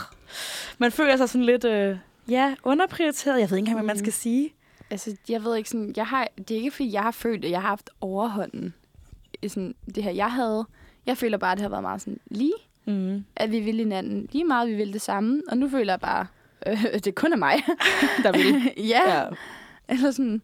man 0.78 0.92
føler 0.92 1.18
sig 1.18 1.30
sådan 1.30 1.46
lidt... 1.46 1.66
Øh, 1.66 1.98
ja, 2.28 2.56
underprioriteret. 2.64 3.40
Jeg 3.40 3.50
ved 3.50 3.58
ikke 3.58 3.70
engang, 3.70 3.78
hvad 3.78 3.88
man 3.88 3.98
skal 3.98 4.14
sige. 4.14 4.54
Altså, 4.94 5.16
jeg 5.30 5.44
ved 5.44 5.56
ikke 5.56 5.70
sådan, 5.70 5.94
jeg 5.98 6.08
har, 6.08 6.28
det 6.38 6.52
er 6.52 6.56
ikke 6.56 6.72
fordi, 6.72 6.94
jeg 6.94 7.02
har 7.02 7.12
følt, 7.12 7.46
at 7.46 7.52
jeg 7.52 7.62
har 7.62 7.68
haft 7.68 7.90
overhånden 8.02 8.74
i 9.42 9.48
sådan, 9.48 9.76
det 9.96 10.04
her, 10.04 10.12
jeg 10.12 10.32
havde. 10.32 10.66
Jeg 11.06 11.18
føler 11.18 11.38
bare, 11.38 11.52
at 11.52 11.58
det 11.58 11.62
har 11.62 11.70
været 11.70 11.82
meget 11.84 12.02
sådan 12.02 12.20
lige, 12.26 12.54
Mm. 12.86 13.24
at 13.36 13.52
vi 13.52 13.60
vil 13.60 13.76
hinanden 13.76 14.28
lige 14.32 14.44
meget, 14.46 14.70
vi 14.70 14.76
vil 14.76 14.94
det 14.94 15.02
samme. 15.02 15.42
Og 15.50 15.58
nu 15.58 15.70
føler 15.70 15.94
jeg 15.94 16.00
bare, 16.00 16.28
øh, 16.68 17.00
det 17.04 17.16
kun 17.16 17.34
er 17.34 17.38
mig. 17.38 17.54
Der 18.24 18.32
vil. 18.32 18.72
ja. 18.90 19.18
ja. 19.20 19.26
Eller 19.90 20.12
sådan, 20.12 20.42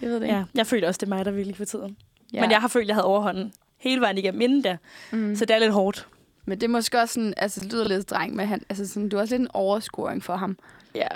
jeg 0.00 0.08
ved 0.10 0.16
det 0.16 0.22
ikke. 0.22 0.34
ja. 0.36 0.44
Jeg 0.54 0.66
føler 0.66 0.88
også, 0.88 0.98
det 0.98 1.06
er 1.06 1.14
mig, 1.16 1.24
der 1.24 1.30
vil 1.30 1.54
for 1.54 1.64
tiden. 1.64 1.96
Ja. 2.32 2.40
Men 2.40 2.50
jeg 2.50 2.60
har 2.60 2.68
følt, 2.68 2.82
at 2.82 2.88
jeg 2.88 2.96
havde 2.96 3.04
overhånden 3.06 3.52
hele 3.76 4.00
vejen 4.00 4.18
igennem 4.18 4.40
inden 4.40 4.64
der. 4.64 4.76
mm. 5.12 5.36
Så 5.36 5.44
det 5.44 5.54
er 5.54 5.58
lidt 5.58 5.72
hårdt. 5.72 6.08
Men 6.46 6.60
det 6.60 6.66
er 6.66 6.70
måske 6.70 7.00
også 7.00 7.14
sådan, 7.14 7.34
altså 7.36 7.60
det 7.60 7.72
lyder 7.72 7.88
lidt 7.88 8.10
dreng, 8.10 8.34
men 8.36 8.46
han, 8.46 8.62
altså 8.68 8.88
sådan, 8.88 9.08
du 9.08 9.16
er 9.16 9.20
også 9.20 9.34
lidt 9.34 9.42
en 9.42 9.50
overscoring 9.54 10.22
for 10.22 10.36
ham. 10.36 10.58
Ja. 10.94 11.08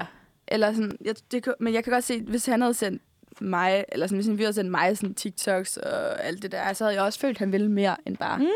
Eller 0.48 0.72
sådan, 0.72 0.98
jeg, 1.04 1.14
det, 1.32 1.54
men 1.60 1.74
jeg 1.74 1.84
kan 1.84 1.92
godt 1.92 2.04
se, 2.04 2.20
hvis 2.20 2.46
han 2.46 2.60
havde 2.60 2.74
sendt 2.74 3.02
mig, 3.40 3.84
eller 3.88 4.06
sådan, 4.06 4.16
hvis 4.16 4.26
han 4.26 4.38
havde 4.38 4.52
sendt 4.52 4.70
mig 4.70 4.96
sådan 4.96 5.14
TikToks 5.14 5.76
og 5.76 6.24
alt 6.24 6.42
det 6.42 6.52
der, 6.52 6.72
så 6.72 6.84
havde 6.84 6.96
jeg 6.96 7.04
også 7.04 7.18
følt, 7.18 7.36
at 7.36 7.38
han 7.38 7.52
ville 7.52 7.70
mere 7.70 7.96
end 8.06 8.16
bare. 8.16 8.38
Mm. 8.38 8.46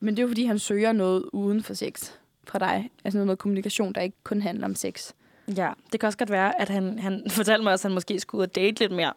Men 0.00 0.14
det 0.16 0.18
er 0.18 0.22
jo 0.22 0.28
fordi, 0.28 0.44
han 0.44 0.58
søger 0.58 0.92
noget 0.92 1.24
uden 1.32 1.62
for 1.62 1.74
sex 1.74 2.10
fra 2.44 2.58
dig. 2.58 2.90
Altså 3.04 3.18
noget, 3.18 3.26
noget 3.26 3.38
kommunikation, 3.38 3.92
der 3.92 4.00
ikke 4.00 4.16
kun 4.24 4.42
handler 4.42 4.64
om 4.64 4.74
sex. 4.74 5.12
Ja, 5.56 5.72
det 5.92 6.00
kan 6.00 6.06
også 6.06 6.18
godt 6.18 6.30
være, 6.30 6.60
at 6.60 6.68
han, 6.68 6.98
han 6.98 7.22
fortalte 7.30 7.62
mig 7.64 7.72
også, 7.72 7.88
at 7.88 7.90
han 7.90 7.94
måske 7.94 8.20
skulle 8.20 8.38
ud 8.38 8.46
og 8.46 8.54
date 8.54 8.80
lidt 8.80 8.92
mere 8.92 9.12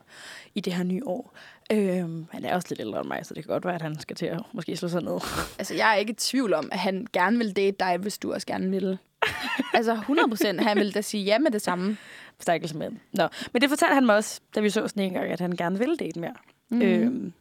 i 0.56 0.60
det 0.60 0.74
her 0.74 0.84
nye 0.84 1.02
år. 1.06 1.34
Øhm, 1.72 2.26
han 2.32 2.46
er 2.46 2.56
også 2.56 2.68
lidt 2.70 2.80
ældre 2.80 3.00
end 3.00 3.08
mig, 3.08 3.26
så 3.26 3.34
det 3.34 3.44
kan 3.44 3.52
godt 3.52 3.66
være, 3.66 3.76
at 3.76 3.82
han 3.82 4.00
skal 4.00 4.16
til 4.16 4.26
at 4.26 4.42
måske 4.52 4.78
slå 4.78 4.88
sig 4.88 5.02
ned. 5.02 5.20
Altså, 5.60 5.74
jeg 5.74 5.92
er 5.92 5.96
ikke 5.96 6.12
i 6.12 6.16
tvivl 6.16 6.54
om, 6.54 6.70
at 6.72 6.80
han 6.80 7.08
gerne 7.14 7.38
vil 7.38 7.56
date 7.56 7.76
dig, 7.80 7.98
hvis 7.98 8.18
du 8.18 8.34
også 8.34 8.48
gerne 8.48 8.70
vil. 8.70 8.98
Altså, 9.74 9.92
100 9.94 10.28
procent. 10.30 10.62
Han 10.62 10.78
vil 10.78 10.94
da 10.94 11.02
sige 11.02 11.24
ja 11.24 11.40
med 11.40 11.52
det 11.52 11.62
samme. 11.62 11.98
Stakkels 12.40 12.74
mand. 12.74 12.98
Nå, 13.12 13.28
men 13.54 13.62
det 13.62 13.70
fortalte 13.70 13.94
han 13.94 14.06
mig 14.06 14.16
også, 14.16 14.40
da 14.56 14.60
vi 14.60 14.70
så 14.70 14.88
sådan 14.88 15.04
en 15.04 15.14
gang, 15.14 15.32
at 15.32 15.40
han 15.40 15.52
gerne 15.52 15.80
ville 15.80 15.98
date 15.98 16.20
mere 16.20 16.34
Mm. 16.70 16.82
øhm, 16.82 17.34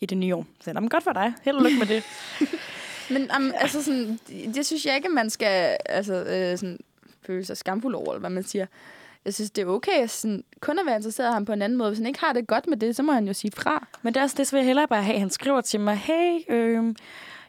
i 0.00 0.06
det 0.06 0.18
nye 0.18 0.34
år. 0.34 0.46
Så 0.60 0.62
jeg, 0.66 0.74
"Nå, 0.74 0.80
men 0.80 0.88
godt 0.88 1.04
for 1.04 1.12
dig. 1.12 1.32
Held 1.42 1.56
og 1.56 1.62
lykke 1.62 1.78
med 1.78 1.86
det. 1.86 2.02
Men 3.10 3.30
um, 3.36 3.52
altså 3.56 3.82
sådan, 3.82 4.18
det, 4.54 4.66
synes 4.66 4.86
jeg 4.86 4.96
ikke, 4.96 5.08
at 5.08 5.14
man 5.14 5.30
skal 5.30 5.76
altså, 5.86 6.14
øh, 6.14 6.58
sådan, 6.58 6.78
føle 7.26 7.44
sig 7.44 7.56
skamfuld 7.56 7.94
over, 7.94 8.10
eller 8.12 8.20
hvad 8.20 8.30
man 8.30 8.42
siger. 8.44 8.66
Jeg 9.24 9.34
synes, 9.34 9.50
det 9.50 9.62
er 9.62 9.66
okay 9.66 9.92
at 10.02 10.10
sådan, 10.10 10.44
kun 10.60 10.78
at 10.78 10.86
være 10.86 10.96
interesseret 10.96 11.30
i 11.30 11.32
ham 11.32 11.44
på 11.44 11.52
en 11.52 11.62
anden 11.62 11.78
måde. 11.78 11.90
Hvis 11.90 11.98
han 11.98 12.06
ikke 12.06 12.20
har 12.20 12.32
det 12.32 12.46
godt 12.46 12.66
med 12.66 12.76
det, 12.76 12.96
så 12.96 13.02
må 13.02 13.12
han 13.12 13.26
jo 13.26 13.32
sige 13.32 13.50
fra. 13.56 13.86
Men 14.02 14.14
det 14.14 14.20
er 14.20 14.24
også 14.24 14.36
det, 14.38 14.46
så 14.46 14.56
vil 14.56 14.58
jeg 14.60 14.66
hellere 14.66 14.88
bare 14.88 15.02
have, 15.02 15.18
han 15.18 15.30
skriver 15.30 15.60
til 15.60 15.80
mig, 15.80 15.96
hey, 15.96 16.40
øhm, 16.48 16.96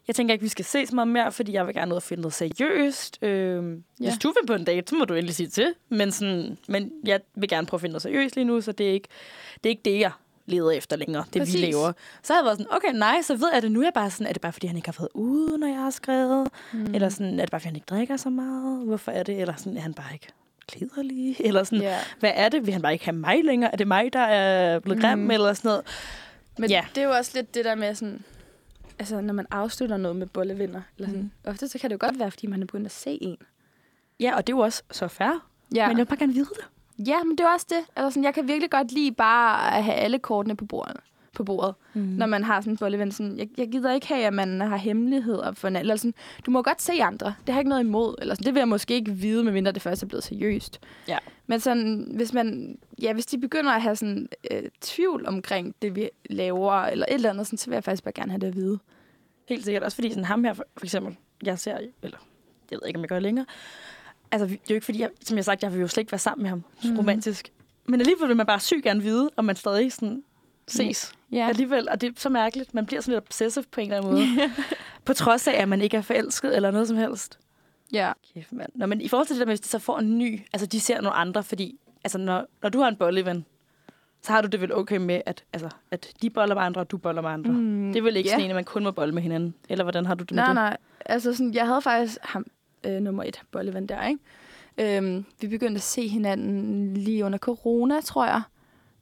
jeg 0.08 0.16
tænker 0.16 0.34
ikke, 0.34 0.44
vi 0.44 0.50
skal 0.50 0.66
ses 0.66 0.92
meget 0.92 1.08
mere, 1.08 1.32
fordi 1.32 1.54
jeg 1.54 1.66
vil 1.68 1.76
gerne 1.76 1.92
ud 1.92 1.96
og 1.96 2.04
finde 2.04 2.22
noget 2.22 2.34
seriøst. 2.34 3.18
Øhm, 3.22 3.84
ja. 4.02 4.06
Hvis 4.10 4.18
du 4.18 4.28
vil 4.28 4.48
på 4.48 4.54
en 4.54 4.64
date, 4.64 4.90
så 4.90 4.96
må 4.96 5.06
du 5.06 5.14
endelig 5.14 5.36
sige 5.36 5.48
til. 5.50 5.74
Men, 5.90 6.12
sådan, 6.12 6.58
men 6.68 6.92
jeg 7.06 7.20
vil 7.36 7.50
gerne 7.50 7.68
prøve 7.68 7.78
at 7.78 7.82
finde 7.82 7.92
noget 7.92 8.02
seriøst 8.02 8.36
lige 8.36 8.46
nu, 8.46 8.62
så 8.62 8.72
det 8.72 8.90
er 8.90 8.92
ikke 8.94 9.08
det, 9.64 9.66
er 9.66 9.72
ikke 9.72 9.82
det 9.86 10.00
jeg 10.00 10.12
leder 10.46 10.72
efter 10.72 10.96
længere, 10.96 11.24
det 11.34 11.42
Præcis. 11.42 11.56
vi 11.56 11.60
laver. 11.66 11.92
Så 12.24 12.34
har 12.34 12.40
jeg 12.40 12.46
været 12.46 12.58
sådan, 12.58 12.74
okay, 12.76 12.92
nej, 13.00 13.22
så 13.22 13.36
ved 13.36 13.48
jeg 13.54 13.62
det 13.62 13.72
nu. 13.72 13.80
Er 13.80 13.84
jeg 13.86 13.94
bare 13.94 14.12
sådan, 14.12 14.28
er 14.28 14.34
det 14.34 14.42
bare, 14.42 14.54
fordi 14.54 14.68
han 14.68 14.76
ikke 14.76 14.88
har 14.88 14.96
været 15.00 15.10
ude, 15.14 15.58
når 15.58 15.68
jeg 15.68 15.78
har 15.78 15.90
skrevet? 15.90 16.48
Mm. 16.74 16.94
Eller 16.94 17.10
sådan, 17.10 17.40
er 17.40 17.44
det 17.44 17.52
bare, 17.52 17.60
fordi 17.62 17.68
han 17.68 17.76
ikke 17.76 17.86
drikker 17.86 18.18
så 18.18 18.30
meget? 18.30 18.86
Hvorfor 18.86 19.12
er 19.12 19.24
det? 19.24 19.42
Eller 19.42 19.54
sådan, 19.58 19.78
er 19.78 19.82
han 19.82 19.94
bare 19.94 20.14
ikke 20.14 20.28
kliderlig? 20.68 21.36
Eller 21.48 21.64
sådan, 21.64 21.82
Ja. 21.82 21.98
hvad 22.20 22.32
er 22.36 22.50
det? 22.50 22.66
Vil 22.66 22.74
han 22.74 22.82
bare 22.82 22.94
ikke 22.94 23.06
have 23.06 23.16
mig 23.18 23.44
længere? 23.44 23.72
Er 23.72 23.78
det 23.78 23.88
mig, 23.88 24.14
der 24.14 24.20
er 24.20 24.80
blevet 24.80 25.02
grim? 25.02 25.18
Mm. 25.18 25.32
Eller 25.32 25.54
sådan 25.54 25.70
noget? 25.70 25.84
Men 26.58 26.70
ja. 26.70 26.86
det 26.96 27.04
er 27.04 27.08
jo 27.08 27.14
også 27.14 27.32
lidt 27.36 27.54
det 27.56 27.66
der 27.66 27.76
med 27.76 27.96
sådan... 27.96 28.24
Altså, 29.00 29.22
når 29.22 29.34
man 29.34 29.46
afslutter 29.52 29.98
noget 29.98 30.16
med 30.18 30.28
bollevenner, 30.28 30.82
eller 30.98 31.10
sådan, 31.10 31.32
mm. 31.44 31.50
ofte 31.52 31.68
så 31.68 31.80
kan 31.80 31.90
det 31.90 31.94
jo 31.94 32.06
godt 32.08 32.20
være, 32.20 32.32
fordi 32.32 32.48
man 32.48 32.62
er 32.62 32.66
begyndt 32.66 32.86
at 32.86 32.92
se 32.92 33.18
en. 33.22 33.38
Ja, 34.20 34.36
og 34.36 34.48
det 34.48 34.54
er 34.54 34.58
jo 34.58 34.62
også 34.64 34.84
så 34.92 35.08
fair. 35.08 35.48
Ja, 35.76 35.88
Men 35.88 35.98
jeg 35.98 36.06
vil 36.06 36.10
bare 36.10 36.20
gerne 36.20 36.34
vide 36.34 36.46
det. 36.56 37.08
ja 37.08 37.24
men 37.24 37.38
det 37.38 37.44
er 37.44 37.54
også 37.54 37.66
det. 37.70 37.86
Altså, 37.96 38.10
sådan, 38.12 38.24
jeg 38.24 38.34
kan 38.34 38.48
virkelig 38.48 38.72
godt 38.72 38.92
lide 38.92 39.12
bare 39.12 39.78
at 39.78 39.84
have 39.84 39.96
alle 39.96 40.20
kortene 40.20 40.56
på 40.56 40.66
bordet. 40.66 40.98
På 41.36 41.44
bordet, 41.44 41.76
mm. 41.94 42.02
når 42.02 42.26
man 42.26 42.44
har 42.44 42.62
sådan 42.62 42.74
en 42.74 42.78
bolleven. 42.78 43.12
Sådan, 43.12 43.38
jeg, 43.38 43.48
jeg 43.58 43.72
gider 43.72 43.94
ikke 43.94 44.08
have, 44.08 44.26
at 44.26 44.34
man 44.34 44.62
har 44.62 44.78
hemmeligheder 44.78 45.52
for 45.52 45.68
en 45.68 45.76
eller 45.76 45.96
sådan, 45.96 46.14
Du 46.46 46.52
må 46.52 46.62
godt 46.62 46.82
se 46.82 46.94
andre. 46.94 47.26
Det 47.26 47.54
har 47.54 47.54
jeg 47.54 47.60
ikke 47.60 47.70
noget 47.70 47.84
imod. 47.84 48.16
Eller 48.22 48.36
sådan, 48.36 48.46
det 48.46 48.54
vil 48.54 48.60
jeg 48.60 48.68
måske 48.68 48.94
ikke 48.94 49.12
vide, 49.12 49.44
medmindre 49.44 49.72
det 49.72 49.82
først 49.82 50.04
er 50.04 50.08
blevet 50.08 50.24
seriøst. 50.24 50.80
Ja. 51.08 51.18
Men 51.48 51.60
sådan, 51.60 52.12
hvis 52.16 52.34
man, 52.34 52.78
ja, 53.02 53.14
hvis 53.14 53.26
de 53.26 53.38
begynder 53.38 53.72
at 53.72 53.82
have 53.82 53.96
sådan 53.96 54.30
øh, 54.52 54.64
tvivl 54.82 55.26
omkring 55.28 55.76
det, 55.82 55.96
vi 55.96 56.10
laver, 56.30 56.74
eller 56.74 57.06
et 57.10 57.14
eller 57.14 57.30
andet, 57.30 57.48
sådan, 57.48 57.58
så 57.58 57.70
vil 57.70 57.76
jeg 57.76 57.84
faktisk 57.84 58.04
bare 58.04 58.14
gerne 58.14 58.32
have 58.32 58.40
det 58.40 58.48
at 58.48 58.56
vide. 58.56 58.80
Helt 59.50 59.66
sikkert. 59.66 59.84
Også 59.84 59.96
fordi 59.96 60.10
sådan 60.10 60.26
ham 60.26 60.44
her, 60.44 60.54
for, 60.54 60.66
for 60.78 60.86
eksempel, 60.86 61.16
jeg 61.44 61.60
ser, 61.60 61.78
eller 61.78 62.18
jeg 62.72 62.80
ved 62.82 62.88
ikke, 62.88 62.98
om 62.98 63.02
jeg 63.02 63.10
gør 63.10 63.20
længere. 63.20 63.46
Altså, 64.32 64.48
det 64.48 64.54
er 64.54 64.60
jo 64.70 64.76
ikke 64.76 64.86
fordi, 64.86 65.02
jeg, 65.02 65.10
som 65.22 65.36
jeg 65.36 65.42
har 65.42 65.44
sagt, 65.44 65.64
jeg 65.64 65.74
vil 65.74 65.82
jo 65.82 65.88
slet 65.88 66.02
ikke 66.02 66.12
være 66.12 66.20
sammen 66.20 66.44
med 66.44 66.50
ham 66.50 66.64
mm. 66.84 66.98
romantisk. 66.98 67.52
Men 67.86 68.00
alligevel 68.00 68.28
vil 68.28 68.38
man 68.38 68.46
bare 68.46 68.60
sygt 68.60 68.84
gerne 68.84 69.02
vide, 69.02 69.30
om 69.36 69.46
man 69.46 69.56
stadig 69.56 69.94
sådan 69.94 70.24
ses. 70.68 71.14
Ja. 71.32 71.48
Alligevel, 71.48 71.90
og 71.90 72.02
det 72.02 72.08
er 72.10 72.14
så 72.18 72.30
mærkeligt. 72.30 72.74
Man 72.74 72.86
bliver 72.86 73.02
sådan 73.02 73.14
lidt 73.14 73.24
obsessive 73.26 73.66
på 73.72 73.82
en 73.82 73.94
eller 73.94 73.98
anden 73.98 74.12
måde. 74.38 74.52
på 75.06 75.14
trods 75.14 75.48
af, 75.48 75.54
at 75.62 75.70
man 75.70 75.82
ikke 75.82 75.98
er 75.98 76.02
forelsket 76.02 76.56
eller 76.56 76.72
noget 76.72 76.88
som 76.88 76.98
helst. 76.98 77.40
ja. 77.94 78.12
Kæft, 78.34 78.52
mand. 78.54 78.70
Nå, 78.76 78.86
men 78.86 79.02
i 79.02 79.08
forhold 79.08 79.28
til 79.28 79.36
det 79.36 79.40
der 79.40 79.46
med, 79.46 79.52
hvis 79.52 79.60
de 79.62 79.68
så 79.68 79.80
får 79.80 80.00
en 80.00 80.18
ny, 80.18 80.42
altså 80.54 80.66
de 80.68 80.80
ser 80.80 81.02
nogle 81.02 81.16
andre, 81.16 81.44
fordi 81.44 81.80
altså, 82.04 82.18
når, 82.18 82.46
når 82.62 82.70
du 82.70 82.80
har 82.80 82.88
en 82.88 82.96
bolleven, 82.96 83.46
så 84.22 84.32
har 84.32 84.42
du 84.42 84.48
det 84.48 84.62
vel 84.62 84.74
okay 84.74 84.98
med, 84.98 85.22
at, 85.26 85.44
altså, 85.54 85.70
at 85.92 86.14
de 86.22 86.30
boller 86.30 86.56
med 86.56 86.64
andre, 86.64 86.82
og 86.82 86.92
du 86.92 86.98
boller 86.98 87.22
med 87.22 87.30
andre. 87.30 87.52
Mm, 87.52 87.94
Det 87.94 88.00
er 88.00 88.04
vel 88.04 88.16
ikke 88.16 88.30
ja. 88.30 88.34
sådan 88.34 88.46
en, 88.46 88.52
at 88.52 88.56
man 88.56 88.64
kun 88.64 88.84
må 88.84 88.92
bolle 88.92 89.14
med 89.14 89.22
hinanden? 89.22 89.54
Eller 89.70 89.84
hvordan 89.84 90.06
har 90.06 90.16
du 90.16 90.24
det 90.24 90.32
med 90.32 90.38
Nej, 90.44 90.48
det? 90.48 90.56
nej. 90.56 90.78
Altså, 91.06 91.34
sådan, 91.34 91.54
jeg 91.54 91.68
havde 91.68 91.82
faktisk 91.82 92.18
ham, 92.22 92.46
øh, 92.84 93.00
nummer 93.02 93.24
et, 93.24 93.42
bolleven 93.52 93.86
der, 93.90 94.08
ikke? 94.08 94.98
Øhm, 94.98 95.26
vi 95.42 95.48
begyndte 95.48 95.78
at 95.80 95.82
se 95.84 96.08
hinanden 96.08 96.94
lige 96.98 97.26
under 97.26 97.38
corona, 97.38 98.02
tror 98.02 98.26
jeg. 98.26 98.42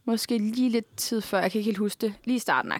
Måske 0.05 0.37
lige 0.37 0.69
lidt 0.69 0.95
tid 0.97 1.21
før, 1.21 1.39
jeg 1.39 1.51
kan 1.51 1.59
ikke 1.59 1.67
helt 1.67 1.77
huske 1.77 2.01
det. 2.01 2.13
Lige 2.25 2.35
i 2.35 2.39
starten 2.39 2.71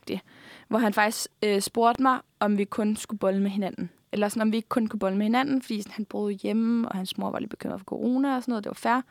Hvor 0.68 0.78
han 0.78 0.94
faktisk 0.94 1.28
øh, 1.44 1.62
spurgte 1.62 2.02
mig, 2.02 2.20
om 2.40 2.58
vi 2.58 2.64
kun 2.64 2.96
skulle 2.96 3.20
bolle 3.20 3.42
med 3.42 3.52
hinanden. 3.52 3.90
Eller 4.12 4.30
sådan, 4.30 4.42
om 4.42 4.52
vi 4.52 4.58
ikke 4.58 4.70
kun 4.70 4.88
kunne 4.88 5.00
bolle 5.00 5.18
med 5.18 5.26
hinanden, 5.26 5.62
fordi 5.62 5.82
sådan, 5.82 5.94
han 5.94 6.06
boede 6.06 6.34
hjemme, 6.34 6.90
og 6.90 6.96
hans 6.96 7.18
mor 7.18 7.32
var 7.32 7.40
lidt 7.40 7.50
bekymret 7.50 7.80
for 7.80 7.86
corona 7.86 8.36
og 8.36 8.44
sådan 8.44 8.52
noget. 8.52 8.64
Det 8.64 8.70
var 8.70 8.74
fair. 8.74 9.02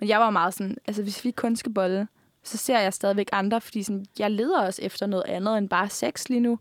Men 0.00 0.08
jeg 0.08 0.20
var 0.20 0.30
meget 0.30 0.54
sådan, 0.54 0.76
altså 0.86 1.02
hvis 1.02 1.24
vi 1.24 1.30
kun 1.30 1.56
skal 1.56 1.72
bolle, 1.72 2.08
så 2.42 2.56
ser 2.56 2.78
jeg 2.78 2.92
stadigvæk 2.92 3.28
andre, 3.32 3.60
fordi 3.60 3.82
sådan, 3.82 4.06
jeg 4.18 4.30
leder 4.30 4.60
også 4.60 4.82
efter 4.82 5.06
noget 5.06 5.24
andet 5.26 5.58
end 5.58 5.68
bare 5.68 5.88
sex 5.88 6.28
lige 6.28 6.40
nu. 6.40 6.58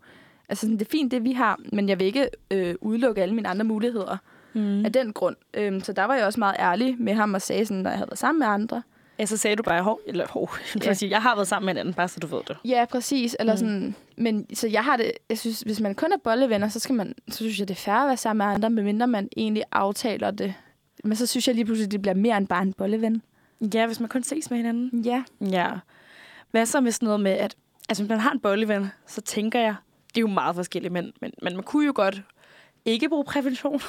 Altså, 0.49 0.62
sådan, 0.62 0.78
det 0.78 0.86
er 0.86 0.89
fint, 0.89 1.12
det 1.12 1.24
vi 1.24 1.32
har, 1.32 1.60
men 1.74 1.89
jeg 1.89 1.99
vil 1.99 2.08
ikke 2.08 2.30
øh, 2.52 2.76
udelukke 2.82 3.22
alle 3.22 3.36
mine 3.36 3.47
andre 3.47 3.66
muligheder 3.66 4.18
mm. 4.54 4.86
af 4.86 4.93
den 4.93 5.14
grund. 5.14 5.36
Øhm, 5.54 5.82
så 5.82 5.93
der 5.93 6.04
var 6.04 6.16
jeg 6.16 6.26
også 6.26 6.39
meget 6.39 6.56
ærlig 6.60 6.95
med 6.99 7.14
ham 7.14 7.34
og 7.34 7.41
sagde, 7.41 7.66
sådan, 7.66 7.84
når 7.84 7.89
jeg 7.89 7.97
havde 7.97 8.10
været 8.10 8.20
sammen 8.20 8.39
med 8.39 8.47
andre, 8.47 8.84
Ja, 9.22 9.26
så 9.26 9.38
sagde 9.38 9.56
du 9.56 9.64
bare, 9.64 9.84
hov, 9.84 10.00
eller 10.08 10.28
hov, 10.28 10.50
Ja. 10.86 10.94
sige, 10.94 11.10
jeg 11.10 11.22
har 11.22 11.36
været 11.36 11.48
sammen 11.48 11.66
med 11.66 11.74
en 11.74 11.78
anden, 11.78 11.94
bare 11.94 12.08
så 12.08 12.20
du 12.20 12.28
ved 12.28 12.42
det. 12.48 12.58
Ja, 12.66 12.86
præcis. 12.90 13.36
Eller 13.40 13.54
Mm. 13.54 13.58
sådan, 13.58 13.96
men 14.18 14.56
så 14.56 14.68
jeg 14.68 14.84
har 14.84 14.98
det, 14.98 15.12
jeg 15.30 15.38
synes, 15.40 15.62
hvis 15.62 15.80
man 15.80 15.96
kun 15.96 16.12
er 16.14 16.18
bollevenner, 16.24 16.70
så, 16.70 16.80
skal 16.80 16.96
man, 16.96 17.14
så 17.30 17.36
synes 17.38 17.60
jeg, 17.60 17.68
det 17.68 17.74
er 17.74 17.80
fair 17.80 17.96
at 17.96 18.08
være 18.08 18.18
sammen 18.18 18.48
med 18.48 18.56
andre, 18.56 18.70
medmindre 18.70 19.08
man 19.08 19.30
egentlig 19.38 19.64
aftaler 19.72 20.32
det. 20.32 20.54
Men 21.04 21.16
så 21.16 21.26
synes 21.28 21.48
jeg 21.48 21.56
lige 21.56 21.66
pludselig, 21.66 21.92
det 21.92 22.02
bliver 22.02 22.16
mere 22.16 22.38
end 22.38 22.48
bare 22.48 22.62
en 22.62 22.74
bolleven. 22.74 23.22
Ja, 23.74 23.86
hvis 23.86 24.00
man 24.00 24.10
kun 24.10 24.24
ses 24.24 24.50
med 24.50 24.58
hinanden. 24.58 25.02
Ja. 25.06 25.24
Ja. 25.42 25.70
Hvad 26.52 26.66
så 26.66 26.82
med 26.82 26.92
sådan 26.92 27.06
noget 27.06 27.20
med, 27.20 27.32
at 27.32 27.56
altså, 27.90 28.04
hvis 28.04 28.10
man 28.10 28.20
har 28.20 28.32
en 28.32 28.40
bolleven, 28.40 28.88
så 29.08 29.22
tænker 29.22 29.60
jeg, 29.60 29.76
det 30.10 30.18
er 30.18 30.22
jo 30.22 30.28
meget 30.28 30.56
forskelligt, 30.56 30.92
men, 30.94 31.12
men, 31.22 31.32
men 31.42 31.54
man 31.56 31.64
kunne 31.64 31.86
jo 31.86 31.92
godt 31.96 32.22
ikke 32.86 33.10
bruge 33.10 33.24
prævention. 33.24 33.82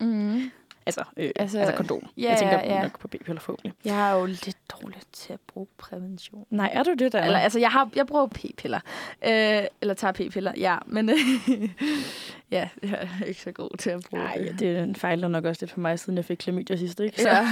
Mm. 0.00 0.50
Altså, 0.98 1.04
øh, 1.16 1.30
Altså, 1.36 1.58
altså, 1.58 1.76
kondom. 1.76 2.08
ja, 2.16 2.30
jeg 2.30 2.38
tænker 2.38 2.58
ja, 2.58 2.74
ja. 2.74 2.82
nok 2.82 2.98
på 2.98 3.08
p-piller 3.08 3.40
forhåbentlig. 3.40 3.72
Jeg 3.84 4.10
er 4.10 4.14
jo 4.20 4.26
lidt 4.26 4.56
dårlig 4.82 5.00
til 5.12 5.32
at 5.32 5.40
bruge 5.40 5.66
prævention. 5.78 6.46
Nej, 6.50 6.70
er 6.72 6.82
du 6.82 6.94
det 6.98 7.12
der? 7.12 7.24
Eller, 7.24 7.38
altså, 7.38 7.58
jeg, 7.58 7.70
har, 7.70 7.90
jeg 7.96 8.06
bruger 8.06 8.26
p-piller. 8.26 8.80
Øh, 9.26 9.62
eller 9.80 9.94
tager 9.94 10.12
p-piller, 10.12 10.52
ja. 10.56 10.76
Men 10.86 11.08
øh, 11.10 11.16
ja, 12.50 12.68
jeg 12.82 13.08
er 13.20 13.24
ikke 13.24 13.40
så 13.40 13.52
god 13.52 13.76
til 13.78 13.90
at 13.90 14.00
bruge 14.10 14.22
Nej, 14.22 14.42
ja, 14.46 14.52
det 14.52 14.76
er 14.78 14.82
en 14.82 14.96
fejl, 14.96 15.22
der 15.22 15.28
nok 15.28 15.44
også 15.44 15.62
lidt 15.62 15.72
for 15.72 15.80
mig, 15.80 15.98
siden 15.98 16.16
jeg 16.16 16.24
fik 16.24 16.36
klamydia 16.36 16.76
sidst, 16.76 17.00
ikke? 17.00 17.20
Så. 17.22 17.28
Ja. 17.28 17.48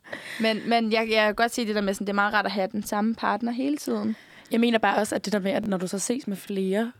men 0.42 0.68
men 0.68 0.92
jeg, 0.92 1.08
jeg 1.10 1.26
kan 1.26 1.34
godt 1.34 1.54
se 1.54 1.66
det 1.66 1.74
der 1.74 1.80
med, 1.80 1.94
sådan, 1.94 2.06
det 2.06 2.12
er 2.12 2.14
meget 2.14 2.34
rart 2.34 2.44
at 2.46 2.52
have 2.52 2.68
den 2.72 2.82
samme 2.82 3.14
partner 3.14 3.52
hele 3.52 3.76
tiden. 3.76 4.16
Jeg 4.50 4.60
mener 4.60 4.78
bare 4.78 4.96
også, 4.96 5.14
at 5.14 5.24
det 5.24 5.32
der 5.32 5.38
med, 5.38 5.52
at 5.52 5.66
når 5.66 5.76
du 5.76 5.86
så 5.86 5.98
ses 5.98 6.26
med 6.26 6.36
flere, 6.36 6.92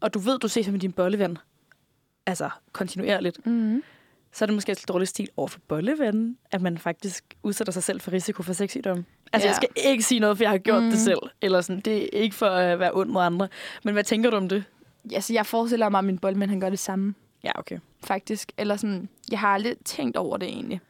og 0.00 0.14
du 0.14 0.18
ved, 0.18 0.38
du 0.38 0.48
ses 0.48 0.68
med 0.68 0.78
din 0.80 0.92
bolleven, 0.92 1.38
altså 2.26 2.50
kontinuerligt, 2.72 3.46
Mm. 3.46 3.82
Så 4.34 4.44
er 4.44 4.46
det 4.46 4.54
måske 4.54 4.72
et 4.72 4.84
dårligt 4.88 5.08
stil 5.10 5.28
over 5.36 5.48
for 5.48 5.60
bollevennen, 5.68 6.38
at 6.52 6.62
man 6.62 6.78
faktisk 6.78 7.24
udsætter 7.42 7.72
sig 7.72 7.82
selv 7.82 8.00
for 8.00 8.12
risiko 8.12 8.42
for 8.42 8.52
sexsygdom. 8.52 8.96
Altså, 8.96 9.04
Ja. 9.32 9.38
ja. 9.38 9.46
jeg 9.46 9.56
skal 9.56 9.68
ikke 9.90 10.02
sige 10.04 10.18
noget, 10.20 10.36
for 10.36 10.44
jeg 10.44 10.50
har 10.50 10.58
gjort 10.58 10.82
Mm. 10.82 10.90
det 10.90 10.98
selv. 10.98 11.18
Eller 11.42 11.60
sådan, 11.60 11.80
det 11.80 12.02
er 12.02 12.08
ikke 12.22 12.34
for 12.36 12.46
at 12.46 12.78
være 12.78 12.90
ond 12.94 13.10
mod 13.10 13.22
andre. 13.22 13.48
Men 13.84 13.94
hvad 13.94 14.04
tænker 14.04 14.30
du 14.30 14.36
om 14.36 14.48
det? 14.48 14.64
Altså, 15.14 15.32
jeg 15.32 15.46
forestiller 15.46 15.88
mig, 15.88 15.98
at 15.98 16.04
min 16.04 16.18
boldmand 16.18 16.50
han 16.50 16.60
gør 16.60 16.70
det 16.70 16.78
samme, 16.78 17.14
Ja, 17.44 17.58
okay. 17.58 17.78
faktisk. 18.04 18.52
Eller 18.58 18.76
sådan, 18.76 19.08
jeg 19.30 19.38
har 19.38 19.58
lidt 19.58 19.84
tænkt 19.84 20.16
over 20.16 20.36
det 20.36 20.48
egentlig. 20.48 20.80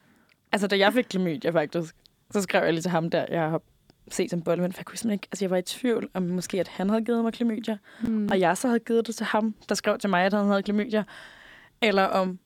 Altså, 0.52 0.66
da 0.66 0.78
jeg 0.78 0.92
fik 0.92 1.04
klamydia 1.04 1.50
faktisk, 1.50 1.94
så 2.30 2.42
skrev 2.42 2.62
jeg 2.64 2.72
lige 2.72 2.82
til 2.82 2.90
ham 2.90 3.10
der, 3.10 3.26
jeg 3.30 3.50
har 3.50 3.60
set 4.10 4.30
som 4.30 4.42
bolleven, 4.42 4.72
for 4.72 4.78
jeg 4.80 4.86
kunne 4.86 5.12
ikke, 5.12 5.28
altså 5.32 5.44
jeg 5.44 5.50
var 5.50 5.56
i 5.56 5.62
tvivl 5.62 6.08
om 6.14 6.22
måske, 6.22 6.60
at 6.60 6.68
han 6.68 6.88
havde 6.90 7.04
givet 7.04 7.22
mig 7.24 7.32
klamydia, 7.32 7.78
mm. 8.02 8.28
og 8.30 8.40
jeg 8.40 8.56
så 8.56 8.68
havde 8.68 8.80
givet 8.80 9.06
det 9.06 9.14
til 9.16 9.26
ham, 9.26 9.54
der 9.68 9.74
skrev 9.74 9.98
til 9.98 10.10
mig, 10.10 10.24
at 10.24 10.32
han 10.32 10.46
havde 10.46 10.62
klamydia, 10.62 11.04
eller 11.82 12.02
om, 12.04 12.38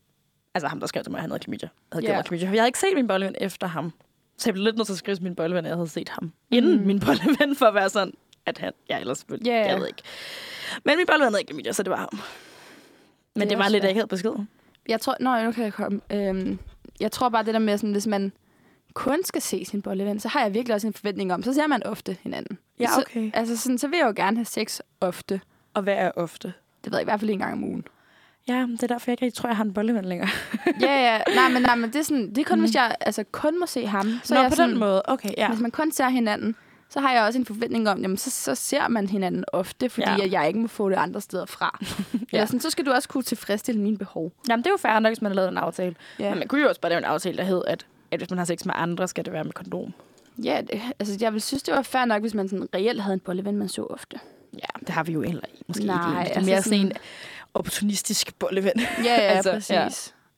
altså 0.58 0.68
ham, 0.68 0.80
der 0.80 0.86
skrev 0.86 1.02
til 1.04 1.10
mig, 1.10 1.18
at 1.18 1.22
han 1.22 1.30
havde 1.30 1.40
klamydia, 1.40 1.68
havde 1.92 2.06
mig 2.14 2.24
klamydia. 2.24 2.48
Jeg 2.50 2.60
havde 2.60 2.68
ikke 2.68 2.78
set 2.78 2.94
min 2.94 3.06
bolleven 3.06 3.34
efter 3.40 3.66
ham, 3.66 3.92
så 4.38 4.48
jeg 4.48 4.54
blev 4.54 4.64
lidt 4.64 4.76
nødt 4.76 4.86
til 4.86 4.92
at 4.92 4.98
skrive 4.98 5.14
til 5.14 5.24
min 5.24 5.34
bolleven, 5.34 5.64
at 5.64 5.68
jeg 5.68 5.76
havde 5.76 5.88
set 5.88 6.08
ham, 6.08 6.32
inden 6.50 6.78
Mm. 6.80 6.86
min 6.86 7.00
bolleven, 7.06 7.56
for 7.56 7.66
at 7.66 7.74
være 7.74 7.90
sådan, 7.90 8.12
at 8.46 8.58
han, 8.58 8.72
ja, 8.90 8.98
ellers 9.00 9.26
Ja, 9.30 9.36
ja. 9.50 9.66
jeg 9.68 9.78
ved 9.80 9.86
ikke. 9.86 10.02
Men 10.84 10.96
min 10.96 11.06
bolleven 11.06 11.32
havde 11.32 11.40
ikke 11.40 11.48
klamydia, 11.50 11.72
så 11.72 11.82
det 11.82 11.90
var 11.90 11.96
ham. 11.96 12.08
Men 13.34 13.40
Det 13.40 13.50
det, 13.50 13.58
var 13.58 13.68
lidt 13.68 13.82
svært. 13.82 13.90
akavet 13.90 14.08
besked. 14.08 14.30
Jeg 14.88 15.00
tror, 15.00 15.16
nå, 15.20 15.44
nu 15.44 15.52
kan 15.52 15.64
jeg 15.64 15.72
komme. 15.72 16.00
Øhm, 16.12 16.58
jeg 17.00 17.12
tror 17.12 17.28
bare 17.28 17.44
det 17.44 17.54
der 17.54 17.60
med, 17.60 17.78
sådan, 17.78 17.92
hvis 17.92 18.06
man 18.06 18.32
kun 18.94 19.24
skal 19.24 19.42
se 19.42 19.64
sin 19.64 19.82
bolleven, 19.82 20.20
så 20.20 20.28
har 20.28 20.42
jeg 20.42 20.54
virkelig 20.54 20.74
også 20.74 20.86
en 20.86 20.92
forventning 20.92 21.32
om, 21.34 21.42
så 21.42 21.54
ser 21.54 21.66
man 21.66 21.82
ofte 21.86 22.16
hinanden. 22.22 22.58
Ja, 22.80 22.86
Så, 22.86 23.00
okay. 23.00 23.30
altså 23.34 23.56
sådan, 23.56 23.78
så 23.78 23.88
vil 23.88 23.96
jeg 23.96 24.06
jo 24.06 24.12
gerne 24.16 24.36
have 24.36 24.44
sex 24.44 24.80
ofte. 25.00 25.40
Og 25.74 25.82
hvad 25.82 25.94
er 25.94 26.10
ofte? 26.16 26.52
Det 26.84 26.92
ved 26.92 26.98
jeg 26.98 27.02
i 27.02 27.04
hvert 27.04 27.20
fald 27.20 27.30
en 27.30 27.38
gang 27.38 27.52
om 27.52 27.64
ugen. 27.64 27.84
Ja, 28.48 28.66
det 28.72 28.82
er 28.82 28.86
derfor, 28.86 29.04
jeg 29.10 29.12
ikke 29.12 29.24
rigtig 29.26 29.38
tror, 29.40 29.48
jeg 29.48 29.56
har 29.56 29.64
en 29.64 29.72
bolleven 29.72 30.04
længere. 30.04 30.28
ja, 30.80 31.12
ja. 31.12 31.18
Nej, 31.40 31.48
men, 31.52 31.62
nej, 31.62 31.74
men 31.74 31.90
det 31.92 31.96
er, 31.98 32.02
sådan, 32.02 32.28
det 32.30 32.38
er 32.38 32.44
kun, 32.44 32.58
Mm. 32.58 32.64
hvis 32.64 32.74
jeg 32.74 32.96
altså, 33.00 33.24
kun 33.32 33.60
må 33.60 33.66
se 33.66 33.86
ham. 33.86 34.20
Så 34.24 34.34
Nå, 34.34 34.40
jeg 34.40 34.50
på 34.50 34.56
sådan, 34.56 34.70
den 34.70 34.78
måde. 34.78 35.02
Okay, 35.04 35.30
ja. 35.36 35.48
Hvis 35.48 35.60
man 35.60 35.70
kun 35.70 35.92
ser 35.92 36.08
hinanden, 36.08 36.54
så 36.90 37.00
har 37.00 37.12
jeg 37.12 37.22
også 37.22 37.38
en 37.38 37.44
forventning 37.46 37.88
om, 37.88 38.00
jamen, 38.02 38.16
så, 38.16 38.30
så 38.30 38.54
ser 38.54 38.88
man 38.88 39.08
hinanden 39.08 39.44
ofte, 39.52 39.88
fordi 39.88 40.10
ja. 40.10 40.24
At 40.24 40.32
jeg 40.32 40.46
ikke 40.48 40.60
må 40.60 40.66
få 40.68 40.90
det 40.90 40.96
andre 40.96 41.20
steder 41.20 41.46
fra. 41.46 41.78
ja. 41.82 42.18
Eller 42.32 42.46
sådan, 42.46 42.60
så 42.60 42.70
skal 42.70 42.86
du 42.86 42.90
også 42.92 43.08
kunne 43.08 43.22
tilfredsstille 43.22 43.80
mine 43.80 43.98
behov. 43.98 44.32
Jamen, 44.48 44.62
det 44.62 44.66
er 44.66 44.72
jo 44.72 44.76
fair 44.76 44.98
nok, 44.98 45.10
hvis 45.10 45.22
man 45.22 45.30
har 45.30 45.34
lavet 45.36 45.48
en 45.48 45.58
aftale. 45.58 45.94
Ja. 46.18 46.30
Men 46.30 46.38
man 46.38 46.48
kunne 46.48 46.60
jo 46.62 46.68
også 46.68 46.80
bare 46.80 46.90
lave 46.90 46.98
en 46.98 47.04
aftale, 47.04 47.36
der 47.38 47.44
hed, 47.44 47.62
at, 47.66 47.86
at 48.10 48.20
hvis 48.20 48.30
man 48.30 48.38
har 48.38 48.44
sex 48.44 48.64
med 48.64 48.74
andre, 48.76 49.08
skal 49.08 49.24
det 49.24 49.32
være 49.32 49.44
med 49.44 49.52
kondom. 49.52 49.92
ja 50.44 50.60
det, 50.70 50.80
altså, 50.98 51.16
jeg 51.20 51.32
vil 51.32 51.42
synes, 51.42 51.62
det 51.62 51.74
var 51.74 51.82
fair 51.82 52.04
nok, 52.04 52.20
hvis 52.20 52.34
man 52.34 52.48
sådan 52.48 52.68
reelt 52.74 53.02
havde 53.02 53.14
en 53.14 53.20
bolleven, 53.20 53.56
man 53.56 53.68
så 53.68 53.82
ofte. 53.90 54.16
Ja, 54.54 54.80
det 54.80 54.88
har 54.88 55.04
vi 55.04 55.12
jo 55.12 55.22
heller 55.22 55.42
ikke. 55.52 55.64
Måske 55.68 55.86
Nej, 55.86 55.96
ikke. 55.96 56.10
Det 56.10 56.30
er 56.30 56.34
altså 56.36 56.50
mere 56.50 56.62
sådan- 56.62 56.78
sådan 56.78 56.86
en 56.86 56.92
opportunistisk 57.54 58.38
bolleven. 58.38 58.72
Ja, 59.04 59.14
ja, 59.14 59.14
altså, 59.36 59.50
præcis. 59.52 59.70
Ja. 59.70 59.88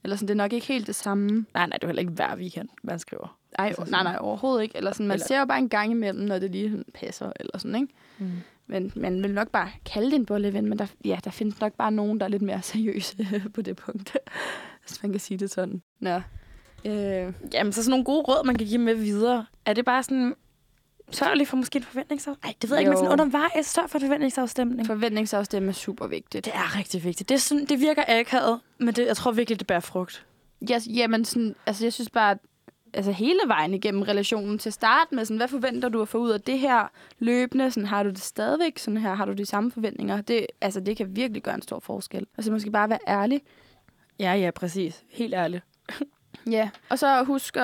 Eller 0.04 0.16
sådan, 0.16 0.28
det 0.28 0.34
er 0.34 0.36
nok 0.36 0.52
ikke 0.52 0.66
helt 0.66 0.86
det 0.86 0.94
samme. 0.94 1.28
nej, 1.54 1.66
nej, 1.66 1.76
det 1.76 1.82
er 1.82 1.86
heller 1.86 2.00
ikke 2.00 2.12
hver 2.12 2.36
weekend, 2.36 2.68
man 2.82 2.98
skriver. 2.98 3.36
Ej, 3.58 3.66
Altså 3.66 3.84
nej, 3.90 4.02
nej, 4.02 4.16
overhovedet 4.20 4.62
ikke. 4.62 4.76
Eller 4.76 4.92
sådan, 4.92 5.06
man 5.08 5.14
Eller- 5.14 5.26
ser 5.26 5.38
jo 5.38 5.44
bare 5.44 5.58
en 5.58 5.68
gang 5.68 5.90
imellem, 5.90 6.24
når 6.24 6.38
det 6.38 6.50
lige 6.50 6.84
passer, 6.94 7.32
eller 7.40 7.58
sådan, 7.58 7.74
ikke? 7.82 7.94
Mm. 8.18 8.30
Men 8.66 8.92
man 8.96 9.22
vil 9.22 9.34
nok 9.34 9.48
bare 9.48 9.68
kalde 9.86 10.10
det 10.10 10.16
en 10.16 10.26
bolleven, 10.26 10.66
men 10.68 10.78
der, 10.78 10.86
ja, 11.04 11.18
der 11.24 11.30
findes 11.30 11.60
nok 11.60 11.72
bare 11.72 11.92
nogen, 11.92 12.20
der 12.20 12.26
er 12.26 12.30
lidt 12.30 12.42
mere 12.42 12.62
seriøse 12.72 13.16
på 13.54 13.62
det 13.62 13.76
punkt. 13.76 14.16
Hvis 14.86 15.02
man 15.02 15.10
kan 15.12 15.20
sige 15.20 15.38
det 15.38 15.50
sådan. 15.50 15.82
Nå. 16.00 16.20
Øh, 16.84 17.32
Jamen, 17.52 17.72
så 17.72 17.82
sådan 17.82 17.90
nogle 17.90 18.04
gode 18.04 18.22
råd, 18.22 18.46
man 18.46 18.54
kan 18.54 18.66
give 18.66 18.78
med 18.80 18.94
videre. 18.94 19.46
Er 19.66 19.72
det 19.72 19.84
bare 19.84 20.02
sådan, 20.02 20.34
sørg 21.10 21.36
lige 21.36 21.46
for 21.46 21.56
måske 21.56 21.76
en 21.76 21.82
forventningsafstemning? 21.82 22.44
Nej, 22.44 22.54
det 22.62 22.70
ved 22.70 22.76
jeg 22.76 22.80
ikke, 22.80 22.90
men 22.90 22.98
Jo. 22.98 23.04
sådan 23.04 23.20
undervejs, 23.20 23.66
sørg 23.66 23.90
for 23.90 23.98
en 23.98 24.04
forventningsafstemning. 24.04 24.86
For... 24.86 24.94
forventningsafstemme 24.94 25.68
er 25.68 25.72
super 25.72 26.06
vigtigt. 26.06 26.44
Det 26.44 26.54
er 26.54 26.78
rigtig 26.78 27.04
vigtigt. 27.04 27.28
Det, 27.28 27.34
er 27.34 27.38
sådan, 27.38 27.64
det 27.64 27.80
virker 27.80 28.04
akavet, 28.08 28.60
men 28.78 28.94
det, 28.94 29.06
jeg 29.06 29.16
tror 29.16 29.32
virkelig, 29.32 29.58
det 29.58 29.66
bærer 29.66 29.80
frugt. 29.80 30.26
Ja, 30.70 30.80
jamen 30.86 31.24
sådan, 31.24 31.54
altså 31.66 31.84
jeg 31.84 31.92
synes 31.92 32.10
bare, 32.10 32.36
altså 32.94 33.12
hele 33.12 33.40
vejen 33.46 33.74
igennem 33.74 34.02
relationen 34.02 34.58
til 34.58 34.72
start 34.72 35.12
med, 35.12 35.24
sådan, 35.24 35.36
hvad 35.36 35.48
forventer 35.48 35.88
du 35.88 36.02
at 36.02 36.08
få 36.08 36.18
ud 36.18 36.30
af 36.30 36.40
det 36.40 36.58
her 36.58 36.90
løbende? 37.18 37.70
Sådan, 37.70 37.86
har 37.86 38.02
du 38.02 38.10
det 38.10 38.20
stadigvæk 38.20 38.78
sådan 38.78 38.96
her? 38.96 39.14
Har 39.14 39.24
du 39.24 39.32
de 39.32 39.46
samme 39.46 39.70
forventninger? 39.70 40.20
Det, 40.20 40.46
altså, 40.60 40.80
det 40.80 40.96
kan 40.96 41.16
virkelig 41.16 41.42
gøre 41.42 41.54
en 41.54 41.62
stor 41.62 41.78
forskel. 41.80 42.26
Altså 42.38 42.52
måske 42.52 42.70
bare 42.70 42.88
være 42.88 42.98
ærlig. 43.08 43.40
Ja, 44.18 44.32
ja, 44.32 44.50
præcis. 44.50 45.02
Helt 45.10 45.34
ærligt. 45.34 45.64
Ja. 46.50 46.70
Og 46.88 46.98
så 46.98 47.24
husk 47.24 47.56
at 47.56 47.62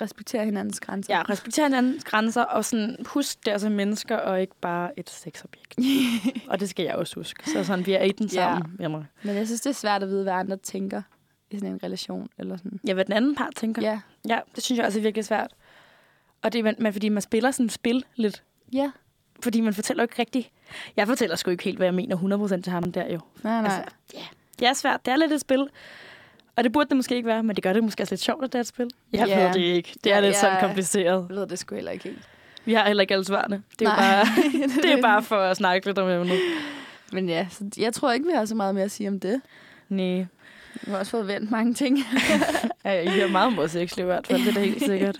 respektere 0.00 0.44
hinandens 0.44 0.80
grænser. 0.80 1.16
Ja, 1.16 1.22
respektere 1.22 1.66
hinandens 1.66 2.04
grænser, 2.04 2.42
og 2.42 2.64
sådan, 2.64 2.96
husk 3.06 3.38
det 3.38 3.48
er 3.48 3.52
altså 3.52 3.68
mennesker, 3.68 4.16
og 4.16 4.40
ikke 4.40 4.54
bare 4.60 4.98
et 4.98 5.10
sexobjekt. 5.10 5.74
og 6.50 6.60
det 6.60 6.68
skal 6.70 6.84
jeg 6.84 6.94
også 6.94 7.14
huske. 7.14 7.50
Så 7.50 7.64
sådan, 7.64 7.86
vi 7.86 7.92
er 7.92 8.02
i 8.02 8.12
den 8.12 8.26
Ja. 8.26 8.32
sammen. 8.32 8.76
Ja. 8.80 8.88
Mig. 8.88 9.04
Men 9.22 9.36
jeg 9.36 9.46
synes, 9.46 9.60
det 9.60 9.70
er 9.70 9.74
svært 9.74 10.02
at 10.02 10.08
vide, 10.08 10.22
hvad 10.22 10.32
andre 10.32 10.56
tænker 10.56 11.02
i 11.50 11.58
sådan 11.58 11.72
en 11.74 11.80
relation. 11.82 12.28
Eller 12.38 12.56
sådan. 12.56 12.80
ja, 12.86 12.94
hvad 12.94 13.04
den 13.04 13.12
anden 13.14 13.34
part 13.34 13.54
tænker. 13.56 13.82
Ja. 13.82 14.00
ja 14.28 14.38
det 14.54 14.62
synes 14.64 14.78
jeg 14.78 14.86
også 14.86 14.98
er 14.98 15.02
virkelig 15.02 15.24
svært. 15.24 15.54
Og 16.42 16.52
det 16.52 16.66
er, 16.66 16.74
men, 16.78 16.92
fordi 16.92 17.08
man 17.08 17.22
spiller 17.22 17.50
sådan 17.50 17.66
et 17.66 17.72
spil 17.72 18.04
lidt. 18.16 18.42
Ja. 18.72 18.90
Fordi 19.42 19.60
man 19.60 19.74
fortæller 19.74 20.02
ikke 20.02 20.14
rigtigt. 20.18 20.50
Jeg 20.96 21.06
fortæller 21.06 21.36
sgu 21.36 21.50
ikke 21.50 21.64
helt, 21.64 21.76
hvad 21.76 21.86
jeg 21.86 21.94
mener 21.94 22.16
100% 22.56 22.62
til 22.62 22.72
ham 22.72 22.92
der 22.92 23.12
jo. 23.12 23.20
Nej, 23.42 23.62
nej. 23.62 23.64
Altså, 23.64 23.82
Det 24.58 24.68
er 24.68 24.72
svært. 24.72 25.06
Det 25.06 25.12
er 25.12 25.16
lidt 25.16 25.32
et 25.32 25.40
spil. 25.40 25.68
Og 26.58 26.64
det 26.64 26.72
burde 26.72 26.88
det 26.88 26.96
måske 26.96 27.16
ikke 27.16 27.26
være, 27.26 27.42
men 27.42 27.56
det 27.56 27.62
gør 27.64 27.72
det 27.72 27.84
måske 27.84 28.02
også 28.02 28.12
lidt 28.12 28.20
sjovt, 28.22 28.44
at 28.44 28.52
det 28.52 28.58
er 28.58 28.60
et 28.60 28.66
spil. 28.66 28.90
Jeg 29.12 29.26
Ja. 29.28 29.44
ved 29.46 29.54
det 29.54 29.60
ikke. 29.60 29.94
Det 30.04 30.12
er 30.12 30.16
Ja, 30.16 30.20
lidt 30.22 30.34
ja. 30.34 30.40
sådan 30.40 30.60
kompliceret. 30.60 31.26
jeg 31.28 31.36
ved 31.36 31.46
det 31.46 31.58
sgu 31.58 31.74
heller 31.74 31.90
ikke 31.90 32.04
helt. 32.04 32.28
Vi 32.64 32.74
har 32.74 32.86
heller 32.86 33.00
ikke 33.00 33.14
alle 33.14 33.24
svarene. 33.24 33.62
Det 33.78 33.86
er, 33.88 33.96
bare, 33.96 34.26
det 34.82 34.92
er 34.92 35.02
bare 35.02 35.22
for 35.22 35.36
at 35.36 35.56
snakke 35.56 35.86
lidt 35.86 35.98
om 35.98 36.08
emnet. 36.08 36.38
Men 37.12 37.28
ja, 37.28 37.46
så 37.50 37.64
jeg 37.78 37.92
tror 37.92 38.12
ikke, 38.12 38.26
vi 38.26 38.32
har 38.34 38.44
så 38.44 38.54
meget 38.54 38.74
mere 38.74 38.84
at 38.84 38.90
sige 38.90 39.08
om 39.08 39.20
det. 39.20 39.40
Nej. 39.88 40.26
Vi 40.82 40.90
har 40.90 40.98
også 40.98 41.10
fået 41.10 41.26
vendt 41.26 41.50
mange 41.50 41.74
ting. 41.74 41.98
Ja, 42.84 43.00
I 43.02 43.06
har 43.06 43.28
meget 43.28 43.46
om 43.46 43.56
vores 43.56 43.72
sexliv 43.72 44.04
i 44.04 44.06
hvert 44.06 44.26
fald, 44.26 44.44
det 44.46 44.56
er 44.56 44.60
helt 44.60 44.84
sikkert. 44.84 45.16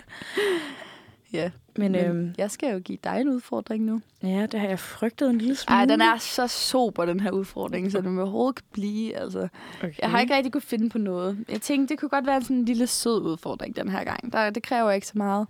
ja. 1.33 1.49
Men, 1.79 1.91
Men 1.91 2.05
øhm, 2.05 2.33
jeg 2.37 2.51
skal 2.51 2.73
jo 2.73 2.79
give 2.79 2.97
dig 3.03 3.21
en 3.21 3.29
udfordring 3.29 3.83
nu. 3.83 4.01
ja, 4.23 4.45
det 4.45 4.59
har 4.59 4.67
jeg 4.67 4.79
frygtet 4.79 5.29
en 5.29 5.37
lille 5.37 5.55
smule. 5.55 5.77
Ej, 5.77 5.85
den 5.85 6.01
er 6.01 6.17
så 6.17 6.47
sober, 6.47 7.05
den 7.05 7.19
her 7.19 7.31
udfordring, 7.31 7.91
så 7.91 8.01
den 8.01 8.15
vil 8.15 8.21
overhovedet 8.21 8.55
kan 8.55 8.65
blive. 8.71 9.15
Altså. 9.15 9.47
Okay. 9.77 9.93
Jeg 10.01 10.11
har 10.11 10.19
ikke 10.19 10.35
rigtig 10.35 10.51
kunne 10.51 10.61
finde 10.61 10.89
på 10.89 10.97
noget. 10.97 11.45
Jeg 11.49 11.61
tænkte, 11.61 11.93
det 11.93 11.99
kunne 11.99 12.09
godt 12.09 12.25
være 12.25 12.41
sådan 12.41 12.55
en 12.55 12.65
lille 12.65 12.87
sød 12.87 13.21
udfordring 13.21 13.75
den 13.75 13.89
her 13.89 14.03
gang. 14.03 14.33
Der, 14.33 14.49
det 14.49 14.63
kræver 14.63 14.91
ikke 14.91 15.07
så 15.07 15.17
meget. 15.17 15.47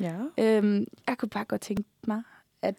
Ja. 0.00 0.14
Øhm, 0.38 0.86
jeg 1.08 1.18
kunne 1.18 1.28
bare 1.28 1.44
godt 1.44 1.60
tænke 1.60 1.84
mig, 2.06 2.22
at 2.62 2.76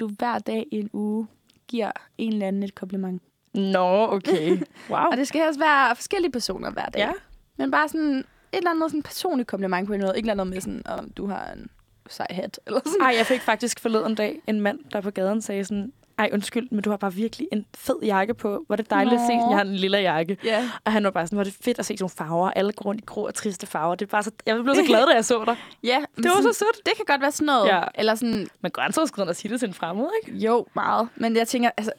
du 0.00 0.08
hver 0.08 0.38
dag 0.38 0.66
i 0.72 0.76
en 0.76 0.90
uge 0.92 1.26
giver 1.68 1.92
en 2.18 2.32
eller 2.32 2.46
anden 2.48 2.62
et 2.62 2.74
kompliment. 2.74 3.22
Nå, 3.54 4.06
okay. 4.12 4.58
Wow. 4.90 4.98
Og 5.10 5.16
det 5.16 5.28
skal 5.28 5.48
også 5.48 5.60
være 5.60 5.96
forskellige 5.96 6.32
personer 6.32 6.70
hver 6.70 6.86
dag. 6.86 7.00
Ja. 7.00 7.12
Men 7.56 7.70
bare 7.70 7.88
sådan 7.88 8.24
et 8.52 8.56
eller 8.56 8.70
andet 8.70 8.90
sådan 8.90 9.02
personligt 9.02 9.48
kompliment 9.48 9.86
på 9.86 9.92
måde. 9.92 10.12
Ikke 10.16 10.34
noget 10.34 10.50
med 10.50 10.60
sådan, 10.60 10.82
om 10.86 11.10
du 11.10 11.26
har 11.26 11.52
en 11.52 11.70
sej 12.08 12.26
hat. 12.30 12.60
Eller 12.66 12.80
sådan. 12.86 13.00
Ej, 13.00 13.14
jeg 13.18 13.26
fik 13.26 13.40
faktisk 13.40 13.80
forleden 13.80 14.14
dag 14.14 14.40
en 14.46 14.60
mand, 14.60 14.78
der 14.92 15.00
på 15.00 15.10
gaden 15.10 15.42
sagde 15.42 15.64
sådan, 15.64 15.92
ej, 16.18 16.30
undskyld, 16.32 16.68
men 16.70 16.82
du 16.82 16.90
har 16.90 16.96
bare 16.96 17.14
virkelig 17.14 17.48
en 17.52 17.66
fed 17.76 17.96
jakke 18.02 18.34
på. 18.34 18.62
Hvor 18.66 18.74
er 18.74 18.76
det 18.76 18.90
dejligt 18.90 19.14
at 19.14 19.20
se, 19.20 19.34
Nå. 19.36 19.40
sådan, 19.40 19.50
jeg 19.50 19.58
har 19.58 19.64
en 19.64 19.76
lille 19.76 19.98
jakke. 19.98 20.36
Ja. 20.44 20.70
Og 20.84 20.92
han 20.92 21.04
var 21.04 21.10
bare 21.10 21.26
sådan, 21.26 21.36
hvor 21.36 21.42
er 21.42 21.44
det 21.44 21.54
fedt 21.60 21.78
at 21.78 21.86
se 21.86 21.96
sådan 21.96 22.02
nogle 22.02 22.30
farver. 22.30 22.50
Alle 22.50 22.72
går 22.72 22.84
rundt 22.84 23.00
i 23.00 23.04
grå 23.06 23.26
og 23.26 23.34
triste 23.34 23.66
farver. 23.66 23.94
Det 23.94 24.06
er 24.06 24.10
bare 24.10 24.22
så, 24.22 24.30
jeg 24.46 24.62
blev 24.62 24.74
så 24.74 24.82
glad, 24.86 25.06
da 25.06 25.14
jeg 25.14 25.24
så 25.24 25.44
dig. 25.44 25.56
ja 25.92 26.04
Det 26.16 26.24
var 26.24 26.42
så 26.42 26.58
sødt. 26.58 26.86
Det 26.86 26.92
kan 26.96 27.04
godt 27.06 27.20
være 27.20 27.32
sådan 27.32 27.46
noget. 27.46 27.68
Ja. 27.68 27.82
Eller 27.94 28.14
sådan, 28.14 28.48
Men 28.60 28.70
grænseoverskridende 28.70 29.30
at 29.30 29.36
sige 29.36 29.52
det 29.52 29.60
til 29.60 29.68
en 29.68 29.74
fremmed, 29.74 30.06
ikke? 30.22 30.38
jo, 30.38 30.66
meget. 30.74 31.08
Men 31.16 31.36
jeg 31.36 31.48
tænker, 31.48 31.70
altså, 31.76 31.92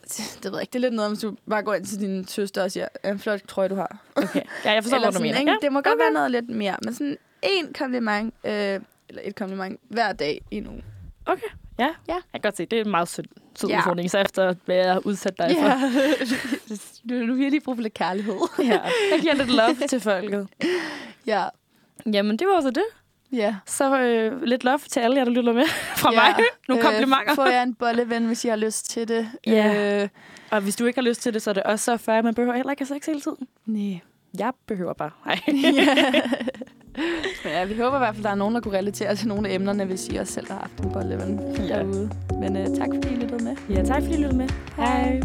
det 0.44 0.46
ved 0.46 0.52
jeg 0.54 0.62
ikke, 0.62 0.72
det 0.72 0.76
er 0.76 0.82
lidt 0.82 0.94
noget, 0.94 1.12
hvis 1.12 1.20
du 1.20 1.36
bare 1.50 1.64
går 1.64 1.74
ind 1.74 1.86
til 1.86 2.00
din 2.00 2.28
søster 2.28 2.64
og 2.64 2.72
siger, 2.72 2.88
en 3.06 3.20
flot 3.20 3.42
trøje, 3.48 3.68
du 3.70 3.76
har. 3.76 3.98
Okay. 4.16 4.42
Ja, 4.66 4.72
jeg 4.72 4.84
forstår, 4.84 4.96
Eller 4.98 5.08
hvad 5.08 5.12
du 5.12 5.18
sådan, 5.18 5.22
mener. 5.22 5.40
ikke? 5.40 5.52
Ja. 5.52 5.58
Det 5.62 5.72
må 5.74 5.82
godt 5.82 6.00
være 6.00 6.12
noget 6.12 6.32
lidt 6.32 6.50
mere. 6.50 6.76
Men 6.84 6.94
sådan 6.94 7.18
en 7.44 7.74
kompliment, 7.74 8.34
øh, 8.44 8.80
eller 9.12 9.22
et 9.26 9.36
kompliment 9.36 9.80
hver 9.90 10.14
dag 10.14 10.42
i 10.52 10.56
en 10.58 10.68
uge. 10.68 10.84
Okay, 11.26 11.48
ja. 11.80 11.88
Ja. 12.08 12.14
Jeg 12.14 12.22
kan 12.34 12.42
godt 12.42 12.58
se, 12.58 12.66
det 12.66 12.80
er 12.80 12.84
en 12.86 12.92
meget 12.92 13.08
sød, 13.08 13.24
sød 13.56 13.70
Ja. 13.70 13.78
udfordring, 13.78 14.12
så 14.12 14.18
efter 14.18 14.54
hvad 14.66 14.76
jeg 14.76 14.94
har 14.94 15.02
udsat 15.06 15.38
dig 15.38 15.56
for. 15.60 15.68
du 17.10 17.28
har 17.28 17.34
virkelig 17.34 17.64
brug 17.64 17.76
for 17.76 17.82
lidt 17.82 17.94
kærlighed. 17.94 18.36
ja. 18.60 18.80
Jeg 19.12 19.20
giver 19.22 19.34
lidt 19.36 19.50
love 19.56 19.88
til 19.90 20.00
folket. 20.00 20.48
Ja. 21.28 21.46
Jamen, 22.14 22.38
det 22.38 22.48
var 22.48 22.62
så 22.62 22.70
det. 22.70 22.84
Ja. 23.32 23.56
Så 23.66 24.00
øh, 24.02 24.42
lidt 24.44 24.64
love 24.64 24.80
til 24.90 25.00
alle 25.00 25.18
jer, 25.18 25.24
der 25.26 25.32
lytter 25.32 25.54
med 25.54 25.66
fra 26.02 26.14
ja. 26.14 26.22
mig. 26.38 26.46
Nogle 26.68 26.84
komplimenter. 26.84 27.30
Øh, 27.32 27.36
få 27.36 27.46
jer 27.46 27.64
en 27.64 27.74
bolleven, 27.76 28.26
hvis 28.26 28.46
I 28.46 28.48
har 28.48 28.56
lyst 28.56 28.90
til 28.90 29.08
det. 29.08 29.30
Ja. 29.48 30.02
Øh, 30.04 30.10
Og 30.52 30.62
hvis 30.62 30.76
du 30.76 30.86
ikke 30.86 30.98
har 31.00 31.04
lyst 31.08 31.22
til 31.22 31.34
det, 31.34 31.42
så 31.42 31.50
er 31.50 31.54
det 31.54 31.64
også 31.64 31.86
så 31.86 31.98
færdigt. 31.98 32.24
Man 32.24 32.36
behøver 32.36 32.56
heller 32.56 32.72
ikke 32.72 32.86
have 32.88 33.00
sex 33.00 33.06
hele 33.06 33.22
tiden. 33.22 33.48
nej. 33.66 34.00
Jeg 34.40 34.52
behøver 34.68 34.94
bare. 34.94 35.12
Nej. 35.26 35.40
Men 36.98 37.06
ja, 37.54 37.66
vi 37.66 37.74
håber 37.78 37.98
i 37.98 38.00
hvert 38.00 38.16
fald, 38.16 38.18
at 38.18 38.24
der 38.24 38.30
er 38.32 38.36
nogen, 38.36 38.56
der 38.56 38.62
kunne 38.62 38.78
relatere 38.78 39.16
til 39.16 39.28
nogle 39.28 39.50
af 39.50 39.54
emnerne, 39.54 39.86
hvis 39.86 40.08
I 40.08 40.16
også 40.16 40.34
selv 40.34 40.48
har 40.52 40.60
haft 40.60 40.80
en 40.86 40.92
bolleven 40.94 41.40
Ja. 41.58 41.80
derude. 41.80 42.10
Men 42.40 42.58
øh, 42.58 42.66
tak 42.66 42.88
fordi 42.96 43.08
I 43.14 43.16
lyttede 43.16 43.44
med. 43.44 43.56
ja, 43.70 43.84
tak 43.84 44.02
fordi 44.02 44.14
I 44.14 44.18
lyttede 44.18 44.38
med. 44.38 44.48
Hej. 44.78 45.22